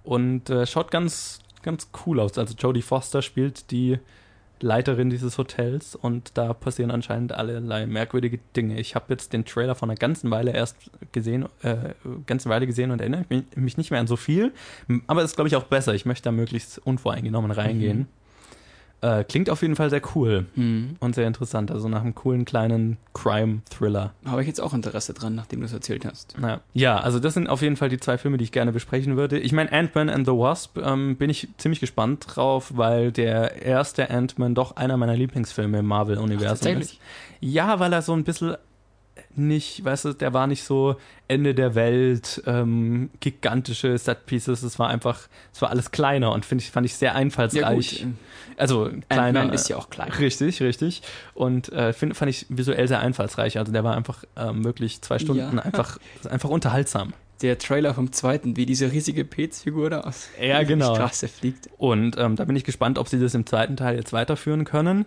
und 0.04 0.50
äh, 0.50 0.66
schaut 0.66 0.90
ganz, 0.90 1.40
ganz 1.64 1.90
cool 2.06 2.22
aus. 2.22 2.38
Also 2.38 2.54
Jodie 2.58 2.82
Foster 2.82 3.22
spielt 3.22 3.72
die 3.72 4.00
Leiterin 4.62 5.10
dieses 5.10 5.38
Hotels 5.38 5.96
und 5.96 6.38
da 6.38 6.54
passieren 6.54 6.92
anscheinend 6.92 7.34
allerlei 7.34 7.86
merkwürdige 7.86 8.40
Dinge. 8.56 8.80
Ich 8.80 8.96
habe 8.96 9.08
jetzt 9.10 9.34
den 9.34 9.44
Trailer 9.44 9.76
von 9.76 9.90
einer 9.90 9.98
ganzen 9.98 10.32
Weile 10.32 10.54
erst 10.54 10.78
gesehen, 11.12 11.50
äh, 11.62 11.94
ganze 12.26 12.48
Weile 12.48 12.68
gesehen 12.68 12.92
und 12.92 13.02
erinnere 13.02 13.26
mich 13.56 13.78
nicht 13.78 13.92
mehr 13.92 14.00
an 14.00 14.08
so 14.08 14.16
viel, 14.16 14.54
aber 15.08 15.24
es 15.24 15.32
ist 15.32 15.36
glaube 15.36 15.50
ich 15.50 15.58
auch 15.58 15.64
besser. 15.66 15.94
Ich 15.94 16.06
möchte 16.06 16.24
da 16.24 16.32
möglichst 16.32 16.78
unvoreingenommen 16.78 17.52
reingehen. 17.52 17.98
Mhm. 17.98 18.21
Äh, 19.02 19.24
klingt 19.24 19.50
auf 19.50 19.64
jeden 19.64 19.76
Fall 19.76 19.90
sehr 19.90 20.02
cool 20.16 20.46
mhm. 20.56 20.96
und 21.00 21.16
sehr 21.16 21.26
interessant. 21.26 21.72
Also 21.72 21.90
nach 21.90 22.02
einem 22.02 22.14
coolen 22.14 22.46
kleinen 22.46 22.98
Crime-Thriller. 23.14 24.14
Habe 24.26 24.42
ich 24.42 24.48
jetzt 24.48 24.62
auch 24.62 24.76
Interesse 24.76 25.14
dran, 25.14 25.34
nachdem 25.34 25.62
du 25.62 25.66
es 25.66 25.74
erzählt 25.74 26.06
hast. 26.06 26.36
Ja. 26.40 26.62
ja, 26.74 27.00
also 27.00 27.20
das 27.20 27.34
sind 27.34 27.50
auf 27.50 27.64
jeden 27.64 27.78
Fall 27.78 27.90
die 27.90 28.00
zwei 28.00 28.20
Filme, 28.20 28.38
die 28.38 28.44
ich 28.44 28.52
gerne 28.52 28.72
besprechen 28.72 29.18
würde. 29.18 29.40
Ich 29.40 29.54
meine, 29.54 29.72
Ant-Man 29.72 30.10
and 30.10 30.28
the 30.28 30.34
Wasp 30.34 30.78
ähm, 30.78 31.16
bin 31.16 31.32
ich 31.32 31.48
ziemlich 31.58 31.80
gespannt 31.80 32.26
drauf, 32.28 32.74
weil 32.76 33.12
der 33.12 33.64
erste 33.64 34.12
Ant-Man 34.12 34.54
doch 34.54 34.76
einer 34.76 34.98
meiner 34.98 35.16
Lieblingsfilme 35.16 35.80
im 35.80 35.88
Marvel-Universum 35.88 36.78
ist. 36.78 37.00
Ja, 37.40 37.80
weil 37.80 37.92
er 37.94 38.04
so 38.04 38.14
ein 38.14 38.24
bisschen 38.24 38.56
nicht, 39.38 39.84
weißt 39.84 40.06
du, 40.06 40.14
der 40.14 40.34
war 40.34 40.48
nicht 40.48 40.64
so 40.64 40.96
Ende 41.28 41.56
der 41.56 41.76
Welt, 41.76 42.42
ähm, 42.46 43.10
gigantische 43.20 43.98
Setpieces, 43.98 44.64
es 44.64 44.80
war 44.80 44.90
einfach, 44.90 45.28
es 45.54 45.62
war 45.62 45.70
alles 45.70 45.92
kleiner 45.92 46.32
und 46.32 46.46
finde 46.46 46.64
ich, 46.64 46.72
fand 46.72 46.86
ich 46.86 46.96
sehr 46.96 47.16
einfallsreich. 47.16 48.02
Ja, 48.02 48.08
also 48.58 48.90
kleiner. 49.10 49.52
ist 49.54 49.70
ja 49.70 49.78
auch 49.78 49.90
klein. 49.90 50.12
Richtig, 50.12 50.62
richtig. 50.62 51.02
Und 51.34 51.72
äh, 51.72 51.94
find, 51.94 52.16
fand 52.16 52.30
ich 52.30 52.46
visuell 52.50 52.88
sehr 52.88 53.00
einfallsreich. 53.00 53.58
Also 53.58 53.72
der 53.72 53.84
war 53.84 53.96
einfach 53.96 54.24
ähm, 54.36 54.64
wirklich 54.64 55.02
zwei 55.02 55.20
Stunden 55.20 55.58
ja. 55.58 55.64
einfach, 55.64 55.98
einfach 56.30 56.50
unterhaltsam 56.50 57.14
der 57.42 57.58
Trailer 57.58 57.94
vom 57.94 58.12
zweiten, 58.12 58.56
wie 58.56 58.66
diese 58.66 58.92
riesige 58.92 59.26
Pez-Figur 59.26 59.90
da 59.90 60.02
aus 60.02 60.30
ja, 60.40 60.64
genau. 60.64 60.90
die 60.90 60.96
Straße 60.96 61.28
fliegt. 61.28 61.70
Und 61.78 62.18
ähm, 62.18 62.36
da 62.36 62.46
bin 62.46 62.56
ich 62.56 62.64
gespannt, 62.64 62.98
ob 62.98 63.08
sie 63.08 63.20
das 63.20 63.34
im 63.34 63.46
zweiten 63.46 63.78
Teil 63.78 63.96
jetzt 63.96 64.14
weiterführen 64.14 64.64
können. 64.64 65.06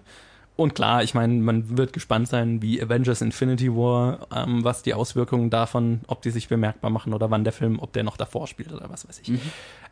Und 0.56 0.74
klar, 0.74 1.02
ich 1.02 1.14
meine, 1.14 1.34
man 1.34 1.76
wird 1.76 1.92
gespannt 1.92 2.28
sein, 2.28 2.62
wie 2.62 2.80
Avengers 2.80 3.20
Infinity 3.20 3.72
War, 3.72 4.28
ähm, 4.34 4.62
was 4.62 4.82
die 4.82 4.94
Auswirkungen 4.94 5.50
davon, 5.50 6.02
ob 6.06 6.22
die 6.22 6.30
sich 6.30 6.46
bemerkbar 6.46 6.90
machen 6.90 7.12
oder 7.12 7.30
wann 7.30 7.42
der 7.42 7.52
Film, 7.52 7.80
ob 7.80 7.92
der 7.92 8.04
noch 8.04 8.16
davor 8.16 8.46
spielt 8.46 8.72
oder 8.72 8.88
was 8.88 9.08
weiß 9.08 9.18
ich. 9.20 9.28
Mhm. 9.28 9.40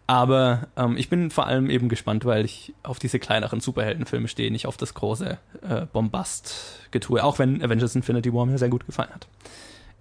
Aber 0.06 0.68
ähm, 0.76 0.96
ich 0.96 1.08
bin 1.08 1.30
vor 1.30 1.46
allem 1.46 1.68
eben 1.68 1.88
gespannt, 1.88 2.24
weil 2.24 2.44
ich 2.44 2.74
auf 2.82 2.98
diese 2.98 3.18
kleineren 3.18 3.60
Superheldenfilme 3.60 4.28
stehe, 4.28 4.50
nicht 4.50 4.66
auf 4.66 4.76
das 4.76 4.94
große 4.94 5.38
äh, 5.68 5.86
Bombast-Getue, 5.92 7.24
auch 7.24 7.38
wenn 7.40 7.62
Avengers 7.62 7.96
Infinity 7.96 8.32
War 8.32 8.46
mir 8.46 8.58
sehr 8.58 8.68
gut 8.68 8.86
gefallen 8.86 9.10
hat. 9.12 9.26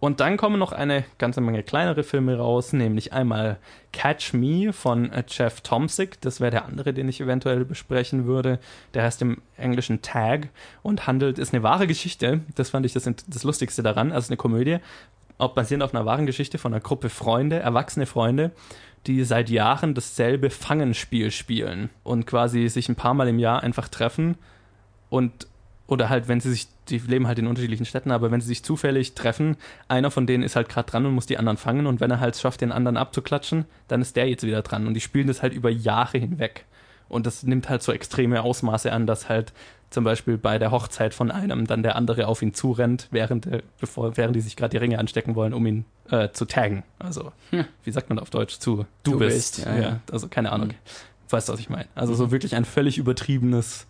Und 0.01 0.19
dann 0.19 0.35
kommen 0.35 0.57
noch 0.57 0.71
eine 0.71 1.05
ganze 1.19 1.41
Menge 1.41 1.61
kleinere 1.61 2.03
Filme 2.03 2.35
raus, 2.35 2.73
nämlich 2.73 3.13
einmal 3.13 3.59
Catch 3.93 4.33
Me 4.33 4.73
von 4.73 5.11
äh, 5.11 5.23
Jeff 5.27 5.61
Tomsick. 5.61 6.19
Das 6.21 6.41
wäre 6.41 6.49
der 6.49 6.65
andere, 6.65 6.91
den 6.91 7.07
ich 7.07 7.21
eventuell 7.21 7.65
besprechen 7.65 8.25
würde. 8.25 8.57
Der 8.95 9.03
heißt 9.03 9.21
im 9.21 9.43
Englischen 9.57 10.01
Tag 10.01 10.49
und 10.81 11.05
handelt, 11.05 11.37
ist 11.37 11.53
eine 11.53 11.61
wahre 11.61 11.85
Geschichte. 11.85 12.41
Das 12.55 12.71
fand 12.71 12.87
ich 12.87 12.93
das, 12.93 13.03
das 13.27 13.43
Lustigste 13.43 13.83
daran. 13.83 14.11
Also 14.11 14.29
eine 14.29 14.37
Komödie, 14.37 14.79
auch 15.37 15.53
basierend 15.53 15.83
auf 15.83 15.93
einer 15.93 16.07
wahren 16.07 16.25
Geschichte 16.25 16.57
von 16.57 16.73
einer 16.73 16.81
Gruppe 16.81 17.09
Freunde, 17.09 17.59
erwachsene 17.59 18.07
Freunde, 18.07 18.49
die 19.05 19.23
seit 19.23 19.51
Jahren 19.51 19.93
dasselbe 19.93 20.49
Fangenspiel 20.49 21.29
spielen 21.29 21.91
und 22.03 22.25
quasi 22.25 22.69
sich 22.69 22.89
ein 22.89 22.95
paar 22.95 23.13
Mal 23.13 23.27
im 23.27 23.37
Jahr 23.37 23.61
einfach 23.61 23.87
treffen 23.87 24.39
und 25.11 25.45
oder 25.91 26.07
halt, 26.07 26.29
wenn 26.29 26.39
sie 26.39 26.49
sich, 26.49 26.69
die 26.87 26.99
leben 26.99 27.27
halt 27.27 27.37
in 27.37 27.47
unterschiedlichen 27.47 27.85
Städten, 27.85 28.11
aber 28.11 28.31
wenn 28.31 28.39
sie 28.39 28.47
sich 28.47 28.63
zufällig 28.63 29.13
treffen, 29.13 29.57
einer 29.89 30.09
von 30.09 30.25
denen 30.25 30.41
ist 30.41 30.55
halt 30.55 30.69
gerade 30.69 30.89
dran 30.89 31.05
und 31.05 31.13
muss 31.13 31.25
die 31.25 31.37
anderen 31.37 31.57
fangen 31.57 31.85
und 31.85 31.99
wenn 31.99 32.09
er 32.09 32.21
halt 32.21 32.37
schafft, 32.37 32.61
den 32.61 32.71
anderen 32.71 32.95
abzuklatschen, 32.95 33.65
dann 33.89 34.01
ist 34.01 34.15
der 34.15 34.29
jetzt 34.29 34.43
wieder 34.43 34.61
dran 34.61 34.87
und 34.87 34.93
die 34.93 35.01
spielen 35.01 35.27
das 35.27 35.41
halt 35.41 35.53
über 35.53 35.69
Jahre 35.69 36.17
hinweg. 36.17 36.63
Und 37.09 37.25
das 37.25 37.43
nimmt 37.43 37.67
halt 37.67 37.83
so 37.83 37.91
extreme 37.91 38.41
Ausmaße 38.41 38.89
an, 38.89 39.05
dass 39.05 39.27
halt 39.27 39.51
zum 39.89 40.05
Beispiel 40.05 40.37
bei 40.37 40.57
der 40.57 40.71
Hochzeit 40.71 41.13
von 41.13 41.29
einem 41.29 41.67
dann 41.67 41.83
der 41.83 41.97
andere 41.97 42.27
auf 42.27 42.41
ihn 42.41 42.53
zurennt, 42.53 43.09
während, 43.11 43.47
äh, 43.47 43.61
bevor, 43.77 44.15
während 44.15 44.33
die 44.33 44.39
sich 44.39 44.55
gerade 44.55 44.71
die 44.71 44.77
Ringe 44.77 44.97
anstecken 44.97 45.35
wollen, 45.35 45.53
um 45.53 45.65
ihn 45.65 45.83
äh, 46.09 46.29
zu 46.31 46.45
taggen. 46.45 46.83
Also, 46.99 47.33
hm. 47.49 47.65
wie 47.83 47.91
sagt 47.91 48.07
man 48.07 48.17
auf 48.17 48.29
Deutsch 48.29 48.59
zu? 48.59 48.85
Du, 49.03 49.11
du 49.11 49.19
bist. 49.19 49.57
bist 49.57 49.65
ja, 49.65 49.77
ja. 49.77 49.99
Also, 50.09 50.29
keine 50.29 50.53
Ahnung. 50.53 50.69
Hm. 50.69 50.75
Weißt 51.29 51.49
du, 51.49 51.53
was 51.53 51.59
ich 51.59 51.69
meine? 51.69 51.87
Also, 51.95 52.13
so 52.13 52.27
mhm. 52.27 52.31
wirklich 52.31 52.55
ein 52.55 52.63
völlig 52.63 52.97
übertriebenes 52.97 53.87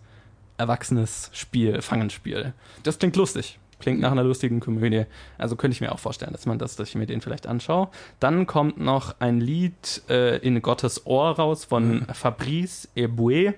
erwachsenes 0.62 1.30
Spiel, 1.32 1.82
Fangenspiel. 1.82 2.54
Das 2.84 2.98
klingt 2.98 3.16
lustig. 3.16 3.58
Klingt 3.80 4.00
nach 4.00 4.12
einer 4.12 4.22
lustigen 4.22 4.60
Komödie. 4.60 5.06
Also 5.38 5.56
könnte 5.56 5.74
ich 5.74 5.80
mir 5.80 5.90
auch 5.90 5.98
vorstellen, 5.98 6.30
dass 6.30 6.46
man 6.46 6.56
das, 6.56 6.76
dass 6.76 6.88
ich 6.88 6.94
mir 6.94 7.06
den 7.06 7.20
vielleicht 7.20 7.48
anschaue. 7.48 7.88
Dann 8.20 8.46
kommt 8.46 8.78
noch 8.78 9.16
ein 9.18 9.40
Lied 9.40 10.02
äh, 10.08 10.36
in 10.38 10.62
Gottes 10.62 11.04
Ohr 11.04 11.30
raus 11.30 11.64
von 11.64 11.94
mhm. 11.94 12.06
Fabrice 12.12 12.88
Eboué. 12.96 13.54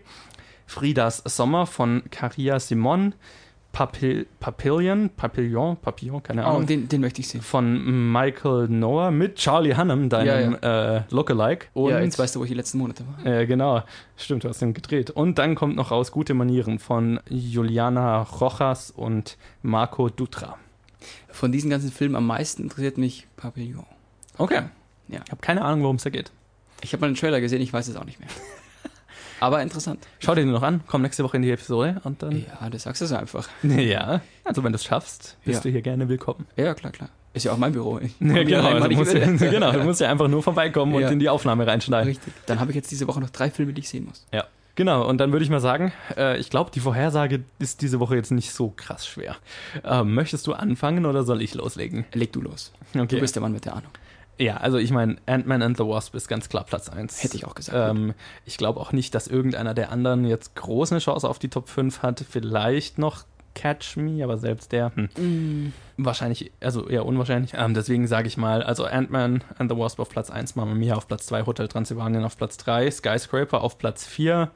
Friedas 0.66 1.22
Sommer 1.26 1.66
von 1.66 2.05
Caria 2.11 2.59
Simon. 2.59 3.14
Papil 3.75 4.27
Papillion, 4.39 5.11
Papillon, 5.11 5.77
Papillon, 5.77 6.22
keine 6.22 6.45
oh, 6.45 6.47
Ahnung. 6.47 6.62
Oh, 6.62 6.64
den, 6.64 6.89
den 6.89 7.01
möchte 7.01 7.20
ich 7.20 7.29
sehen. 7.29 7.43
Von 7.43 8.12
Michael 8.12 8.68
Noah 8.68 9.11
mit 9.11 9.35
Charlie 9.35 9.77
Hunnam, 9.77 10.09
deinem 10.09 10.57
ja, 10.62 10.68
ja. 10.70 10.97
Äh, 10.99 11.03
Lookalike. 11.11 11.66
Und, 11.75 11.91
ja, 11.91 11.99
jetzt 11.99 12.16
weißt 12.16 12.37
du, 12.37 12.41
wo 12.41 12.45
ich 12.45 12.51
die 12.51 12.57
letzten 12.57 12.79
Monate 12.79 13.05
war. 13.05 13.27
Äh, 13.27 13.47
genau, 13.47 13.83
stimmt, 14.16 14.45
du 14.45 14.49
hast 14.49 14.62
den 14.62 14.75
gedreht. 14.75 15.11
Und 15.11 15.39
dann 15.39 15.57
kommt 15.57 15.75
noch 15.75 15.91
raus 15.91 16.12
Gute 16.12 16.35
Manieren 16.35 16.79
von 16.79 17.18
Juliana 17.29 18.22
Rojas 18.22 18.93
und 18.93 19.37
Marco 19.62 20.09
Dutra. 20.09 20.57
Von 21.29 21.51
diesen 21.51 21.68
ganzen 21.68 21.91
Filmen 21.91 22.14
am 22.14 22.29
meisten 22.29 22.62
interessiert 22.62 22.97
mich 22.97 23.27
Papillon. 23.37 23.87
Okay. 24.39 24.62
Ja. 25.09 25.20
Ich 25.25 25.33
habe 25.33 25.41
keine 25.41 25.62
Ahnung, 25.62 25.83
worum 25.83 25.97
es 25.97 26.05
da 26.05 26.11
geht. 26.11 26.31
Ich 26.81 26.93
habe 26.93 27.01
mal 27.01 27.09
einen 27.09 27.16
Trailer 27.16 27.41
gesehen, 27.41 27.61
ich 27.61 27.72
weiß 27.72 27.89
es 27.89 27.97
auch 27.97 28.05
nicht 28.05 28.20
mehr. 28.20 28.29
Aber 29.45 29.61
interessant. 29.61 30.07
Schau 30.20 30.34
dir 30.34 30.40
den 30.40 30.53
noch 30.53 30.62
an, 30.62 30.80
komm 30.86 31.03
nächste 31.03 31.22
Woche 31.22 31.36
in 31.36 31.42
die 31.42 31.51
Episode 31.51 32.01
und 32.05 32.22
dann. 32.22 32.32
Ja, 32.32 32.70
das 32.70 32.84
sagst 32.84 33.03
du 33.03 33.07
so 33.07 33.14
einfach. 33.14 33.47
Ja, 33.62 34.22
also 34.42 34.64
wenn 34.64 34.72
du 34.72 34.76
es 34.76 34.84
schaffst, 34.84 35.36
bist 35.45 35.59
ja. 35.59 35.62
du 35.62 35.68
hier 35.68 35.82
gerne 35.82 36.09
willkommen. 36.09 36.47
Ja, 36.57 36.72
klar, 36.72 36.92
klar. 36.92 37.11
Ist 37.34 37.45
ja 37.45 37.53
auch 37.53 37.59
mein 37.59 37.72
Büro. 37.72 38.01
Ja, 38.20 38.42
genau, 38.42 38.68
also 38.68 38.88
du 38.88 38.97
musst, 38.97 39.12
genau, 39.40 39.72
du 39.72 39.84
musst 39.84 40.01
ja 40.01 40.11
einfach 40.11 40.28
nur 40.28 40.42
vorbeikommen 40.42 40.99
ja. 40.99 41.07
und 41.07 41.12
in 41.12 41.18
die 41.18 41.28
Aufnahme 41.28 41.66
reinschneiden. 41.66 42.09
Richtig. 42.09 42.32
Dann 42.47 42.59
habe 42.59 42.70
ich 42.70 42.74
jetzt 42.74 42.90
diese 42.90 43.07
Woche 43.07 43.20
noch 43.20 43.28
drei 43.28 43.51
Filme, 43.51 43.74
die 43.74 43.80
ich 43.80 43.88
sehen 43.90 44.07
muss. 44.07 44.24
Ja. 44.32 44.45
Genau, 44.76 45.07
und 45.07 45.18
dann 45.18 45.30
würde 45.30 45.45
ich 45.45 45.51
mal 45.51 45.61
sagen, 45.61 45.92
äh, 46.16 46.38
ich 46.38 46.49
glaube, 46.49 46.70
die 46.74 46.80
Vorhersage 46.80 47.45
ist 47.59 47.82
diese 47.82 48.01
Woche 48.01 48.16
jetzt 48.16 48.32
nicht 48.32 48.51
so 48.51 48.72
krass 48.74 49.07
schwer. 49.07 49.36
Ähm, 49.84 50.14
möchtest 50.14 50.47
du 50.47 50.55
anfangen 50.55 51.05
oder 51.05 51.22
soll 51.22 51.42
ich 51.42 51.55
loslegen? 51.55 52.07
Leg 52.14 52.32
du 52.32 52.40
los. 52.40 52.72
Okay. 52.95 53.07
Du 53.07 53.20
bist 53.20 53.36
der 53.36 53.42
Mann 53.42 53.53
mit 53.53 53.66
der 53.66 53.74
Ahnung. 53.74 53.90
Ja, 54.39 54.57
also 54.57 54.78
ich 54.78 54.91
meine, 54.91 55.16
Ant-Man 55.26 55.62
and 55.62 55.76
the 55.76 55.85
Wasp 55.85 56.14
ist 56.14 56.28
ganz 56.28 56.49
klar 56.49 56.64
Platz 56.64 56.89
1. 56.89 57.22
Hätte 57.22 57.37
ich 57.37 57.47
auch 57.47 57.55
gesagt. 57.55 57.97
Ähm, 57.97 58.14
ich 58.45 58.57
glaube 58.57 58.80
auch 58.80 58.93
nicht, 58.93 59.14
dass 59.14 59.28
irgendeiner 59.28 59.74
der 59.74 59.91
anderen 59.93 60.24
jetzt 60.24 60.57
groß 60.57 60.93
eine 60.93 61.01
Chance 61.01 61.28
auf 61.28 61.39
die 61.39 61.49
Top 61.49 61.68
5 61.68 62.03
hat. 62.03 62.24
Vielleicht 62.28 62.99
noch 62.99 63.24
Catch 63.55 63.97
Me, 63.97 64.22
aber 64.22 64.37
selbst 64.37 64.72
der, 64.72 64.93
hm, 64.95 65.09
mm. 65.16 65.72
wahrscheinlich, 65.97 66.51
also 66.61 66.89
eher 66.89 67.07
unwahrscheinlich. 67.07 67.53
Ähm, 67.55 67.74
deswegen 67.74 68.07
sage 68.07 68.26
ich 68.26 68.37
mal, 68.37 68.62
also 68.62 68.85
Ant-Man 68.85 69.45
and 69.59 69.70
the 69.70 69.78
Wasp 69.78 70.01
auf 70.01 70.11
Platz 70.11 70.30
1, 70.30 70.57
Mamma 70.57 70.74
Mia 70.74 70.97
auf 70.97 71.07
Platz 71.07 71.26
2, 71.26 71.47
Hotel 71.47 71.68
Transylvanien 71.68 72.24
auf 72.24 72.37
Platz 72.37 72.57
3, 72.57 72.91
Skyscraper 72.91 73.62
auf 73.62 73.78
Platz 73.78 74.05
4, 74.07 74.51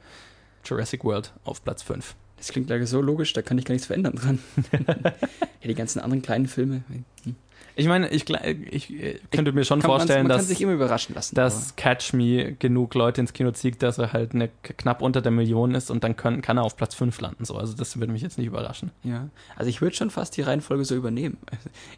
Jurassic 0.65 1.03
World 1.05 1.33
auf 1.45 1.63
Platz 1.63 1.81
5. 1.83 2.15
Das 2.37 2.49
klingt 2.49 2.69
leider 2.69 2.85
so 2.85 3.01
logisch, 3.01 3.33
da 3.33 3.41
kann 3.41 3.57
ich 3.57 3.65
gar 3.65 3.73
nichts 3.73 3.87
verändern 3.87 4.15
dran. 4.15 4.39
ja, 4.71 5.67
die 5.67 5.75
ganzen 5.75 5.99
anderen 5.99 6.21
kleinen 6.21 6.47
Filme. 6.47 6.83
Hm. 7.23 7.35
Ich 7.79 7.87
meine, 7.87 8.09
ich, 8.09 8.29
ich, 8.29 8.93
ich 8.93 9.31
könnte 9.31 9.53
mir 9.53 9.63
schon 9.63 9.81
vorstellen, 9.81 10.27
man 10.27 10.37
dass, 10.37 10.47
sich 10.49 10.61
immer 10.61 10.73
überraschen 10.73 11.15
lassen, 11.15 11.33
dass 11.33 11.77
Catch 11.77 12.11
Me 12.11 12.53
genug 12.59 12.93
Leute 12.93 13.21
ins 13.21 13.31
Kino 13.31 13.51
zieht, 13.51 13.81
dass 13.81 13.97
er 13.97 14.11
halt 14.11 14.35
eine, 14.35 14.49
knapp 14.63 15.01
unter 15.01 15.21
der 15.21 15.31
Million 15.31 15.73
ist 15.73 15.89
und 15.89 16.03
dann 16.03 16.17
können, 16.17 16.41
kann 16.41 16.57
er 16.57 16.63
auf 16.63 16.75
Platz 16.75 16.93
5 16.95 17.21
landen. 17.21 17.45
So. 17.45 17.55
Also 17.55 17.73
das 17.75 17.97
würde 17.97 18.11
mich 18.11 18.21
jetzt 18.21 18.37
nicht 18.37 18.47
überraschen. 18.47 18.91
Ja, 19.03 19.29
also 19.55 19.69
ich 19.69 19.81
würde 19.81 19.95
schon 19.95 20.09
fast 20.09 20.35
die 20.35 20.41
Reihenfolge 20.41 20.83
so 20.83 20.95
übernehmen. 20.95 21.37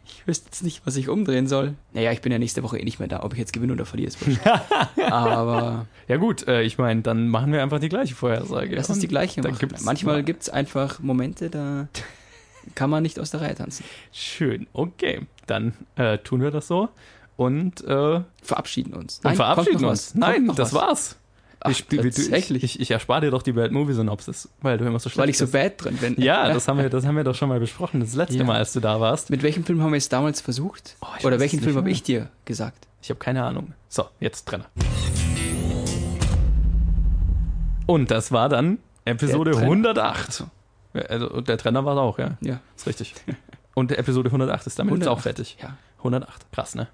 Ich 0.04 0.26
wüsste 0.26 0.46
jetzt 0.46 0.62
nicht, 0.62 0.86
was 0.86 0.96
ich 0.96 1.08
umdrehen 1.08 1.48
soll. 1.48 1.74
Naja, 1.92 2.12
ich 2.12 2.20
bin 2.20 2.30
ja 2.30 2.38
nächste 2.38 2.62
Woche 2.62 2.78
eh 2.78 2.84
nicht 2.84 2.98
mehr 2.98 3.08
da. 3.08 3.22
Ob 3.22 3.32
ich 3.32 3.38
jetzt 3.38 3.52
gewinne 3.52 3.72
oder 3.72 3.84
verliere, 3.84 4.08
ist. 4.08 4.18
Aber... 5.10 5.86
Ja 6.06 6.16
gut, 6.16 6.46
äh, 6.46 6.62
ich 6.62 6.78
meine, 6.78 7.02
dann 7.02 7.28
machen 7.28 7.52
wir 7.52 7.62
einfach 7.62 7.80
die 7.80 7.88
gleiche 7.88 8.14
Vorhersage. 8.14 8.76
Das 8.76 8.90
ist 8.90 9.02
die 9.02 9.08
gleiche. 9.08 9.42
Manchmal 9.82 10.22
gibt 10.22 10.42
es 10.42 10.48
einfach 10.48 11.00
Momente, 11.00 11.50
da 11.50 11.88
kann 12.74 12.90
man 12.90 13.02
nicht 13.02 13.18
aus 13.18 13.30
der 13.30 13.40
Reihe 13.40 13.54
tanzen. 13.54 13.84
Schön, 14.12 14.66
okay. 14.72 15.26
Dann 15.46 15.74
äh, 15.96 16.18
tun 16.18 16.40
wir 16.40 16.50
das 16.50 16.68
so. 16.68 16.88
und, 17.36 17.82
äh, 17.84 18.20
Verabschieden 18.42 18.94
uns. 18.94 19.20
und 19.24 19.36
verabschieden 19.36 19.84
uns. 19.84 20.14
Nein, 20.14 20.48
das 20.54 20.72
was. 20.72 20.80
war's. 20.80 21.16
Ach, 21.64 21.70
ich, 21.70 21.86
tatsächlich. 21.86 22.64
ich, 22.64 22.80
ich 22.80 22.90
erspare 22.90 23.20
dir 23.20 23.30
doch 23.30 23.42
die 23.42 23.52
Bad 23.52 23.70
Movie 23.70 23.92
Synopsis, 23.92 24.48
weil 24.62 24.78
du 24.78 24.84
immer 24.84 24.98
so 24.98 25.08
schlecht 25.08 25.18
Weil 25.18 25.28
ich 25.30 25.38
so 25.38 25.46
bad 25.46 25.82
drin 25.82 25.96
bin. 25.96 26.20
Ja, 26.20 26.48
das 26.52 26.66
haben, 26.66 26.78
wir, 26.78 26.90
das 26.90 27.06
haben 27.06 27.16
wir 27.16 27.22
doch 27.22 27.36
schon 27.36 27.48
mal 27.48 27.60
besprochen, 27.60 28.00
das 28.00 28.14
letzte 28.14 28.38
Ja. 28.38 28.44
Mal, 28.44 28.56
als 28.56 28.72
du 28.72 28.80
da 28.80 28.98
warst. 29.00 29.30
Mit 29.30 29.44
welchem 29.44 29.64
Film 29.64 29.80
haben 29.80 29.92
wir 29.92 29.98
es 29.98 30.08
damals 30.08 30.40
versucht? 30.40 30.96
Oh, 31.00 31.26
Oder 31.26 31.38
welchen 31.38 31.60
Film 31.60 31.76
habe 31.76 31.90
ich 31.90 32.02
dir 32.02 32.30
gesagt? 32.46 32.88
Ich 33.00 33.10
habe 33.10 33.20
keine 33.20 33.44
Ahnung. 33.44 33.74
So, 33.88 34.06
jetzt 34.18 34.48
Trenner. 34.48 34.66
Und 37.86 38.10
das 38.10 38.32
war 38.32 38.48
dann 38.48 38.78
Episode 39.04 39.52
Der 39.52 39.60
Trenner. 39.60 39.90
108. 39.90 40.44
Also, 40.94 41.30
und 41.30 41.48
der 41.48 41.58
Trenner 41.58 41.84
war 41.84 41.94
es 41.94 41.98
auch, 41.98 42.18
ja. 42.18 42.36
Ja. 42.40 42.60
Ist 42.76 42.86
richtig. 42.86 43.14
Und 43.74 43.90
Episode 43.92 44.28
108 44.28 44.66
ist 44.66 44.78
damit 44.78 44.94
jetzt 44.94 45.08
auch 45.08 45.18
108. 45.18 45.22
fertig. 45.22 45.56
Ja. 45.62 45.76
108. 45.98 46.52
Krass, 46.52 46.74
ne? 46.74 46.88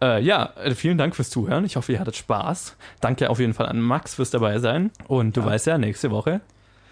Äh, 0.00 0.22
ja, 0.22 0.52
äh, 0.62 0.74
vielen 0.74 0.96
Dank 0.96 1.14
fürs 1.16 1.28
Zuhören. 1.30 1.64
Ich 1.64 1.76
hoffe, 1.76 1.92
ihr 1.92 2.00
hattet 2.00 2.16
Spaß. 2.16 2.76
Danke 3.00 3.28
auf 3.28 3.38
jeden 3.40 3.54
Fall 3.54 3.66
an 3.66 3.80
Max 3.80 4.14
fürs 4.14 4.30
dabei 4.30 4.58
sein. 4.60 4.90
Und 5.08 5.36
du 5.36 5.40
Ja. 5.40 5.46
weißt 5.46 5.66
ja, 5.66 5.78
nächste 5.78 6.10
Woche 6.10 6.40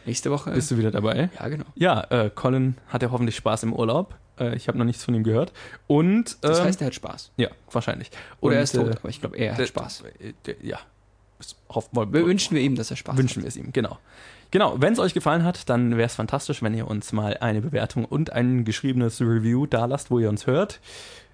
Nächste 0.04 0.30
Woche. 0.30 0.50
bist 0.50 0.70
du 0.70 0.76
wieder 0.78 0.90
dabei. 0.90 1.30
ja, 1.38 1.48
genau. 1.48 1.64
Ja, 1.76 2.00
äh, 2.10 2.30
Colin 2.34 2.76
hat 2.88 3.02
ja 3.02 3.10
hoffentlich 3.10 3.36
Spaß 3.36 3.62
im 3.62 3.72
Urlaub. 3.72 4.14
Äh, 4.38 4.56
ich 4.56 4.66
habe 4.68 4.76
noch 4.78 4.84
nichts 4.84 5.04
von 5.04 5.14
ihm 5.14 5.22
gehört. 5.24 5.52
Und 5.86 6.38
Das 6.42 6.58
ähm, 6.58 6.64
heißt, 6.66 6.80
er 6.82 6.88
hat 6.88 6.94
Spaß. 6.94 7.30
ja, 7.36 7.48
wahrscheinlich. 7.70 8.10
Oder 8.40 8.52
Und, 8.52 8.56
er 8.56 8.62
ist 8.62 8.74
tot, 8.74 8.88
äh, 8.88 8.96
aber 8.98 9.08
ich 9.08 9.20
glaube, 9.20 9.36
er 9.36 9.54
der- 9.54 9.58
hat 9.62 9.68
Spaß. 9.68 10.02
äh, 10.18 10.32
der- 10.46 10.56
Ja. 10.62 10.78
Das 11.38 11.56
hoffen 11.70 11.96
wir, 11.96 12.12
wünschen 12.26 12.54
wir 12.56 12.62
ihm, 12.62 12.74
dass 12.74 12.90
er 12.90 12.96
Spaß 12.98 13.16
wünschen 13.16 13.42
wir 13.42 13.48
es 13.48 13.56
ihm, 13.56 13.72
genau. 13.72 13.98
Genau, 14.50 14.80
wenn 14.80 14.92
es 14.92 14.98
euch 14.98 15.14
gefallen 15.14 15.44
hat, 15.44 15.68
dann 15.68 15.92
wäre 15.92 16.06
es 16.06 16.14
fantastisch, 16.14 16.60
wenn 16.62 16.74
ihr 16.74 16.88
uns 16.88 17.12
mal 17.12 17.36
eine 17.38 17.60
Bewertung 17.60 18.04
und 18.04 18.32
ein 18.32 18.64
geschriebenes 18.64 19.20
Review 19.20 19.66
da 19.66 19.84
lasst, 19.84 20.10
wo 20.10 20.18
ihr 20.18 20.28
uns 20.28 20.46
hört. 20.46 20.80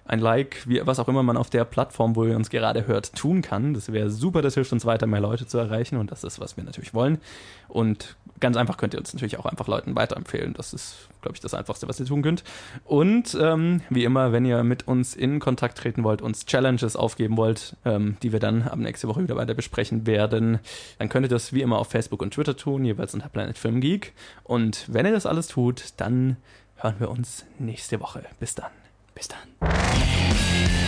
Ein 0.07 0.19
Like, 0.19 0.63
wie, 0.65 0.81
was 0.85 0.99
auch 0.99 1.07
immer 1.09 1.21
man 1.21 1.35
auf 1.35 1.49
der 1.49 1.65
Plattform, 1.65 2.15
wo 2.15 2.23
ihr 2.23 2.35
uns 2.35 2.49
gerade 2.49 2.87
hört, 2.87 3.13
tun 3.13 3.41
kann. 3.41 3.73
Das 3.73 3.91
wäre 3.91 4.09
super, 4.09 4.41
das 4.41 4.53
hilft 4.53 4.71
uns 4.71 4.85
weiter, 4.85 5.05
mehr 5.05 5.19
Leute 5.19 5.45
zu 5.45 5.57
erreichen 5.57 5.97
und 5.97 6.11
das 6.11 6.23
ist, 6.23 6.39
was 6.39 6.55
wir 6.55 6.63
natürlich 6.63 6.93
wollen. 6.93 7.19
Und 7.67 8.15
ganz 8.39 8.55
einfach 8.55 8.77
könnt 8.77 8.93
ihr 8.93 8.99
uns 8.99 9.13
natürlich 9.13 9.37
auch 9.37 9.45
einfach 9.45 9.67
Leuten 9.67 9.95
weiterempfehlen. 9.95 10.53
Das 10.53 10.73
ist, 10.73 11.09
glaube 11.21 11.35
ich, 11.35 11.41
das 11.41 11.53
Einfachste, 11.53 11.87
was 11.89 11.99
ihr 11.99 12.05
tun 12.05 12.21
könnt. 12.21 12.45
Und 12.85 13.37
ähm, 13.39 13.81
wie 13.89 14.05
immer, 14.05 14.31
wenn 14.31 14.45
ihr 14.45 14.63
mit 14.63 14.87
uns 14.87 15.13
in 15.13 15.39
Kontakt 15.39 15.77
treten 15.77 16.03
wollt, 16.05 16.21
uns 16.21 16.45
Challenges 16.45 16.95
aufgeben 16.95 17.35
wollt, 17.35 17.75
ähm, 17.83 18.15
die 18.23 18.31
wir 18.31 18.39
dann 18.39 18.61
ab 18.63 18.79
nächste 18.79 19.07
Woche 19.09 19.23
wieder 19.23 19.35
weiter 19.35 19.55
besprechen 19.55 20.07
werden, 20.07 20.59
dann 20.99 21.09
könnt 21.09 21.25
ihr 21.25 21.29
das 21.29 21.51
wie 21.51 21.61
immer 21.61 21.79
auf 21.79 21.89
Facebook 21.89 22.21
und 22.21 22.33
Twitter 22.33 22.55
tun, 22.55 22.85
jeweils 22.85 23.13
unter 23.13 23.27
Planet 23.27 23.57
Film 23.57 23.81
Geek. 23.81 24.13
Und 24.43 24.85
wenn 24.87 25.05
ihr 25.05 25.11
das 25.11 25.25
alles 25.25 25.47
tut, 25.47 25.93
dann 25.97 26.37
hören 26.77 26.95
wir 26.99 27.09
uns 27.09 27.45
nächste 27.59 27.99
Woche. 27.99 28.23
Bis 28.39 28.55
dann. 28.55 28.86
Bis 29.17 29.27
dann. 29.29 30.86